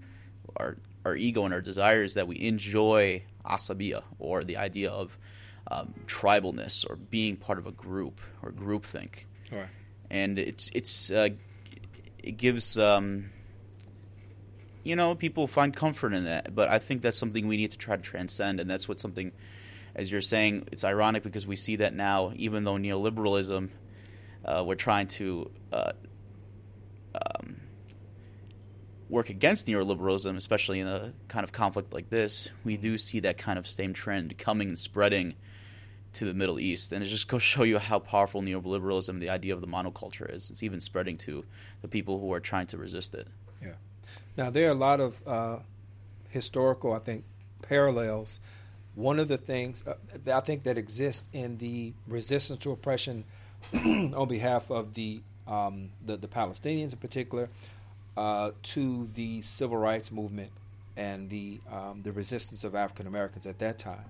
our 0.57 0.78
our 1.05 1.14
ego 1.14 1.44
and 1.44 1.53
our 1.53 1.61
desires, 1.61 2.14
that 2.14 2.26
we 2.26 2.40
enjoy 2.40 3.22
asabiya 3.44 4.03
or 4.18 4.44
the 4.44 4.57
idea 4.57 4.90
of 4.90 5.18
um, 5.70 5.92
tribalness 6.07 6.88
or 6.88 6.96
being 6.96 7.36
part 7.36 7.59
of 7.59 7.66
a 7.66 7.72
group 7.72 8.20
or 8.42 8.50
groupthink. 8.50 9.24
Right. 9.50 9.68
And 10.11 10.38
it's 10.38 10.70
it's 10.72 11.11
uh, 11.11 11.28
it 12.18 12.36
gives 12.38 12.78
um, 12.78 13.30
you 14.83 14.97
know 14.97 15.14
people 15.14 15.47
find 15.47 15.74
comfort 15.74 16.12
in 16.12 16.24
that, 16.24 16.55
but 16.55 16.68
I 16.68 16.78
think 16.78 17.03
that's 17.03 17.18
something 17.18 17.47
we 17.47 17.57
need 17.57 17.70
to 17.72 17.78
try 17.78 17.97
to 17.97 18.03
transcend, 18.03 18.61
and 18.61 18.70
that's 18.70 18.89
what 18.89 19.01
something 19.01 19.33
as 19.95 20.11
you're 20.11 20.22
saying, 20.22 20.68
it's 20.72 20.85
ironic 20.85 21.22
because 21.22 21.47
we 21.47 21.57
see 21.57 21.76
that 21.76 21.95
now, 21.95 22.33
even 22.37 22.64
though 22.64 22.74
neoliberalism, 22.74 23.68
uh, 24.45 24.62
we're 24.66 24.74
trying 24.74 25.07
to 25.07 25.51
uh, 25.72 25.93
um, 27.14 27.61
work 29.09 29.28
against 29.28 29.66
neoliberalism, 29.66 30.37
especially 30.37 30.80
in 30.80 30.87
a 30.87 31.12
kind 31.28 31.45
of 31.45 31.53
conflict 31.53 31.93
like 31.93 32.09
this. 32.09 32.49
We 32.64 32.76
do 32.76 32.97
see 32.97 33.20
that 33.20 33.39
kind 33.39 33.59
of 33.59 33.68
same 33.68 33.93
trend 33.93 34.37
coming 34.39 34.68
and 34.68 34.78
spreading 34.78 35.35
to 36.14 36.24
the 36.24 36.35
Middle 36.35 36.59
East, 36.59 36.93
and 36.93 37.03
it 37.03 37.09
just 37.09 37.28
goes 37.28 37.43
show 37.43 37.62
you 37.62 37.78
how 37.78 37.99
powerful 37.99 38.43
neoliberalism, 38.43 39.20
the 39.20 39.30
idea 39.30 39.55
of 39.55 39.61
the 39.61 39.66
monoculture, 39.66 40.35
is. 40.35 40.51
It's 40.51 40.62
even 40.62 40.80
spreading 40.80 41.16
to 41.18 41.45
the 41.83 41.89
people 41.89 42.18
who 42.18 42.33
are 42.33 42.41
trying 42.41 42.66
to 42.66 42.78
resist 42.78 43.14
it. 43.14 43.28
Yeah. 43.62 43.74
Now 44.36 44.50
there 44.50 44.68
are 44.68 44.72
a 44.72 44.74
lot 44.74 45.00
of 45.00 45.26
uh, 45.26 45.59
historical, 46.28 46.92
I 46.92 46.98
think, 46.98 47.24
parallels 47.62 48.40
one 48.94 49.18
of 49.18 49.28
the 49.28 49.38
things 49.38 49.84
uh, 49.86 49.94
I 50.30 50.40
think 50.40 50.64
that 50.64 50.76
exists 50.76 51.28
in 51.32 51.59
the 51.59 51.92
resistance 52.07 52.61
to 52.61 52.72
oppression 52.72 53.24
on 53.72 54.28
behalf 54.28 54.70
of 54.70 54.94
the, 54.94 55.22
um, 55.46 55.90
the, 56.05 56.16
the 56.16 56.28
Palestinians 56.28 56.92
in 56.92 56.98
particular 56.98 57.48
uh, 58.16 58.50
to 58.62 59.09
the 59.14 59.40
civil 59.40 59.78
rights 59.78 60.12
movement 60.12 60.50
and 60.94 61.30
the 61.30 61.59
um, 61.72 62.03
the 62.03 62.12
resistance 62.12 62.64
of 62.64 62.74
African 62.74 63.07
Americans 63.07 63.46
at 63.46 63.59
that 63.61 63.78
time. 63.78 64.05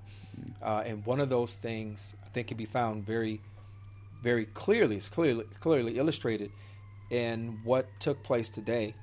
Uh, 0.60 0.82
and 0.84 1.06
one 1.06 1.20
of 1.20 1.28
those 1.28 1.58
things 1.58 2.16
I 2.26 2.28
think 2.30 2.48
can 2.48 2.56
be 2.56 2.64
found 2.64 3.06
very 3.06 3.40
very 4.20 4.46
clearly, 4.46 4.96
it's 4.96 5.08
clearly 5.08 5.44
clearly 5.60 5.98
illustrated 5.98 6.50
in 7.10 7.60
what 7.62 7.86
took 8.00 8.24
place 8.24 8.50
today 8.50 8.94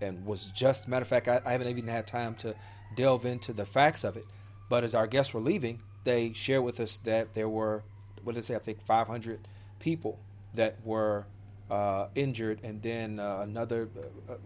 and 0.00 0.24
was 0.26 0.50
just 0.50 0.88
matter 0.88 1.02
of 1.02 1.08
fact 1.08 1.28
I, 1.28 1.40
I 1.44 1.52
haven't 1.52 1.68
even 1.68 1.86
had 1.88 2.06
time 2.06 2.34
to 2.36 2.54
delve 2.96 3.26
into 3.26 3.52
the 3.52 3.64
facts 3.64 4.04
of 4.04 4.16
it 4.16 4.26
but 4.68 4.84
as 4.84 4.94
our 4.94 5.06
guests 5.06 5.34
were 5.34 5.40
leaving, 5.40 5.80
they 6.04 6.32
shared 6.32 6.64
with 6.64 6.80
us 6.80 6.96
that 6.98 7.34
there 7.34 7.48
were, 7.48 7.82
what 8.22 8.34
did 8.34 8.42
they 8.42 8.46
say, 8.46 8.56
I 8.56 8.58
think 8.58 8.80
500 8.84 9.46
people 9.78 10.18
that 10.54 10.76
were 10.84 11.26
uh, 11.70 12.08
injured, 12.14 12.60
and 12.62 12.82
then 12.82 13.18
uh, 13.18 13.40
another, 13.42 13.88
uh, 14.28 14.32
uh, 14.32 14.36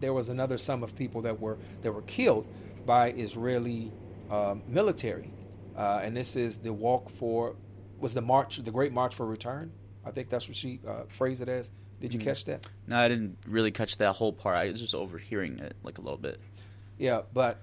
there 0.00 0.12
was 0.12 0.28
another 0.28 0.58
sum 0.58 0.82
of 0.82 0.96
people 0.96 1.22
that 1.22 1.38
were 1.38 1.58
that 1.82 1.92
were 1.92 2.02
killed 2.02 2.46
by 2.86 3.12
Israeli 3.12 3.92
um, 4.30 4.62
military. 4.66 5.30
Uh, 5.76 6.00
and 6.02 6.16
this 6.16 6.36
is 6.36 6.58
the 6.58 6.72
walk 6.72 7.10
for, 7.10 7.56
was 7.98 8.14
the 8.14 8.20
march, 8.20 8.56
the 8.56 8.70
Great 8.70 8.92
March 8.92 9.14
for 9.14 9.26
Return. 9.26 9.72
I 10.04 10.10
think 10.10 10.30
that's 10.30 10.48
what 10.48 10.56
she 10.56 10.80
uh, 10.86 11.02
phrased 11.08 11.42
it 11.42 11.48
as. 11.48 11.70
Did 12.00 12.14
you 12.14 12.20
mm-hmm. 12.20 12.28
catch 12.28 12.44
that? 12.46 12.66
No, 12.86 12.96
I 12.96 13.08
didn't 13.08 13.38
really 13.46 13.70
catch 13.70 13.98
that 13.98 14.12
whole 14.14 14.32
part. 14.32 14.56
I 14.56 14.70
was 14.70 14.80
just 14.80 14.94
overhearing 14.94 15.58
it 15.58 15.76
like 15.82 15.98
a 15.98 16.00
little 16.00 16.18
bit. 16.18 16.40
Yeah, 16.98 17.22
but 17.32 17.58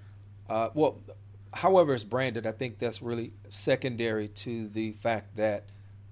well, 0.48 1.00
however 1.54 1.94
it's 1.94 2.04
branded, 2.04 2.46
I 2.46 2.52
think 2.52 2.80
that's 2.80 3.02
really 3.02 3.34
secondary 3.50 4.28
to 4.30 4.68
the 4.70 4.92
fact 4.94 5.36
that 5.38 5.66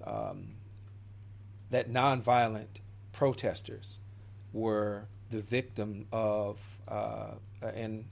um, 0.04 0.56
that 1.70 1.92
nonviolent 1.92 2.68
protesters 3.12 4.02
were 4.54 5.08
the 5.30 5.42
victim 5.42 6.08
of 6.12 6.60
uh, 6.88 7.32
an 7.62 8.06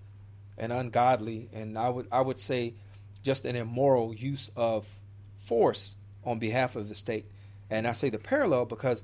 an 0.58 0.72
ungodly 0.72 1.50
and 1.52 1.78
I 1.78 1.90
would 1.90 2.08
I 2.12 2.22
would 2.22 2.40
say 2.40 2.76
just 3.24 3.46
an 3.46 3.56
immoral 3.56 4.14
use 4.14 4.52
of 4.56 4.88
force 5.38 5.96
on 6.24 6.40
behalf 6.40 6.76
of 6.76 6.90
the 6.90 6.96
state. 6.96 7.26
And 7.70 7.88
I 7.88 7.94
say 7.94 8.10
the 8.10 8.20
parallel 8.20 8.66
because 8.66 9.04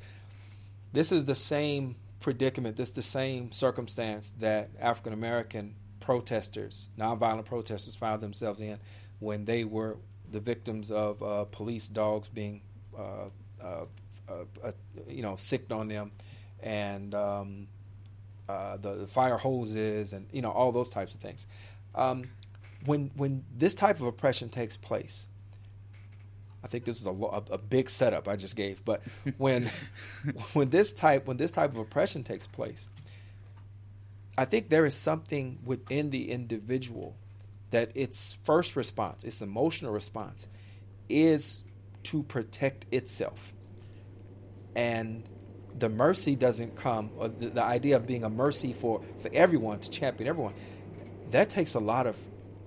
this 0.91 1.11
is 1.11 1.25
the 1.25 1.35
same 1.35 1.95
predicament, 2.19 2.75
this 2.75 2.89
is 2.89 2.95
the 2.95 3.01
same 3.01 3.51
circumstance 3.51 4.31
that 4.39 4.69
African 4.79 5.13
American 5.13 5.75
protesters, 5.99 6.89
nonviolent 6.97 7.45
protesters, 7.45 7.95
found 7.95 8.21
themselves 8.21 8.61
in 8.61 8.79
when 9.19 9.45
they 9.45 9.63
were 9.63 9.97
the 10.31 10.39
victims 10.39 10.91
of 10.91 11.21
uh, 11.21 11.45
police 11.45 11.87
dogs 11.87 12.27
being, 12.27 12.61
uh, 12.97 13.29
uh, 13.61 13.85
uh, 14.27 14.33
uh 14.63 14.71
you 15.07 15.21
know, 15.21 15.35
sicked 15.35 15.71
on 15.71 15.87
them, 15.87 16.11
and 16.61 17.13
um, 17.15 17.67
uh, 18.47 18.77
the, 18.77 18.95
the, 18.95 19.07
fire 19.07 19.37
hoses, 19.37 20.13
and 20.13 20.27
you 20.31 20.41
know 20.41 20.51
all 20.51 20.71
those 20.71 20.89
types 20.89 21.13
of 21.13 21.21
things. 21.21 21.45
Um, 21.95 22.25
when 22.85 23.11
when 23.15 23.43
this 23.55 23.75
type 23.75 23.99
of 23.99 24.05
oppression 24.05 24.49
takes 24.49 24.77
place, 24.77 25.27
I 26.63 26.67
think 26.67 26.85
this 26.85 26.99
is 26.99 27.05
a, 27.05 27.11
a, 27.11 27.43
a, 27.51 27.57
big 27.57 27.89
setup 27.89 28.27
I 28.27 28.35
just 28.35 28.55
gave. 28.55 28.83
But 28.83 29.01
when 29.37 29.69
when 30.53 30.69
this 30.69 30.93
type 30.93 31.25
when 31.25 31.37
this 31.37 31.51
type 31.51 31.71
of 31.71 31.77
oppression 31.77 32.23
takes 32.23 32.47
place, 32.47 32.89
I 34.37 34.45
think 34.45 34.69
there 34.69 34.85
is 34.85 34.95
something 34.95 35.59
within 35.63 36.09
the 36.09 36.31
individual 36.31 37.15
that 37.71 37.91
its 37.95 38.33
first 38.43 38.75
response, 38.75 39.23
its 39.23 39.41
emotional 39.41 39.93
response, 39.93 40.47
is 41.07 41.63
to 42.03 42.23
protect 42.23 42.85
itself. 42.91 43.53
And 44.75 45.27
the 45.77 45.89
mercy 45.89 46.35
doesn't 46.35 46.75
come, 46.75 47.11
or 47.17 47.27
the, 47.27 47.49
the, 47.49 47.63
idea 47.63 47.95
of 47.95 48.07
being 48.07 48.23
a 48.23 48.29
mercy 48.29 48.73
for, 48.73 49.01
for 49.19 49.29
everyone, 49.33 49.79
to 49.79 49.89
champion 49.89 50.27
everyone, 50.27 50.53
that 51.31 51.49
takes 51.49 51.73
a 51.75 51.79
lot 51.79 52.07
of 52.07 52.17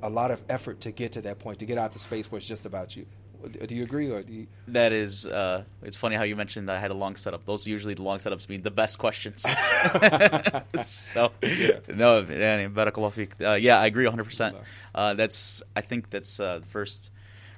a 0.04 0.10
lot 0.10 0.32
of 0.32 0.42
effort 0.48 0.80
to 0.80 0.90
get 0.90 1.12
to 1.12 1.22
that 1.22 1.38
point, 1.38 1.60
to 1.60 1.64
get 1.64 1.78
out 1.78 1.92
the 1.92 1.98
space 1.98 2.30
where 2.30 2.38
it's 2.38 2.46
just 2.46 2.66
about 2.66 2.96
you. 2.96 3.06
Do 3.48 3.74
you 3.74 3.82
agree, 3.82 4.10
or 4.10 4.22
do 4.22 4.32
you? 4.32 4.46
That 4.68 4.92
is, 4.92 5.26
uh, 5.26 5.64
it's 5.82 5.96
funny 5.96 6.16
how 6.16 6.22
you 6.22 6.36
mentioned 6.36 6.68
that 6.68 6.76
I 6.76 6.80
had 6.80 6.90
a 6.90 6.94
long 6.94 7.16
setup. 7.16 7.44
Those 7.44 7.66
usually 7.66 7.94
the 7.94 8.02
long 8.02 8.18
setups 8.18 8.48
mean 8.48 8.62
the 8.62 8.70
best 8.70 8.98
questions. 8.98 9.42
so, 10.84 11.32
yeah. 11.42 11.78
no, 11.88 12.18
uh, 12.18 13.54
yeah, 13.54 13.78
I 13.80 13.86
agree 13.86 14.04
100. 14.04 14.24
percent 14.24 14.56
uh, 14.94 15.14
That's, 15.14 15.62
I 15.74 15.80
think 15.80 16.10
that's 16.10 16.38
uh, 16.38 16.60
the 16.60 16.66
first 16.66 17.10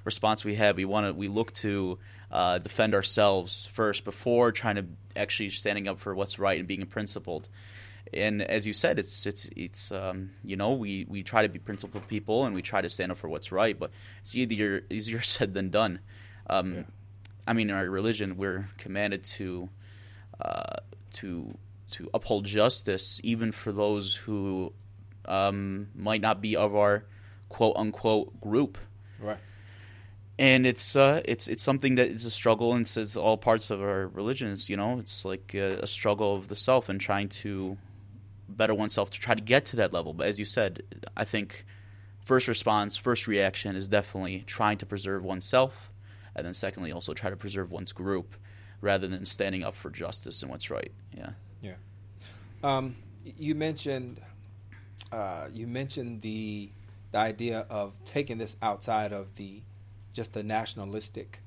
response 0.04 0.44
we 0.44 0.54
have. 0.54 0.76
We 0.76 0.84
want 0.84 1.06
to 1.06 1.12
we 1.12 1.28
look 1.28 1.52
to 1.54 1.98
uh, 2.30 2.58
defend 2.58 2.94
ourselves 2.94 3.66
first 3.72 4.04
before 4.04 4.52
trying 4.52 4.76
to 4.76 4.86
actually 5.16 5.50
standing 5.50 5.88
up 5.88 6.00
for 6.00 6.14
what's 6.14 6.38
right 6.38 6.58
and 6.58 6.68
being 6.68 6.86
principled. 6.86 7.48
And 8.12 8.42
as 8.42 8.66
you 8.66 8.72
said, 8.72 8.98
it's 8.98 9.26
it's 9.26 9.48
it's 9.56 9.90
um, 9.90 10.30
you 10.44 10.56
know 10.56 10.72
we, 10.72 11.06
we 11.08 11.22
try 11.22 11.42
to 11.42 11.48
be 11.48 11.58
principled 11.58 12.06
people 12.06 12.44
and 12.44 12.54
we 12.54 12.62
try 12.62 12.80
to 12.80 12.88
stand 12.88 13.10
up 13.10 13.18
for 13.18 13.28
what's 13.28 13.50
right, 13.50 13.78
but 13.78 13.90
it's 14.20 14.34
easier 14.34 14.82
easier 14.90 15.20
said 15.34 15.54
than 15.54 15.70
done. 15.70 16.00
Um, 16.48 16.74
yeah. 16.74 16.82
I 17.46 17.52
mean, 17.52 17.70
in 17.70 17.76
our 17.76 17.88
religion, 17.88 18.36
we're 18.36 18.68
commanded 18.78 19.24
to 19.24 19.68
uh, 20.40 20.76
to 21.14 21.56
to 21.92 22.10
uphold 22.12 22.44
justice, 22.44 23.20
even 23.22 23.52
for 23.52 23.72
those 23.72 24.16
who 24.16 24.72
um, 25.26 25.88
might 25.94 26.20
not 26.20 26.40
be 26.40 26.56
of 26.56 26.74
our 26.74 27.04
quote 27.48 27.76
unquote 27.76 28.40
group. 28.40 28.78
Right. 29.20 29.38
And 30.38 30.66
it's 30.66 30.96
uh, 30.96 31.22
it's 31.24 31.46
it's 31.46 31.62
something 31.62 31.94
that 31.94 32.08
is 32.08 32.24
a 32.24 32.30
struggle, 32.30 32.72
and 32.72 32.82
it's, 32.82 32.96
it's 32.96 33.16
all 33.16 33.36
parts 33.36 33.70
of 33.70 33.80
our 33.80 34.08
religions. 34.08 34.68
You 34.68 34.76
know, 34.76 34.98
it's 34.98 35.24
like 35.24 35.54
a, 35.54 35.78
a 35.82 35.86
struggle 35.86 36.34
of 36.34 36.48
the 36.48 36.56
self 36.56 36.88
and 36.88 37.00
trying 37.00 37.28
to 37.28 37.78
better 38.48 38.74
oneself 38.74 39.10
to 39.10 39.20
try 39.20 39.34
to 39.34 39.40
get 39.40 39.64
to 39.66 39.76
that 39.76 39.92
level. 39.92 40.12
But 40.12 40.26
as 40.26 40.38
you 40.38 40.44
said, 40.44 40.82
I 41.16 41.24
think 41.24 41.64
first 42.24 42.48
response, 42.48 42.96
first 42.96 43.26
reaction 43.26 43.76
is 43.76 43.88
definitely 43.88 44.44
trying 44.46 44.78
to 44.78 44.86
preserve 44.86 45.24
oneself, 45.24 45.90
and 46.34 46.46
then 46.46 46.54
secondly 46.54 46.92
also 46.92 47.14
try 47.14 47.30
to 47.30 47.36
preserve 47.36 47.72
one's 47.72 47.92
group, 47.92 48.34
rather 48.80 49.06
than 49.06 49.24
standing 49.24 49.64
up 49.64 49.74
for 49.74 49.90
justice 49.90 50.42
and 50.42 50.50
what's 50.50 50.70
right. 50.70 50.92
Yeah. 51.16 51.30
Yeah. 51.62 51.74
Um, 52.62 52.96
you 53.38 53.54
mentioned 53.54 54.20
uh, 55.12 55.48
you 55.52 55.66
mentioned 55.66 56.22
the 56.22 56.70
the 57.12 57.18
idea 57.18 57.66
of 57.70 57.92
taking 58.04 58.38
this 58.38 58.56
outside 58.60 59.12
of 59.12 59.34
the 59.36 59.62
just 60.12 60.32
the 60.32 60.42
nationalistic 60.42 61.40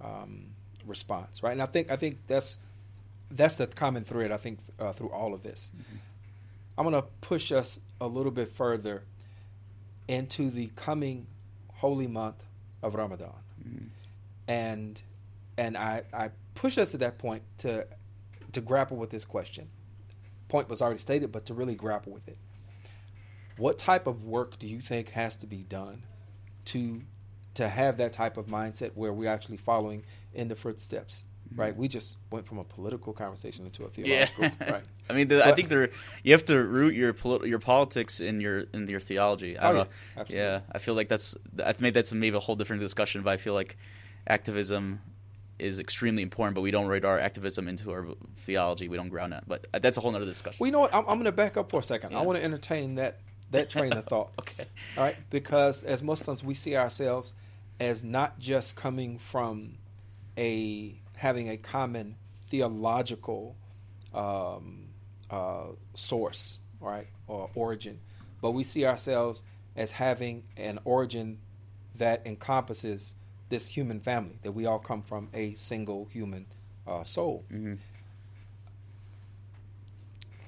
um, 0.00 0.46
response, 0.86 1.42
right? 1.42 1.52
And 1.52 1.62
I 1.62 1.66
think 1.66 1.90
I 1.90 1.96
think 1.96 2.18
that's 2.26 2.58
that's 3.30 3.56
the 3.56 3.66
common 3.66 4.04
thread. 4.04 4.30
I 4.30 4.36
think 4.36 4.60
uh, 4.78 4.92
through 4.92 5.10
all 5.10 5.34
of 5.34 5.42
this, 5.42 5.72
mm-hmm. 5.74 5.96
I'm 6.76 6.88
going 6.88 7.00
to 7.00 7.08
push 7.20 7.52
us 7.52 7.78
a 8.00 8.06
little 8.06 8.32
bit 8.32 8.48
further 8.48 9.04
into 10.08 10.50
the 10.50 10.70
coming 10.76 11.26
holy 11.74 12.06
month 12.06 12.44
of 12.82 12.94
Ramadan, 12.94 13.32
mm-hmm. 13.62 13.86
and 14.48 15.00
and 15.56 15.76
I 15.76 16.02
I 16.12 16.30
push 16.54 16.78
us 16.78 16.94
at 16.94 17.00
that 17.00 17.18
point 17.18 17.42
to 17.58 17.86
to 18.52 18.60
grapple 18.60 18.96
with 18.96 19.10
this 19.10 19.24
question. 19.24 19.68
Point 20.48 20.68
was 20.68 20.82
already 20.82 20.98
stated, 20.98 21.32
but 21.32 21.46
to 21.46 21.54
really 21.54 21.74
grapple 21.74 22.12
with 22.12 22.28
it. 22.28 22.38
What 23.56 23.78
type 23.78 24.06
of 24.06 24.24
work 24.24 24.58
do 24.58 24.66
you 24.66 24.80
think 24.80 25.10
has 25.10 25.36
to 25.38 25.46
be 25.46 25.62
done 25.62 26.02
to 26.66 27.02
to 27.54 27.68
have 27.68 27.98
that 27.98 28.12
type 28.12 28.36
of 28.36 28.46
mindset 28.46 28.92
where 28.94 29.12
we're 29.12 29.30
actually 29.30 29.56
following 29.58 30.04
in 30.32 30.48
the 30.48 30.56
footsteps? 30.56 31.24
Mm-hmm. 31.50 31.60
Right, 31.60 31.76
we 31.76 31.88
just 31.88 32.16
went 32.30 32.46
from 32.46 32.58
a 32.58 32.64
political 32.64 33.12
conversation 33.12 33.66
into 33.66 33.84
a 33.84 33.88
theological. 33.90 34.44
Yeah. 34.44 34.72
right. 34.72 34.84
I 35.10 35.12
mean, 35.12 35.28
the, 35.28 35.36
but, 35.36 35.46
I 35.46 35.52
think 35.52 35.68
there 35.68 35.90
you 36.22 36.32
have 36.32 36.44
to 36.46 36.62
root 36.62 36.94
your 36.94 37.14
your 37.46 37.58
politics 37.58 38.20
in 38.20 38.40
your 38.40 38.64
in 38.72 38.86
your 38.86 39.00
theology. 39.00 39.58
I 39.58 39.70
oh, 39.70 39.72
don't 39.72 39.76
yeah, 39.76 39.82
know. 39.82 40.20
Absolutely. 40.20 40.36
Yeah, 40.36 40.60
I 40.72 40.78
feel 40.78 40.94
like 40.94 41.08
that's 41.08 41.36
I've 41.64 41.80
made 41.80 41.94
that's 41.94 42.12
maybe 42.12 42.36
a 42.36 42.40
whole 42.40 42.56
different 42.56 42.80
discussion, 42.80 43.22
but 43.22 43.30
I 43.30 43.36
feel 43.36 43.54
like 43.54 43.76
activism 44.26 45.00
is 45.58 45.78
extremely 45.78 46.22
important, 46.22 46.54
but 46.54 46.62
we 46.62 46.70
don't 46.70 46.88
write 46.88 47.04
our 47.04 47.18
activism 47.18 47.68
into 47.68 47.92
our 47.92 48.06
theology. 48.38 48.88
We 48.88 48.96
don't 48.96 49.08
ground 49.08 49.32
that. 49.32 49.48
But 49.48 49.66
uh, 49.72 49.78
that's 49.78 49.98
a 49.98 50.00
whole 50.00 50.14
other 50.14 50.24
discussion. 50.24 50.58
Well, 50.60 50.66
you 50.66 50.72
know 50.72 50.80
what? 50.80 50.94
I'm, 50.94 51.00
I'm 51.00 51.16
going 51.16 51.24
to 51.24 51.32
back 51.32 51.56
up 51.56 51.70
for 51.70 51.80
a 51.80 51.82
second. 51.82 52.12
Yeah. 52.12 52.18
I 52.18 52.22
want 52.22 52.38
to 52.38 52.44
entertain 52.44 52.96
that 52.96 53.20
that 53.50 53.70
train 53.70 53.92
of 53.92 54.04
thought. 54.06 54.30
okay. 54.38 54.66
All 54.96 55.04
right, 55.04 55.16
because 55.30 55.84
as 55.84 56.02
Muslims, 56.02 56.42
we 56.42 56.54
see 56.54 56.76
ourselves 56.76 57.34
as 57.78 58.02
not 58.02 58.38
just 58.38 58.74
coming 58.74 59.18
from 59.18 59.74
a 60.36 60.94
having 61.16 61.48
a 61.48 61.56
common 61.56 62.16
theological 62.48 63.56
um, 64.12 64.88
uh, 65.30 65.66
source, 65.94 66.58
right, 66.80 67.08
or 67.26 67.50
origin, 67.54 68.00
but 68.40 68.52
we 68.52 68.64
see 68.64 68.84
ourselves 68.84 69.42
as 69.76 69.92
having 69.92 70.44
an 70.56 70.78
origin 70.84 71.38
that 71.96 72.26
encompasses 72.26 73.14
this 73.48 73.68
human 73.68 74.00
family 74.00 74.38
that 74.42 74.52
we 74.52 74.66
all 74.66 74.78
come 74.78 75.02
from 75.02 75.28
a 75.34 75.54
single 75.54 76.06
human 76.06 76.46
uh, 76.86 77.02
soul. 77.04 77.44
Mm-hmm. 77.52 77.74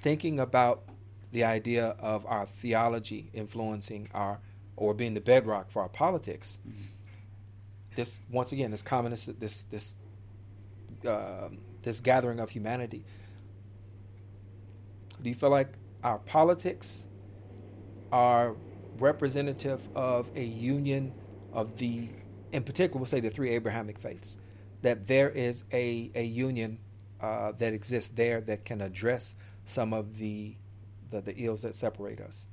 Thinking 0.00 0.38
about 0.38 0.84
the 1.32 1.44
idea 1.44 1.96
of 1.98 2.24
our 2.26 2.46
theology 2.46 3.30
influencing 3.32 4.08
our 4.14 4.38
or 4.76 4.94
being 4.94 5.14
the 5.14 5.20
bedrock 5.20 5.70
for 5.70 5.82
our 5.82 5.88
politics. 5.88 6.58
Mm-hmm. 6.68 6.82
This 7.96 8.18
once 8.30 8.52
again, 8.52 8.70
this 8.70 8.82
communist, 8.82 9.40
this 9.40 9.62
this 9.64 9.96
uh, 11.06 11.48
this 11.82 12.00
gathering 12.00 12.40
of 12.40 12.50
humanity. 12.50 13.04
Do 15.22 15.28
you 15.28 15.34
feel 15.34 15.50
like 15.50 15.72
our 16.02 16.18
politics 16.18 17.04
are 18.12 18.54
representative 18.98 19.88
of 19.94 20.30
a 20.34 20.44
union 20.44 21.12
of 21.52 21.76
the 21.76 22.08
in 22.52 22.62
particular, 22.62 22.98
we'll 22.98 23.06
say 23.06 23.20
the 23.20 23.30
three 23.30 23.50
Abrahamic 23.50 23.98
faiths, 23.98 24.38
that 24.82 25.06
there 25.06 25.30
is 25.30 25.64
a, 25.72 26.10
a 26.14 26.24
union 26.24 26.78
uh, 27.20 27.52
that 27.58 27.72
exists 27.72 28.10
there 28.10 28.40
that 28.42 28.64
can 28.64 28.80
address 28.80 29.34
some 29.64 29.92
of 29.92 30.18
the, 30.18 30.56
the, 31.10 31.20
the 31.20 31.34
ills 31.36 31.62
that 31.62 31.74
separate 31.74 32.20
us. 32.20 32.48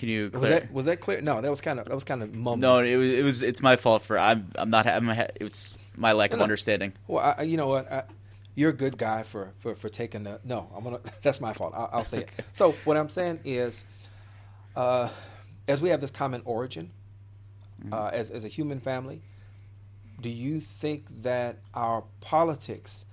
Can 0.00 0.08
you 0.08 0.30
was 0.32 0.40
that, 0.40 0.72
was 0.72 0.86
that 0.86 1.02
clear? 1.02 1.20
No, 1.20 1.42
that 1.42 1.50
was 1.50 1.60
kind 1.60 1.78
of 1.78 1.84
that 1.84 1.94
was 1.94 2.04
kind 2.04 2.22
of 2.22 2.34
mumbling. 2.34 2.60
No, 2.60 2.78
it 2.78 2.96
was 2.96 3.12
it 3.12 3.22
was 3.22 3.42
it's 3.42 3.60
my 3.60 3.76
fault 3.76 4.00
for 4.00 4.18
I'm 4.18 4.50
I'm 4.54 4.70
not 4.70 4.86
I'm 4.86 5.10
it's 5.38 5.76
my 5.94 6.12
lack 6.12 6.30
no, 6.30 6.36
of 6.36 6.40
understanding. 6.40 6.94
Well, 7.06 7.34
I, 7.36 7.42
you 7.42 7.58
know 7.58 7.66
what, 7.66 7.92
I, 7.92 8.04
you're 8.54 8.70
a 8.70 8.74
good 8.74 8.96
guy 8.96 9.24
for, 9.24 9.52
for, 9.58 9.74
for 9.74 9.90
taking 9.90 10.22
the 10.22 10.40
no. 10.42 10.70
I'm 10.74 10.84
gonna 10.84 11.00
that's 11.22 11.38
my 11.38 11.52
fault. 11.52 11.74
I, 11.74 11.98
will 11.98 12.04
say 12.04 12.20
okay. 12.20 12.32
it. 12.38 12.46
So 12.52 12.72
what 12.86 12.96
I'm 12.96 13.10
saying 13.10 13.40
is, 13.44 13.84
uh, 14.74 15.10
as 15.68 15.82
we 15.82 15.90
have 15.90 16.00
this 16.00 16.10
common 16.10 16.40
origin, 16.46 16.92
mm-hmm. 17.82 17.92
uh, 17.92 18.08
as, 18.08 18.30
as 18.30 18.46
a 18.46 18.48
human 18.48 18.80
family, 18.80 19.20
do 20.18 20.30
you 20.30 20.60
think 20.60 21.04
that 21.20 21.58
our 21.74 22.04
politics, 22.22 23.04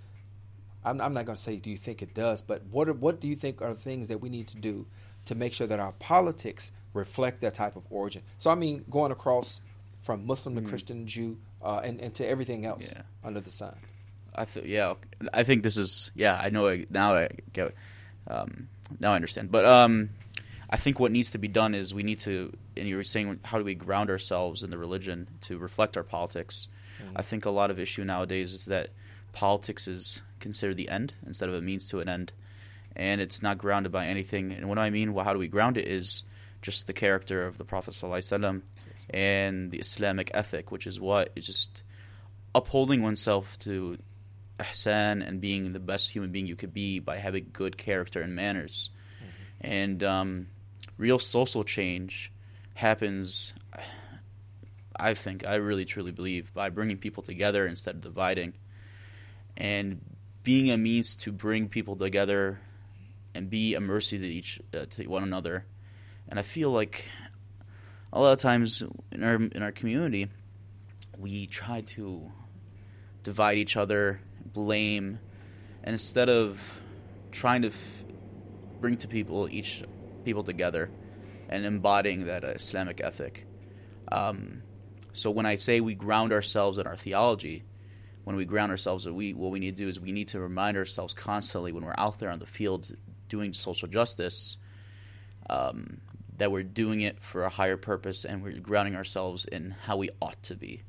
I'm, 0.85 1.01
I'm 1.01 1.11
not 1.11 1.25
going 1.25 1.35
to 1.35 1.43
say 1.43 1.57
do 1.57 1.69
you 1.69 1.75
think 1.75 2.01
it 2.01 2.13
does, 2.13 2.41
but 2.41 2.63
what, 2.71 2.87
are, 2.87 2.93
what 2.93 3.19
do 3.19 3.27
you 3.27 3.35
think 3.35 3.61
are 3.61 3.73
things 3.73 4.07
that 4.07 4.21
we 4.21 4.29
need 4.29 4.47
to 4.47 4.55
do 4.55 4.85
to 5.27 5.35
make 5.35 5.53
sure 5.53 5.67
that 5.67 5.79
our 5.79 5.93
politics 5.93 6.71
reflect 6.93 7.41
that 7.41 7.53
type 7.53 7.75
of 7.75 7.83
origin? 7.89 8.23
So, 8.37 8.49
I 8.49 8.55
mean, 8.55 8.83
going 8.89 9.11
across 9.11 9.61
from 10.01 10.25
Muslim 10.25 10.55
to 10.55 10.61
mm-hmm. 10.61 10.69
Christian, 10.69 11.07
Jew, 11.07 11.37
uh, 11.61 11.81
and, 11.83 12.01
and 12.01 12.13
to 12.15 12.27
everything 12.27 12.65
else 12.65 12.93
yeah. 12.95 13.03
under 13.23 13.39
the 13.39 13.51
sun. 13.51 13.75
I 14.35 14.45
th- 14.45 14.65
yeah, 14.65 14.93
I 15.33 15.43
think 15.43 15.63
this 15.63 15.77
is 15.77 16.11
yeah. 16.13 16.39
I 16.39 16.49
know 16.49 16.67
I, 16.67 16.85
now. 16.89 17.15
I 17.15 17.29
get 17.53 17.73
um, 18.27 18.69
now 18.99 19.13
I 19.13 19.15
understand. 19.15 19.51
But 19.51 19.65
um, 19.65 20.09
I 20.69 20.77
think 20.77 20.99
what 20.99 21.11
needs 21.11 21.31
to 21.31 21.37
be 21.37 21.47
done 21.47 21.73
is 21.73 21.93
we 21.93 22.03
need 22.03 22.19
to, 22.21 22.53
and 22.75 22.87
you 22.87 22.97
were 22.97 23.03
saying, 23.03 23.39
how 23.43 23.57
do 23.57 23.63
we 23.63 23.73
ground 23.73 24.09
ourselves 24.09 24.63
in 24.63 24.69
the 24.69 24.77
religion 24.77 25.27
to 25.41 25.57
reflect 25.57 25.97
our 25.97 26.03
politics? 26.03 26.67
Mm-hmm. 27.01 27.17
I 27.17 27.21
think 27.21 27.45
a 27.45 27.49
lot 27.49 27.71
of 27.71 27.79
issue 27.79 28.03
nowadays 28.03 28.53
is 28.53 28.65
that 28.65 28.89
politics 29.33 29.87
is 29.87 30.21
considered 30.39 30.77
the 30.77 30.89
end 30.89 31.13
instead 31.25 31.49
of 31.49 31.55
a 31.55 31.61
means 31.61 31.89
to 31.89 31.99
an 31.99 32.09
end, 32.09 32.31
and 32.97 33.21
it's 33.21 33.41
not 33.41 33.57
grounded 33.57 33.91
by 33.91 34.07
anything. 34.07 34.51
And 34.51 34.67
what 34.67 34.75
do 34.75 34.81
I 34.81 34.89
mean, 34.89 35.13
well, 35.13 35.23
how 35.23 35.33
do 35.33 35.39
we 35.39 35.47
ground 35.47 35.77
it? 35.77 35.87
Is 35.87 36.23
just 36.61 36.87
the 36.87 36.93
character 36.93 37.45
of 37.45 37.57
the 37.57 37.63
Prophet 37.63 37.93
ﷺ 37.93 38.61
and 39.11 39.71
the 39.71 39.77
Islamic 39.77 40.31
ethic, 40.33 40.71
which 40.71 40.87
is 40.87 40.99
what 40.99 41.31
is 41.35 41.45
just 41.45 41.83
upholding 42.53 43.03
oneself 43.03 43.57
to 43.59 43.97
ihsan 44.59 45.25
and 45.25 45.39
being 45.39 45.71
the 45.71 45.79
best 45.79 46.09
human 46.09 46.31
being 46.31 46.47
you 46.47 46.55
could 46.55 46.73
be 46.73 46.97
by 46.97 47.17
having 47.17 47.47
good 47.53 47.77
character 47.77 48.21
and 48.21 48.35
manners. 48.35 48.89
Mm-hmm. 49.19 49.67
And 49.71 50.03
um, 50.03 50.47
real 50.97 51.19
social 51.19 51.63
change 51.63 52.31
happens 52.73 53.53
I 54.99 55.13
think 55.13 55.45
I 55.45 55.55
really 55.55 55.85
truly 55.85 56.11
believe 56.11 56.53
by 56.53 56.69
bringing 56.69 56.97
people 56.97 57.21
together 57.21 57.67
instead 57.67 57.95
of 57.95 58.01
dividing 58.01 58.53
and 59.55 60.01
being 60.43 60.71
a 60.71 60.77
means 60.77 61.15
to 61.17 61.31
bring 61.31 61.69
people 61.69 61.95
together 61.95 62.59
and 63.37 63.49
be 63.49 63.75
a 63.75 63.79
mercy 63.79 64.17
to 64.17 64.25
each 64.25 64.59
uh, 64.73 64.85
to 64.89 65.07
one 65.07 65.23
another 65.23 65.65
and 66.27 66.39
I 66.39 66.43
feel 66.43 66.71
like 66.71 67.09
a 68.11 68.19
lot 68.19 68.33
of 68.33 68.39
times 68.39 68.83
in 69.11 69.23
our 69.23 69.35
in 69.35 69.61
our 69.61 69.71
community 69.71 70.27
we 71.17 71.47
try 71.47 71.81
to 71.81 72.31
divide 73.23 73.57
each 73.57 73.77
other 73.77 74.21
blame 74.53 75.19
and 75.83 75.93
instead 75.93 76.29
of 76.29 76.81
trying 77.31 77.61
to 77.61 77.69
f- 77.69 78.03
bring 78.79 78.97
to 78.97 79.07
people 79.07 79.47
each 79.49 79.83
people 80.23 80.43
together 80.43 80.89
and 81.49 81.65
embodying 81.65 82.25
that 82.25 82.43
Islamic 82.43 83.01
ethic. 83.01 83.45
Um, 84.11 84.63
so 85.13 85.31
when 85.31 85.45
I 85.45 85.55
say 85.55 85.79
we 85.79 85.95
ground 85.95 86.33
ourselves 86.33 86.77
in 86.77 86.85
our 86.85 86.97
theology, 86.97 87.63
when 88.25 88.35
we 88.35 88.45
ground 88.45 88.71
ourselves, 88.71 89.07
we 89.07 89.33
what 89.33 89.51
we 89.51 89.59
need 89.59 89.77
to 89.77 89.83
do 89.83 89.87
is 89.89 89.99
we 89.99 90.11
need 90.11 90.27
to 90.29 90.39
remind 90.39 90.77
ourselves 90.77 91.13
constantly 91.13 91.71
when 91.71 91.85
we're 91.85 91.95
out 91.97 92.19
there 92.19 92.29
on 92.29 92.39
the 92.39 92.45
field 92.45 92.95
doing 93.29 93.53
social 93.53 93.87
justice, 93.87 94.57
um, 95.49 95.99
that 96.37 96.51
we're 96.51 96.63
doing 96.63 97.01
it 97.01 97.19
for 97.19 97.43
a 97.43 97.49
higher 97.49 97.77
purpose 97.77 98.25
and 98.25 98.43
we're 98.43 98.59
grounding 98.59 98.95
ourselves 98.95 99.45
in 99.45 99.71
how 99.85 99.97
we 99.97 100.09
ought 100.21 100.41
to 100.43 100.55
be. 100.55 100.81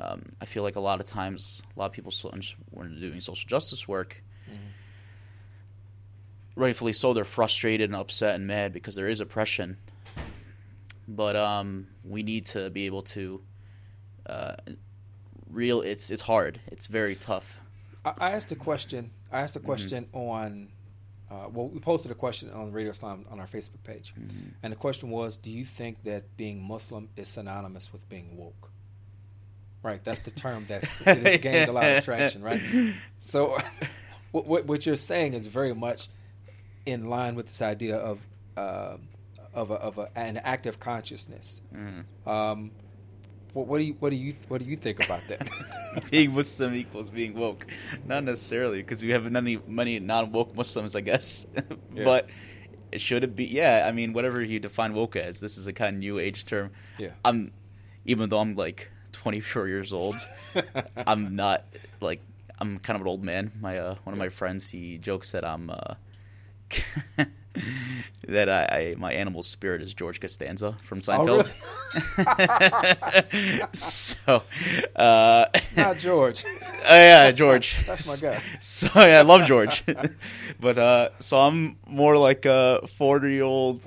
Um, 0.00 0.32
I 0.40 0.46
feel 0.46 0.62
like 0.62 0.76
a 0.76 0.80
lot 0.80 1.00
of 1.00 1.06
times, 1.06 1.62
a 1.76 1.78
lot 1.78 1.86
of 1.86 1.92
people, 1.92 2.10
so- 2.10 2.32
when 2.70 2.98
doing 3.00 3.20
social 3.20 3.46
justice 3.48 3.86
work, 3.86 4.22
rightfully 6.56 6.92
so, 6.92 7.12
they're 7.12 7.24
frustrated 7.24 7.90
and 7.90 7.96
upset 7.96 8.34
and 8.34 8.46
mad 8.46 8.72
because 8.72 8.94
there 8.94 9.08
is 9.08 9.20
oppression. 9.20 9.76
But 11.08 11.36
um, 11.36 11.88
we 12.04 12.22
need 12.22 12.46
to 12.46 12.70
be 12.70 12.86
able 12.86 13.02
to 13.02 13.42
uh, 14.26 14.54
real. 15.50 15.80
It's 15.82 16.10
it's 16.10 16.22
hard. 16.22 16.60
It's 16.68 16.86
very 16.86 17.16
tough. 17.16 17.60
I, 18.04 18.12
I 18.18 18.30
asked 18.32 18.52
a 18.52 18.56
question. 18.56 19.10
I 19.30 19.40
asked 19.40 19.56
a 19.56 19.60
question 19.60 20.06
on. 20.12 20.68
Uh, 21.32 21.48
well, 21.50 21.68
we 21.68 21.80
posted 21.80 22.12
a 22.12 22.14
question 22.14 22.50
on 22.50 22.72
Radio 22.72 22.90
Islam 22.90 23.24
on 23.30 23.40
our 23.40 23.46
Facebook 23.46 23.82
page, 23.84 24.12
and 24.62 24.70
the 24.70 24.76
question 24.76 25.08
was: 25.08 25.38
Do 25.38 25.50
you 25.50 25.64
think 25.64 26.02
that 26.04 26.36
being 26.36 26.62
Muslim 26.62 27.08
is 27.16 27.28
synonymous 27.28 27.90
with 27.90 28.06
being 28.10 28.36
woke? 28.36 28.70
Right, 29.82 30.04
that's 30.04 30.20
the 30.20 30.30
term 30.30 30.66
that's 30.68 31.00
it 31.06 31.18
has 31.18 31.38
gained 31.38 31.70
a 31.70 31.72
lot 31.72 31.84
of 31.84 32.04
traction. 32.04 32.42
Right, 32.42 32.60
so 33.18 33.56
what, 34.32 34.46
what 34.46 34.66
what 34.66 34.84
you're 34.84 34.96
saying 34.96 35.32
is 35.32 35.46
very 35.46 35.74
much 35.74 36.08
in 36.84 37.08
line 37.08 37.34
with 37.34 37.46
this 37.46 37.62
idea 37.62 37.96
of 37.96 38.20
uh, 38.58 38.98
of, 39.54 39.70
a, 39.70 39.74
of 39.74 39.96
a, 39.98 40.10
an 40.14 40.36
active 40.36 40.80
consciousness. 40.80 41.62
Um, 42.26 42.72
what, 43.52 43.66
what 43.66 43.78
do 43.78 43.84
you 43.84 43.96
what 43.98 44.10
do 44.10 44.16
you 44.16 44.34
what 44.48 44.62
do 44.62 44.64
you 44.64 44.76
think 44.76 45.04
about 45.04 45.26
that? 45.28 45.48
being 46.10 46.34
Muslim 46.34 46.74
equals 46.74 47.10
being 47.10 47.34
woke. 47.34 47.66
Not 48.06 48.24
necessarily, 48.24 48.78
because 48.78 49.02
we 49.02 49.10
have 49.10 49.30
many 49.30 49.58
many 49.66 49.98
non 50.00 50.32
woke 50.32 50.54
Muslims, 50.54 50.96
I 50.96 51.00
guess. 51.00 51.46
Yeah. 51.94 52.04
but 52.04 52.28
should 52.96 53.22
it 53.22 53.36
be? 53.36 53.44
Yeah, 53.44 53.84
I 53.86 53.92
mean, 53.92 54.14
whatever 54.14 54.42
you 54.42 54.58
define 54.58 54.94
woke 54.94 55.14
as, 55.16 55.40
this 55.40 55.58
is 55.58 55.66
a 55.66 55.74
kind 55.74 55.96
of 55.96 56.00
new 56.00 56.18
age 56.18 56.46
term. 56.46 56.70
Yeah. 56.98 57.10
I'm, 57.22 57.52
even 58.06 58.30
though 58.30 58.38
I'm 58.38 58.56
like 58.56 58.90
24 59.12 59.68
years 59.68 59.92
old, 59.92 60.16
I'm 61.06 61.36
not 61.36 61.66
like 62.00 62.22
I'm 62.58 62.78
kind 62.78 62.94
of 62.94 63.02
an 63.02 63.08
old 63.08 63.22
man. 63.22 63.52
My 63.60 63.76
uh, 63.78 63.96
one 64.04 64.14
of 64.14 64.18
my 64.18 64.30
friends 64.30 64.70
he 64.70 64.96
jokes 64.96 65.32
that 65.32 65.44
I'm. 65.44 65.68
Uh, 65.68 65.94
that 68.28 68.48
I, 68.48 68.62
I 68.64 68.94
my 68.98 69.12
animal 69.12 69.42
spirit 69.42 69.82
is 69.82 69.94
George 69.94 70.20
Costanza 70.20 70.76
from 70.82 70.98
Oh, 70.98 71.02
Seinfeld. 71.02 71.52
so, 73.72 74.42
uh, 74.96 75.44
Not 75.76 75.98
George. 75.98 76.44
Oh 76.88 76.94
yeah, 76.94 77.30
George. 77.32 77.84
That's 77.86 78.22
my 78.22 78.30
guy. 78.32 78.42
So 78.60 78.88
yeah, 78.96 79.18
I 79.18 79.22
love 79.22 79.46
George, 79.46 79.84
but 80.60 80.78
uh, 80.78 81.08
so 81.18 81.38
I'm 81.38 81.76
more 81.86 82.16
like 82.16 82.44
a 82.46 82.86
40 82.96 83.30
year 83.32 83.44
old 83.44 83.84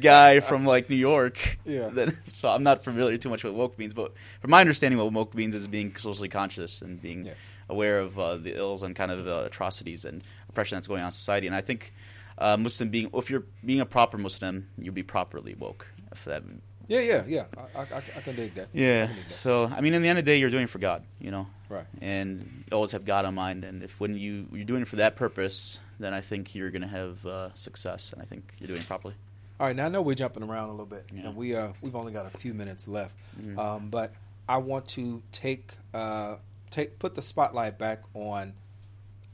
guy 0.00 0.40
from 0.40 0.64
like 0.64 0.88
New 0.90 0.96
York. 0.96 1.58
Yeah. 1.64 1.88
Than, 1.88 2.12
so 2.32 2.48
I'm 2.48 2.62
not 2.62 2.82
familiar 2.84 3.16
too 3.18 3.28
much 3.28 3.44
with 3.44 3.54
woke 3.54 3.78
means, 3.78 3.94
but 3.94 4.12
from 4.40 4.50
my 4.50 4.60
understanding, 4.60 4.98
what 4.98 5.12
woke 5.12 5.34
means 5.34 5.54
is 5.54 5.68
being 5.68 5.94
socially 5.96 6.28
conscious 6.28 6.82
and 6.82 7.00
being 7.00 7.26
Yeah. 7.26 7.32
aware 7.68 7.98
of 8.00 8.18
uh, 8.18 8.36
the 8.36 8.56
ills 8.56 8.82
and 8.82 8.94
kind 8.96 9.10
of 9.10 9.26
uh, 9.26 9.44
atrocities 9.46 10.04
and 10.04 10.22
oppression 10.48 10.76
that's 10.76 10.86
going 10.88 11.00
on 11.02 11.06
in 11.08 11.12
society. 11.12 11.46
And 11.46 11.54
I 11.56 11.60
think 11.60 11.92
uh, 12.38 12.56
Muslim 12.56 12.90
being, 12.90 13.10
if 13.14 13.30
you're 13.30 13.44
being 13.64 13.80
a 13.80 13.86
proper 13.86 14.18
Muslim, 14.18 14.68
you'll 14.78 14.94
be 14.94 15.02
properly 15.02 15.54
woke. 15.54 15.86
If 16.12 16.24
that 16.24 16.42
Yeah, 16.88 17.00
yeah, 17.00 17.24
yeah. 17.26 17.44
I, 17.74 17.80
I, 17.80 17.96
I 18.16 18.20
can 18.20 18.36
dig 18.36 18.54
that. 18.54 18.68
Yeah. 18.72 19.06
dig 19.06 19.16
that. 19.16 19.30
So 19.30 19.66
I 19.66 19.80
mean, 19.80 19.94
in 19.94 20.02
the 20.02 20.08
end 20.08 20.18
of 20.18 20.24
the 20.24 20.30
day, 20.30 20.38
you're 20.38 20.50
doing 20.50 20.64
it 20.64 20.70
for 20.70 20.78
God, 20.78 21.04
you 21.20 21.30
know. 21.30 21.46
Right. 21.68 21.86
And 22.00 22.64
always 22.70 22.92
have 22.92 23.04
God 23.04 23.24
in 23.24 23.34
mind. 23.34 23.64
And 23.64 23.82
if 23.82 23.98
when 23.98 24.16
you 24.16 24.46
you're 24.52 24.64
doing 24.64 24.82
it 24.82 24.88
for 24.88 24.96
that 24.96 25.16
purpose, 25.16 25.78
then 25.98 26.14
I 26.14 26.20
think 26.20 26.54
you're 26.54 26.70
going 26.70 26.82
to 26.82 26.88
have 26.88 27.26
uh, 27.26 27.54
success. 27.54 28.12
And 28.12 28.22
I 28.22 28.24
think 28.24 28.52
you're 28.58 28.68
doing 28.68 28.80
it 28.80 28.86
properly. 28.86 29.14
All 29.58 29.66
right, 29.66 29.74
now 29.74 29.86
I 29.86 29.88
know 29.88 30.02
we're 30.02 30.14
jumping 30.14 30.42
around 30.42 30.68
a 30.68 30.72
little 30.72 30.84
bit, 30.86 31.06
Yeah. 31.12 31.28
and 31.28 31.34
we 31.36 31.54
uh 31.56 31.72
we've 31.80 31.96
only 31.96 32.12
got 32.12 32.26
a 32.26 32.38
few 32.38 32.52
minutes 32.52 32.86
left, 32.86 33.14
Mhm. 33.40 33.56
um, 33.58 33.88
but 33.88 34.12
I 34.46 34.58
want 34.58 34.86
to 34.88 35.22
take 35.32 35.72
uh 35.94 36.36
take 36.68 36.98
put 36.98 37.14
the 37.14 37.22
spotlight 37.22 37.78
back 37.78 38.02
on 38.12 38.52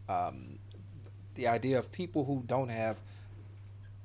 um, 0.09 0.59
the 1.35 1.49
idea 1.49 1.79
of 1.79 1.91
people 1.93 2.25
who 2.25 2.43
don't 2.47 2.69
have 2.69 2.97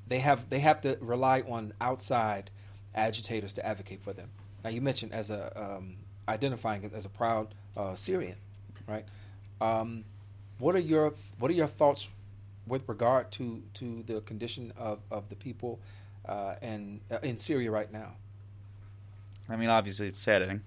they 0.07 0.19
have 0.19 0.49
they 0.49 0.59
have 0.59 0.81
to 0.81 0.97
rely 1.01 1.41
on 1.41 1.73
outside 1.81 2.49
agitators 2.95 3.53
to 3.53 3.65
advocate 3.65 4.01
for 4.01 4.13
them. 4.13 4.29
Now 4.63 4.69
you 4.69 4.81
mentioned 4.81 5.13
as 5.13 5.29
a 5.29 5.51
um, 5.55 5.97
identifying 6.27 6.89
as 6.93 7.05
a 7.05 7.09
proud 7.09 7.53
uh, 7.75 7.95
Syrian, 7.95 8.37
right? 8.87 9.05
Um, 9.61 10.05
what 10.59 10.75
are 10.75 10.79
your 10.79 11.13
what 11.39 11.51
are 11.51 11.53
your 11.53 11.67
thoughts 11.67 12.09
with 12.65 12.87
regard 12.87 13.31
to 13.33 13.63
to 13.75 14.03
the 14.05 14.21
condition 14.21 14.73
of, 14.77 14.99
of 15.11 15.29
the 15.29 15.35
people 15.35 15.79
uh, 16.25 16.55
and 16.61 17.01
uh, 17.11 17.19
in 17.23 17.37
Syria 17.37 17.71
right 17.71 17.91
now? 17.91 18.13
I 19.49 19.55
mean, 19.55 19.69
obviously, 19.69 20.07
it's 20.07 20.19
saddening. 20.19 20.61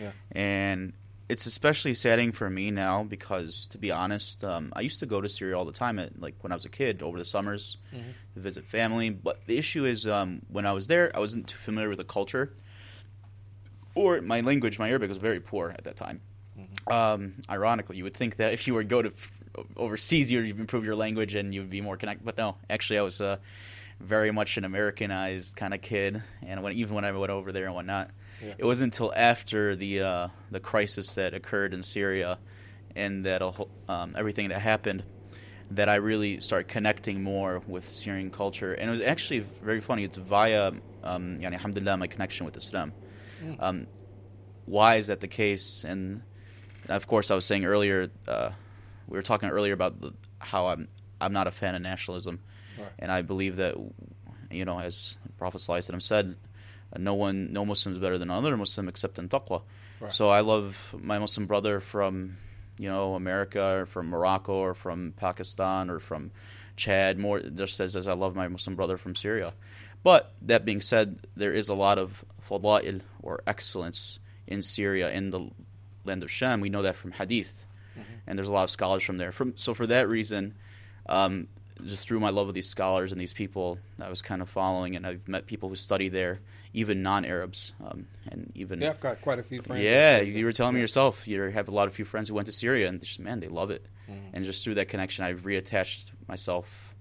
Yeah. 0.00 0.12
And 0.30 0.94
it's 1.32 1.46
especially 1.46 1.94
saddening 1.94 2.32
for 2.32 2.48
me 2.50 2.70
now 2.70 3.02
because, 3.04 3.66
to 3.68 3.78
be 3.78 3.90
honest, 3.90 4.44
um, 4.44 4.70
I 4.76 4.82
used 4.82 5.00
to 5.00 5.06
go 5.06 5.20
to 5.20 5.28
Syria 5.28 5.56
all 5.58 5.64
the 5.64 5.72
time, 5.84 5.98
at, 5.98 6.20
like 6.20 6.34
when 6.42 6.52
I 6.52 6.54
was 6.54 6.66
a 6.66 6.68
kid, 6.68 7.02
over 7.02 7.18
the 7.18 7.24
summers 7.24 7.78
Mhm. 7.94 8.12
to 8.34 8.40
visit 8.40 8.64
family. 8.66 9.08
But 9.10 9.36
the 9.46 9.56
issue 9.56 9.84
is, 9.86 10.06
um, 10.06 10.42
when 10.48 10.66
I 10.66 10.72
was 10.72 10.88
there, 10.88 11.10
I 11.16 11.20
wasn't 11.20 11.46
too 11.48 11.56
familiar 11.58 11.88
with 11.88 11.98
the 11.98 12.04
culture, 12.18 12.52
or 13.94 14.20
my 14.20 14.40
language, 14.42 14.78
my 14.78 14.88
Arabic 14.90 15.08
was 15.08 15.18
very 15.18 15.40
poor 15.40 15.70
at 15.70 15.84
that 15.84 15.96
time. 15.96 16.20
Um, 16.90 17.34
ironically, 17.48 17.96
you 17.96 18.04
would 18.04 18.14
think 18.14 18.36
that 18.36 18.52
if 18.52 18.66
you 18.66 18.74
were 18.74 18.82
to 18.82 18.88
go 18.88 19.00
to 19.02 19.08
f- 19.10 19.32
overseas, 19.76 20.30
you'd 20.30 20.58
improve 20.58 20.84
your 20.84 20.96
language 20.96 21.34
and 21.34 21.54
you'd 21.54 21.70
be 21.70 21.80
more 21.80 21.96
connected. 21.96 22.24
But 22.24 22.36
no, 22.36 22.56
actually, 22.68 22.98
I 22.98 23.02
was 23.02 23.20
uh, 23.20 23.36
very 24.00 24.30
much 24.32 24.56
an 24.58 24.64
Americanized 24.64 25.56
kind 25.56 25.72
of 25.72 25.80
kid, 25.80 26.22
and 26.42 26.62
when, 26.62 26.72
even 26.74 26.94
when 26.94 27.04
I 27.04 27.12
went 27.12 27.30
over 27.30 27.52
there 27.52 27.66
and 27.66 27.74
whatnot, 27.74 28.10
Yeah. 28.44 28.54
it 28.58 28.64
wasn't 28.64 28.92
until 28.94 29.12
after 29.14 29.76
the 29.76 30.00
uh, 30.02 30.28
the 30.50 30.60
crisis 30.60 31.14
that 31.14 31.32
occurred 31.34 31.72
in 31.74 31.82
Syria 31.82 32.38
and 32.96 33.24
that 33.26 33.40
a 33.42 33.50
whole- 33.50 33.70
um, 33.88 34.14
everything 34.16 34.48
that 34.50 34.60
happened 34.60 35.04
that 35.70 35.88
I 35.88 35.94
really 35.96 36.40
started 36.40 36.68
connecting 36.68 37.22
more 37.22 37.62
with 37.66 37.88
Syrian 37.88 38.30
culture, 38.30 38.74
and 38.74 38.88
it 38.88 38.92
was 38.92 39.00
actually 39.00 39.40
very 39.62 39.80
funny. 39.80 40.04
It's 40.04 40.18
via, 40.18 40.72
um, 41.02 41.38
yani, 41.38 41.54
alhamdulillah, 41.54 41.96
my 41.96 42.06
connection 42.08 42.44
with 42.44 42.56
Islam. 42.58 42.92
Mm. 43.42 43.56
Um, 43.58 43.86
why 44.66 44.96
is 44.96 45.06
that 45.06 45.20
the 45.20 45.28
case? 45.28 45.82
And 45.84 46.22
of 46.88 47.06
course, 47.06 47.30
I 47.30 47.34
was 47.34 47.46
saying 47.46 47.64
earlier, 47.64 48.10
uh, 48.28 48.50
we 49.08 49.16
were 49.16 49.22
talking 49.22 49.48
earlier 49.48 49.72
about 49.72 50.00
the, 50.00 50.12
how 50.40 50.66
I'm 50.66 50.88
I'm 51.20 51.32
not 51.32 51.46
a 51.46 51.50
fan 51.52 51.74
of 51.74 51.80
nationalism, 51.82 52.40
Right. 52.78 52.88
and 52.98 53.10
I 53.12 53.22
believe 53.22 53.56
that 53.56 53.74
you 54.50 54.64
know, 54.66 54.78
as 54.78 55.16
Prophet 55.38 55.58
Sallallahu 55.62 55.78
Alaihi 55.78 55.94
Wasallam 55.94 56.02
said, 56.02 56.36
no 56.98 57.14
one, 57.14 57.52
no 57.52 57.64
Muslim 57.64 57.94
is 57.94 58.00
better 58.00 58.18
than 58.18 58.30
another 58.30 58.56
Muslim 58.56 58.88
except 58.88 59.18
in 59.18 59.28
taqwa. 59.28 59.62
Right. 60.00 60.12
So 60.12 60.28
I 60.28 60.40
love 60.40 60.94
my 60.98 61.18
Muslim 61.18 61.46
brother 61.46 61.80
from 61.80 62.36
you 62.78 62.88
know 62.88 63.14
America 63.14 63.62
or 63.62 63.86
from 63.86 64.08
Morocco 64.08 64.54
or 64.54 64.74
from 64.74 65.12
Pakistan 65.16 65.90
or 65.90 65.98
from 66.00 66.30
Chad 66.76 67.18
more 67.18 67.40
just 67.40 67.80
as, 67.80 67.96
as 67.96 68.08
I 68.08 68.14
love 68.14 68.34
my 68.34 68.48
Muslim 68.48 68.76
brother 68.76 68.96
from 68.96 69.14
Syria. 69.14 69.52
But 70.02 70.32
that 70.42 70.64
being 70.64 70.80
said, 70.80 71.18
there 71.36 71.52
is 71.52 71.68
a 71.68 71.74
lot 71.74 71.98
of 71.98 72.24
fada'il 72.48 73.02
or 73.22 73.42
excellence 73.46 74.18
in 74.46 74.62
Syria 74.62 75.10
in 75.12 75.30
the 75.30 75.50
land 76.04 76.22
of 76.22 76.30
Sham. 76.30 76.60
We 76.60 76.70
know 76.70 76.82
that 76.82 76.96
from 76.96 77.12
Hadith, 77.12 77.66
and 78.26 78.38
there's 78.38 78.48
a 78.48 78.52
lot 78.52 78.64
of 78.64 78.70
scholars 78.70 79.04
from 79.04 79.18
there. 79.18 79.32
From 79.32 79.54
so 79.56 79.74
for 79.74 79.86
that 79.86 80.08
reason, 80.08 80.54
um, 81.08 81.46
just 81.86 82.06
through 82.06 82.20
my 82.20 82.30
love 82.30 82.48
of 82.48 82.54
these 82.54 82.68
scholars 82.68 83.12
and 83.12 83.20
these 83.20 83.32
people, 83.32 83.78
I 84.00 84.08
was 84.08 84.22
kind 84.22 84.42
of 84.42 84.48
following, 84.48 84.96
and 84.96 85.06
I've 85.06 85.26
met 85.28 85.46
people 85.46 85.68
who 85.68 85.76
study 85.76 86.08
there, 86.08 86.40
even 86.72 87.02
non-Arabs, 87.02 87.72
um, 87.84 88.06
and 88.30 88.50
even 88.54 88.80
Yeah, 88.80 88.90
I've 88.90 89.00
got 89.00 89.20
quite 89.20 89.38
a 89.38 89.42
few 89.42 89.60
friends. 89.62 89.82
yeah, 89.82 90.20
you 90.20 90.44
were 90.44 90.52
telling 90.52 90.74
me 90.74 90.80
yourself. 90.80 91.26
You 91.28 91.42
have 91.42 91.68
a 91.68 91.72
lot 91.72 91.88
of 91.88 91.94
few 91.94 92.04
friends 92.04 92.28
who 92.28 92.34
went 92.34 92.46
to 92.46 92.52
Syria, 92.52 92.88
and 92.88 93.00
just 93.00 93.20
man, 93.20 93.40
they 93.40 93.48
love 93.48 93.70
it. 93.70 93.84
Mhm. 94.08 94.30
And 94.32 94.44
just 94.44 94.64
through 94.64 94.74
that 94.74 94.88
connection, 94.88 95.24
I've 95.24 95.42
reattached 95.42 96.10
myself 96.28 96.94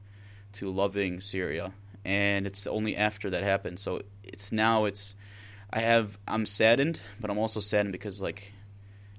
to 0.54 0.70
loving 0.70 1.20
Syria, 1.20 1.74
and 2.04 2.46
it's 2.46 2.68
only 2.68 2.96
after 2.98 3.30
that 3.30 3.44
happened. 3.44 3.80
So 3.80 4.02
it's 4.24 4.52
now 4.52 4.86
it's 4.86 5.16
I 5.72 5.80
have 5.80 6.18
I'm 6.28 6.46
saddened, 6.46 7.00
but 7.20 7.30
I'm 7.30 7.38
also 7.38 7.60
saddened 7.60 7.94
because 7.94 8.22
like 8.22 8.52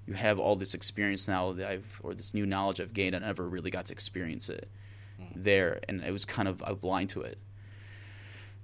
you 0.07 0.15
have 0.15 0.39
all 0.39 0.57
this 0.57 0.75
experience 0.75 1.29
now 1.29 1.53
that 1.53 1.69
I've 1.69 2.01
or 2.03 2.13
this 2.15 2.35
new 2.35 2.45
knowledge 2.45 2.81
I've 2.81 2.93
gained, 2.93 3.15
and 3.15 3.25
I 3.25 3.29
never 3.29 3.49
really 3.49 3.71
got 3.71 3.87
to 3.87 3.93
experience 3.93 4.49
it 4.49 4.69
there, 5.35 5.81
and 5.89 6.03
it 6.03 6.13
was 6.13 6.25
kind 6.25 6.49
of 6.49 6.63
I 6.63 6.71
was 6.71 6.81
blind 6.81 7.11
to 7.11 7.23
it. 7.23 7.39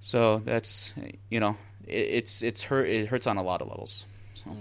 So 0.01 0.39
that's 0.39 0.93
you 1.31 1.41
know 1.41 1.57
it, 1.87 1.97
it's 1.97 2.43
it's 2.43 2.63
hurt 2.63 2.89
it 2.89 3.07
hurts 3.07 3.27
on 3.27 3.37
a 3.37 3.43
lot 3.43 3.63
of 3.63 3.69
levels. 3.69 4.07
So. 4.35 4.57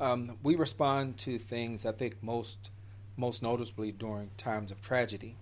Um, 0.00 0.38
we 0.42 0.54
respond 0.54 1.18
to 1.18 1.38
things 1.38 1.84
I 1.84 1.92
think 1.92 2.22
most 2.22 2.70
most 3.16 3.42
noticeably 3.42 3.92
during 3.92 4.30
times 4.38 4.70
of 4.70 4.80
tragedy, 4.80 5.36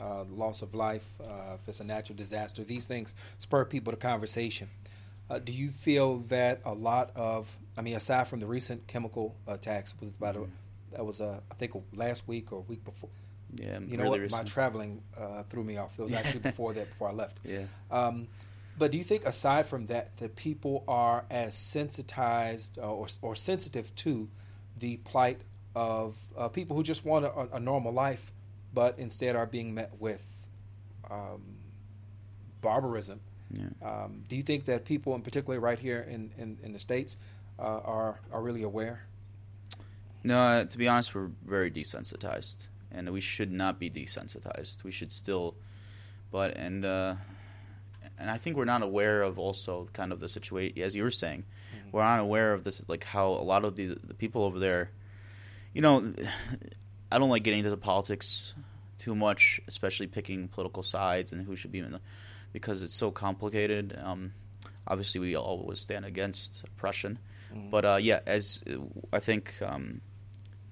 uh, 0.00 0.24
loss 0.24 0.62
of 0.62 0.74
life, 0.74 1.06
uh, 1.22 1.54
if 1.54 1.68
it's 1.68 1.80
a 1.80 1.84
natural 1.84 2.16
disaster. 2.16 2.64
These 2.64 2.86
things 2.86 3.14
spur 3.36 3.64
people 3.66 3.92
to 3.92 3.98
conversation. 3.98 4.70
Uh, 5.30 5.38
do 5.38 5.52
you 5.52 5.68
feel 5.70 6.18
that 6.28 6.60
a 6.64 6.72
lot 6.72 7.10
of, 7.14 7.54
I 7.76 7.82
mean, 7.82 7.94
aside 7.94 8.28
from 8.28 8.40
the 8.40 8.46
recent 8.46 8.86
chemical 8.86 9.36
attacks, 9.46 9.94
was 10.00 10.08
about 10.08 10.36
a, 10.36 10.46
that 10.92 11.04
was 11.04 11.20
uh, 11.20 11.40
I 11.50 11.54
think 11.54 11.72
last 11.94 12.26
week 12.26 12.50
or 12.50 12.60
week 12.62 12.82
before. 12.82 13.10
Yeah, 13.54 13.78
you 13.80 13.96
know 13.96 14.04
really 14.04 14.20
what? 14.22 14.30
My 14.30 14.42
traveling 14.42 15.02
uh, 15.16 15.42
threw 15.44 15.64
me 15.64 15.76
off. 15.76 15.98
It 15.98 16.02
was 16.02 16.12
actually 16.12 16.40
before 16.50 16.74
that, 16.74 16.88
before 16.88 17.08
I 17.08 17.12
left. 17.12 17.38
Yeah. 17.44 17.64
Um, 17.90 18.28
But 18.78 18.92
do 18.92 18.98
you 18.98 19.04
think, 19.04 19.24
aside 19.26 19.66
from 19.66 19.86
that, 19.86 20.16
that 20.18 20.36
people 20.36 20.84
are 20.86 21.24
as 21.30 21.54
sensitized 21.54 22.78
uh, 22.78 22.82
or, 22.82 23.08
or 23.22 23.34
sensitive 23.34 23.92
to 23.96 24.28
the 24.78 24.98
plight 24.98 25.40
of 25.74 26.14
uh, 26.36 26.48
people 26.48 26.76
who 26.76 26.82
just 26.82 27.04
want 27.04 27.24
a, 27.24 27.56
a, 27.56 27.60
normal 27.60 27.92
life, 27.92 28.32
but 28.72 28.98
instead 28.98 29.34
are 29.34 29.46
being 29.46 29.74
met 29.74 29.90
with 29.98 30.22
um, 31.10 31.42
barbarism? 32.60 33.20
Yeah. 33.50 33.66
Um, 33.82 34.22
do 34.28 34.36
you 34.36 34.42
think 34.42 34.66
that 34.66 34.84
people, 34.84 35.14
in 35.14 35.22
particular 35.22 35.58
right 35.58 35.78
here 35.78 36.06
in, 36.08 36.30
in, 36.38 36.58
in 36.62 36.72
the 36.72 36.78
States, 36.78 37.16
uh, 37.58 37.62
are, 37.62 38.20
are 38.32 38.42
really 38.42 38.62
aware? 38.62 39.06
No, 40.22 40.38
uh, 40.38 40.64
to 40.64 40.78
be 40.78 40.86
honest, 40.86 41.14
we're 41.14 41.30
very 41.46 41.70
desensitized, 41.70 42.68
and 42.90 43.10
we 43.10 43.20
should 43.20 43.52
not 43.52 43.78
be 43.78 43.90
desensitized. 43.90 44.84
We 44.84 44.92
should 44.92 45.12
still, 45.12 45.56
but 46.30 46.56
and 46.56 46.84
uh, 46.84 47.14
and 48.18 48.30
I 48.30 48.38
think 48.38 48.56
we're 48.56 48.64
not 48.64 48.82
aware 48.82 49.22
of 49.22 49.38
also 49.38 49.88
kind 49.92 50.12
of 50.12 50.20
the 50.20 50.28
situation 50.28 50.80
as 50.82 50.94
you 50.94 51.02
were 51.02 51.10
saying. 51.10 51.44
Mm-hmm. 51.74 51.90
We're 51.92 52.02
unaware 52.02 52.52
of 52.54 52.64
this, 52.64 52.82
like 52.88 53.04
how 53.04 53.28
a 53.28 53.44
lot 53.44 53.64
of 53.64 53.76
the 53.76 53.98
the 54.02 54.14
people 54.14 54.42
over 54.42 54.58
there, 54.58 54.90
you 55.72 55.82
know, 55.82 56.12
I 57.10 57.18
don't 57.18 57.30
like 57.30 57.42
getting 57.42 57.60
into 57.60 57.70
the 57.70 57.76
politics 57.76 58.54
too 58.98 59.14
much, 59.14 59.60
especially 59.68 60.06
picking 60.06 60.48
political 60.48 60.82
sides 60.82 61.32
and 61.32 61.44
who 61.44 61.56
should 61.56 61.72
be 61.72 61.78
in 61.78 61.92
the, 61.92 62.00
because 62.52 62.82
it's 62.82 62.94
so 62.94 63.10
complicated. 63.10 63.96
Um, 64.02 64.32
obviously, 64.86 65.20
we 65.20 65.36
always 65.36 65.80
stand 65.80 66.04
against 66.04 66.64
oppression, 66.64 67.18
mm-hmm. 67.52 67.70
but 67.70 67.84
uh, 67.84 67.98
yeah, 68.00 68.20
as 68.26 68.62
I 69.12 69.20
think. 69.20 69.54
Um, 69.62 70.00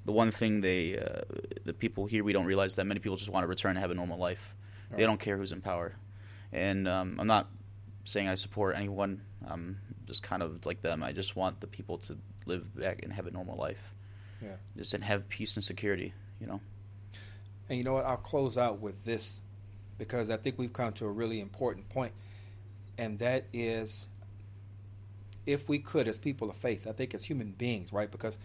the 0.07 0.13
one 0.13 0.31
thing 0.31 0.61
they, 0.61 0.99
uh, 0.99 1.23
the 1.65 1.75
people 1.75 2.07
here, 2.07 2.23
we 2.25 2.33
don't 2.33 2.47
realize 2.47 2.77
that 2.77 2.87
many 2.87 3.01
people 3.01 3.17
just 3.17 3.29
want 3.29 3.43
to 3.43 3.49
return 3.49 3.75
to 3.75 3.81
have 3.81 3.91
a 3.91 3.95
normal 3.95 4.19
life. 4.19 4.55
Right. 4.89 4.99
They 4.99 5.05
don't 5.05 5.19
care 5.19 5.37
who's 5.37 5.53
in 5.53 5.61
power. 5.61 5.97
And 6.53 6.87
um, 6.87 7.17
I'm 7.19 7.27
not 7.27 7.49
saying 8.05 8.29
I 8.29 8.37
support 8.37 8.77
anyone. 8.77 9.21
I'm 9.45 9.79
just 10.07 10.23
kind 10.23 10.43
of 10.43 10.65
like 10.65 10.81
them. 10.81 11.03
I 11.03 11.13
just 11.13 11.35
want 11.35 11.61
the 11.61 11.67
people 11.67 11.99
to 11.99 12.17
live 12.47 12.75
back 12.77 13.01
and 13.03 13.13
have 13.13 13.27
a 13.27 13.33
normal 13.33 13.57
life. 13.57 13.95
Yeah. 14.41 14.51
Just 14.77 14.95
and 14.95 15.03
have 15.03 15.29
peace 15.29 15.57
and 15.57 15.65
security, 15.65 16.15
you 16.41 16.47
know. 16.47 16.61
And 17.69 17.77
you 17.77 17.85
know 17.85 17.95
what? 17.95 18.05
I'll 18.05 18.17
close 18.17 18.57
out 18.57 18.81
with 18.81 19.05
this 19.05 19.41
because 19.99 20.31
I 20.31 20.37
think 20.37 20.57
we've 20.57 20.73
come 20.73 20.93
to 20.95 21.07
a 21.07 21.11
really 21.11 21.41
important 21.41 21.89
point, 21.89 22.13
and 22.97 23.19
that 23.19 23.47
is 23.53 24.07
if 25.47 25.69
we 25.69 25.79
could, 25.79 26.07
as 26.07 26.19
people 26.19 26.51
of 26.51 26.57
faith, 26.57 26.87
I 26.87 26.93
think 26.93 27.15
as 27.15 27.25
human 27.25 27.53
beings, 27.53 27.93
right? 27.93 28.11
Because 28.11 28.39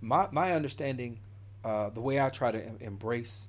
my 0.00 0.28
my 0.30 0.52
understanding, 0.52 1.20
uh, 1.64 1.90
the 1.90 2.00
way 2.00 2.20
I 2.20 2.30
try 2.30 2.52
to 2.52 2.64
em- 2.64 2.78
embrace 2.80 3.46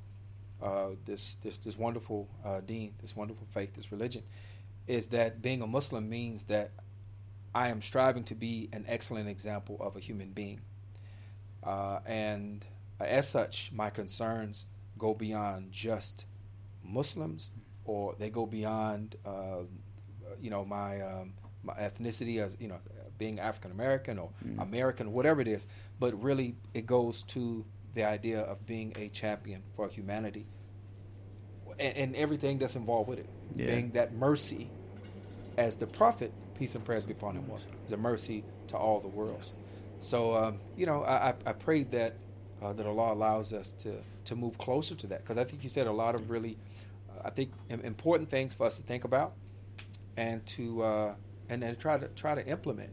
uh, 0.62 0.90
this 1.06 1.36
this 1.36 1.58
this 1.58 1.78
wonderful 1.78 2.28
uh, 2.44 2.62
deen, 2.62 2.94
this 3.02 3.16
wonderful 3.16 3.48
faith, 3.52 3.74
this 3.76 3.92
religion, 3.92 4.24
is 4.88 5.08
that 5.08 5.42
being 5.42 5.62
a 5.62 5.68
Muslim 5.68 6.10
means 6.10 6.46
that 6.46 6.72
I 7.54 7.70
am 7.70 7.82
striving 7.82 8.24
to 8.26 8.36
be 8.36 8.70
an 8.74 8.86
excellent 8.88 9.30
example 9.30 9.78
of 9.80 9.96
a 9.96 10.00
human 10.00 10.32
being, 10.32 10.62
uh, 11.64 12.00
and 12.06 12.66
as 13.00 13.30
such, 13.30 13.72
my 13.74 13.90
concerns 13.90 14.66
go 14.98 15.14
beyond 15.14 15.72
just 15.72 16.26
Muslims, 16.84 17.52
or 17.86 18.16
they 18.20 18.30
go 18.30 18.46
beyond, 18.46 19.16
uh, 19.26 19.62
you 20.42 20.50
know, 20.50 20.66
my 20.66 21.02
um, 21.02 21.34
my 21.64 21.74
ethnicity 21.74 22.42
as 22.44 22.56
you 22.60 22.68
know 22.68 22.78
being 23.18 23.40
African 23.40 23.72
American 23.72 24.18
or 24.18 24.30
mm. 24.46 24.62
American, 24.62 25.12
whatever 25.12 25.42
it 25.42 25.48
is. 25.48 25.68
But 26.00 26.22
really, 26.22 26.56
it 26.74 26.86
goes 26.86 27.24
to 27.24 27.66
the 27.94 28.04
idea 28.04 28.42
of 28.42 28.66
being 28.66 28.94
a 28.98 29.10
champion 29.10 29.64
for 29.76 29.90
humanity 29.90 30.46
and, 31.80 31.98
and 31.98 32.16
everything 32.16 32.60
that's 32.60 32.76
involved 32.76 33.10
with 33.10 33.20
it. 33.20 33.30
Yeah. 33.56 33.68
Being 33.68 33.92
that 33.92 34.14
mercy, 34.14 34.70
as 35.58 35.78
the 35.78 35.88
prophet, 35.88 36.32
peace 36.58 36.76
and 36.76 36.84
prayers 36.86 37.04
be 37.04 37.14
upon 37.14 37.36
him, 37.36 37.48
was, 37.48 37.66
is 37.86 37.92
a 37.92 37.98
mercy 37.98 38.44
to 38.68 38.78
all 38.78 39.00
the 39.00 39.08
worlds. 39.08 39.54
So 40.02 40.36
um, 40.36 40.60
you 40.78 40.86
know, 40.86 41.04
I, 41.04 41.34
I 41.46 41.54
pray 41.54 41.84
that 41.84 42.16
uh, 42.62 42.74
that 42.74 42.86
Allah 42.86 43.14
allows 43.14 43.54
us 43.54 43.74
to 43.74 43.96
to 44.26 44.36
move 44.36 44.58
closer 44.58 44.96
to 44.96 45.08
that 45.08 45.24
because 45.24 45.38
I 45.38 45.44
think 45.44 45.64
you 45.64 45.70
said 45.70 45.88
a 45.88 45.92
lot 45.92 46.16
of 46.16 46.30
really, 46.30 46.58
uh, 47.10 47.24
I 47.26 47.30
think 47.32 47.52
important 47.70 48.30
things 48.30 48.54
for 48.54 48.66
us 48.66 48.78
to 48.78 48.84
think 48.84 49.04
about 49.04 49.34
and 50.16 50.46
to 50.46 50.84
uh, 50.84 51.16
and 51.50 51.62
then 51.62 51.76
try 51.76 51.98
to 51.98 52.08
try 52.10 52.36
to 52.36 52.46
implement. 52.46 52.92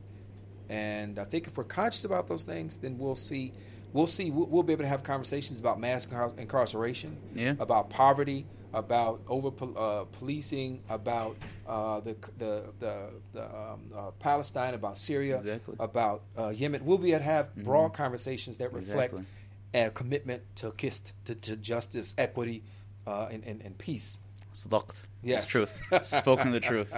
And 0.69 1.19
I 1.19 1.25
think 1.25 1.47
if 1.47 1.57
we're 1.57 1.65
conscious 1.65 2.05
about 2.05 2.29
those 2.29 2.45
things, 2.45 2.79
then 2.79 2.99
we'll 2.99 3.15
see, 3.15 3.53
we'll 3.93 4.09
see, 4.09 4.31
we'll, 4.31 4.47
we'll 4.47 4.63
be 4.63 4.73
able 4.73 4.83
to 4.83 4.89
have 4.89 5.05
conversations 5.05 5.61
about 5.61 5.79
mass 5.79 6.09
incarceration, 6.39 7.17
yeah. 7.35 7.55
about 7.61 7.89
poverty, 7.89 8.47
about 8.75 9.21
over 9.29 9.51
uh, 9.79 10.05
policing, 10.05 10.83
about 10.89 11.37
uh, 11.67 12.01
the 12.01 12.17
the 12.39 12.65
the, 12.81 13.11
the 13.33 13.45
um, 13.45 13.81
uh, 13.95 14.11
Palestine, 14.19 14.75
about 14.75 14.99
Syria, 14.99 15.37
exactly. 15.37 15.77
about 15.79 16.23
uh, 16.37 16.49
Yemen. 16.49 16.85
We'll 16.85 16.99
be 16.99 17.13
able 17.13 17.21
to 17.21 17.25
have 17.25 17.47
mm-hmm. 17.51 17.63
broad 17.63 17.95
conversations 17.95 18.59
that 18.59 18.73
reflect 18.73 19.13
exactly. 19.13 19.81
a 19.81 19.91
commitment 19.91 20.43
to 20.57 20.71
qist, 20.73 21.13
to, 21.27 21.35
to 21.35 21.57
justice, 21.57 22.15
equity, 22.19 22.65
uh, 23.07 23.29
and, 23.31 23.45
and, 23.45 23.63
and 23.63 23.79
peace. 23.79 24.19
Sadaqt. 24.53 25.03
Yes. 25.23 25.43
It's 25.43 25.53
truth. 25.53 25.83
Spoken 26.03 26.51
the 26.51 26.61
truth. 26.61 26.93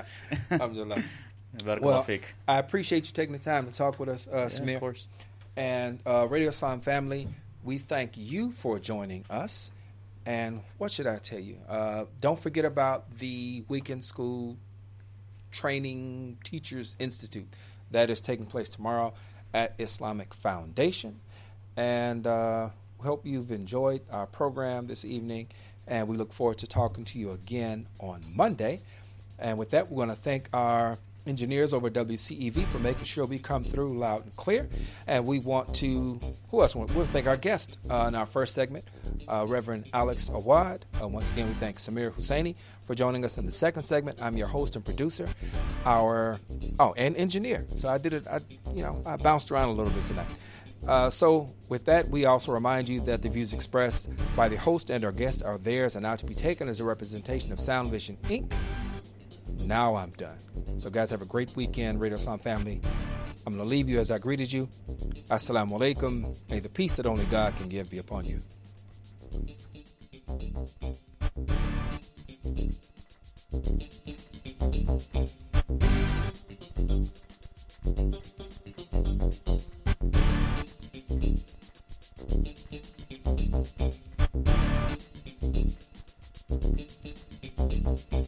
Alhamdulillah. 0.51 1.03
well, 1.65 2.07
I 2.47 2.59
appreciate 2.59 3.07
you 3.07 3.13
taking 3.13 3.33
the 3.33 3.39
time 3.39 3.67
to 3.67 3.73
talk 3.73 3.99
with 3.99 4.09
us, 4.09 4.29
uh, 4.29 4.37
yeah, 4.37 4.45
Samir. 4.47 4.75
Of 4.75 4.81
course. 4.81 5.07
And 5.57 6.01
uh, 6.07 6.27
Radio 6.29 6.49
Islam 6.49 6.81
family, 6.81 7.29
we 7.65 7.79
thank 7.79 8.17
you 8.17 8.53
for 8.53 8.79
joining 8.79 9.25
us. 9.29 9.71
And 10.25 10.61
what 10.77 10.93
should 10.93 11.07
I 11.07 11.17
tell 11.19 11.39
you? 11.39 11.57
Uh, 11.69 12.05
don't 12.21 12.39
forget 12.39 12.65
about 12.65 13.19
the 13.19 13.65
Weekend 13.69 14.05
School 14.05 14.57
Training 15.51 16.39
Teachers 16.45 16.97
Institute 16.99 17.49
that 17.91 18.11
is 18.11 18.21
taking 18.21 18.47
place 18.47 18.69
tomorrow 18.69 19.15
at 19.55 19.75
Islamic 19.79 20.35
Foundation. 20.35 21.21
And 21.77 22.27
uh, 22.27 22.69
hope 23.01 23.25
you've 23.25 23.51
enjoyed 23.51 24.03
our 24.11 24.27
program 24.27 24.87
this 24.87 25.05
evening. 25.05 25.49
And 25.87 26.07
we 26.09 26.17
look 26.17 26.33
forward 26.33 26.59
to 26.59 26.67
talking 26.67 27.05
to 27.07 27.19
you 27.19 27.31
again 27.33 27.87
on 27.99 28.21
Monday. 28.35 28.81
And 29.39 29.57
with 29.59 29.71
that, 29.71 29.91
we're 29.91 30.05
going 30.05 30.15
to 30.15 30.23
thank 30.23 30.49
our 30.53 30.99
engineers 31.29 31.73
over 31.73 31.91
WCEV 31.91 32.65
for 32.67 32.79
making 32.79 33.05
sure 33.05 33.27
we 33.27 33.39
come 33.39 33.63
through 33.63 33.99
loud 33.99 34.25
and 34.25 34.35
clear. 34.37 34.69
And 35.07 35.27
we 35.27 35.39
want 35.39 35.75
to, 35.77 36.21
who 36.51 36.63
else? 36.63 36.75
We'll 36.75 36.87
thank 37.07 37.27
our 37.27 37.37
guest 37.37 37.79
uh, 37.91 38.07
in 38.09 38.15
our 38.15 38.27
first 38.27 38.55
segment, 38.55 38.85
uh, 39.29 39.45
Reverend 39.49 39.89
Alex 39.93 40.29
Awad. 40.29 40.85
Uh, 41.01 41.09
once 41.09 41.31
again, 41.31 41.49
we 41.49 41.55
thank 41.55 41.77
Samir 41.77 42.11
Husseini 42.11 42.57
for 42.87 42.95
joining 42.95 43.25
us 43.25 43.39
in 43.39 43.47
the 43.47 43.53
second 43.53 43.83
segment. 43.83 44.21
I'm 44.23 44.37
your 44.37 44.49
host 44.49 44.77
and 44.77 44.85
producer, 44.85 45.29
our, 45.85 46.41
oh, 46.79 46.95
and 46.97 47.17
engineer. 47.17 47.67
So 47.75 47.89
I 47.89 47.99
did 47.99 48.15
it, 48.15 48.27
I, 48.27 48.41
you 48.75 48.83
know, 48.83 49.03
I 49.05 49.17
bounced 49.17 49.51
around 49.51 49.69
a 49.69 49.73
little 49.73 49.93
bit 49.93 50.05
tonight. 50.05 50.27
Uh, 50.87 51.11
so, 51.11 51.53
with 51.69 51.85
that, 51.87 52.09
we 52.09 52.25
also 52.25 52.53
remind 52.53 52.89
you 52.89 53.01
that 53.01 53.21
the 53.21 53.29
views 53.29 53.53
expressed 53.53 54.09
by 54.37 54.49
the 54.49 54.57
host 54.57 54.91
and 54.91 55.05
our 55.05 55.13
guests 55.13 55.43
are 55.43 55.59
theirs 55.59 55.97
and 55.97 56.03
not 56.05 56.19
to 56.19 56.25
be 56.25 56.35
taken 56.35 56.69
as 56.69 56.81
a 56.81 56.85
representation 56.85 57.53
of 57.53 57.59
Sound 57.59 57.91
Vision 57.91 58.17
Inc. 58.25 58.53
Now 59.65 59.97
I'm 59.97 60.11
done. 60.11 60.39
So, 60.79 60.91
guys, 60.91 61.11
have 61.11 61.23
a 61.23 61.27
great 61.27 61.55
weekend, 61.57 62.01
Radio 62.01 62.17
Islam 62.17 62.39
family. 62.39 62.81
I'm 63.47 63.55
going 63.55 63.65
to 63.65 63.69
leave 63.69 63.89
you 63.89 64.01
as 64.01 64.11
I 64.11 64.19
greeted 64.19 64.53
you. 64.53 64.69
Assalamu 65.31 65.79
alaikum. 65.79 66.35
May 66.51 66.61
the 66.61 66.69
peace 66.69 66.97
that 66.97 67.07
only 67.07 67.25
God 67.27 67.57
can 67.57 67.69
give 67.69 67.91
be 67.91 67.99
upon 67.99 68.25
you. 68.25 68.41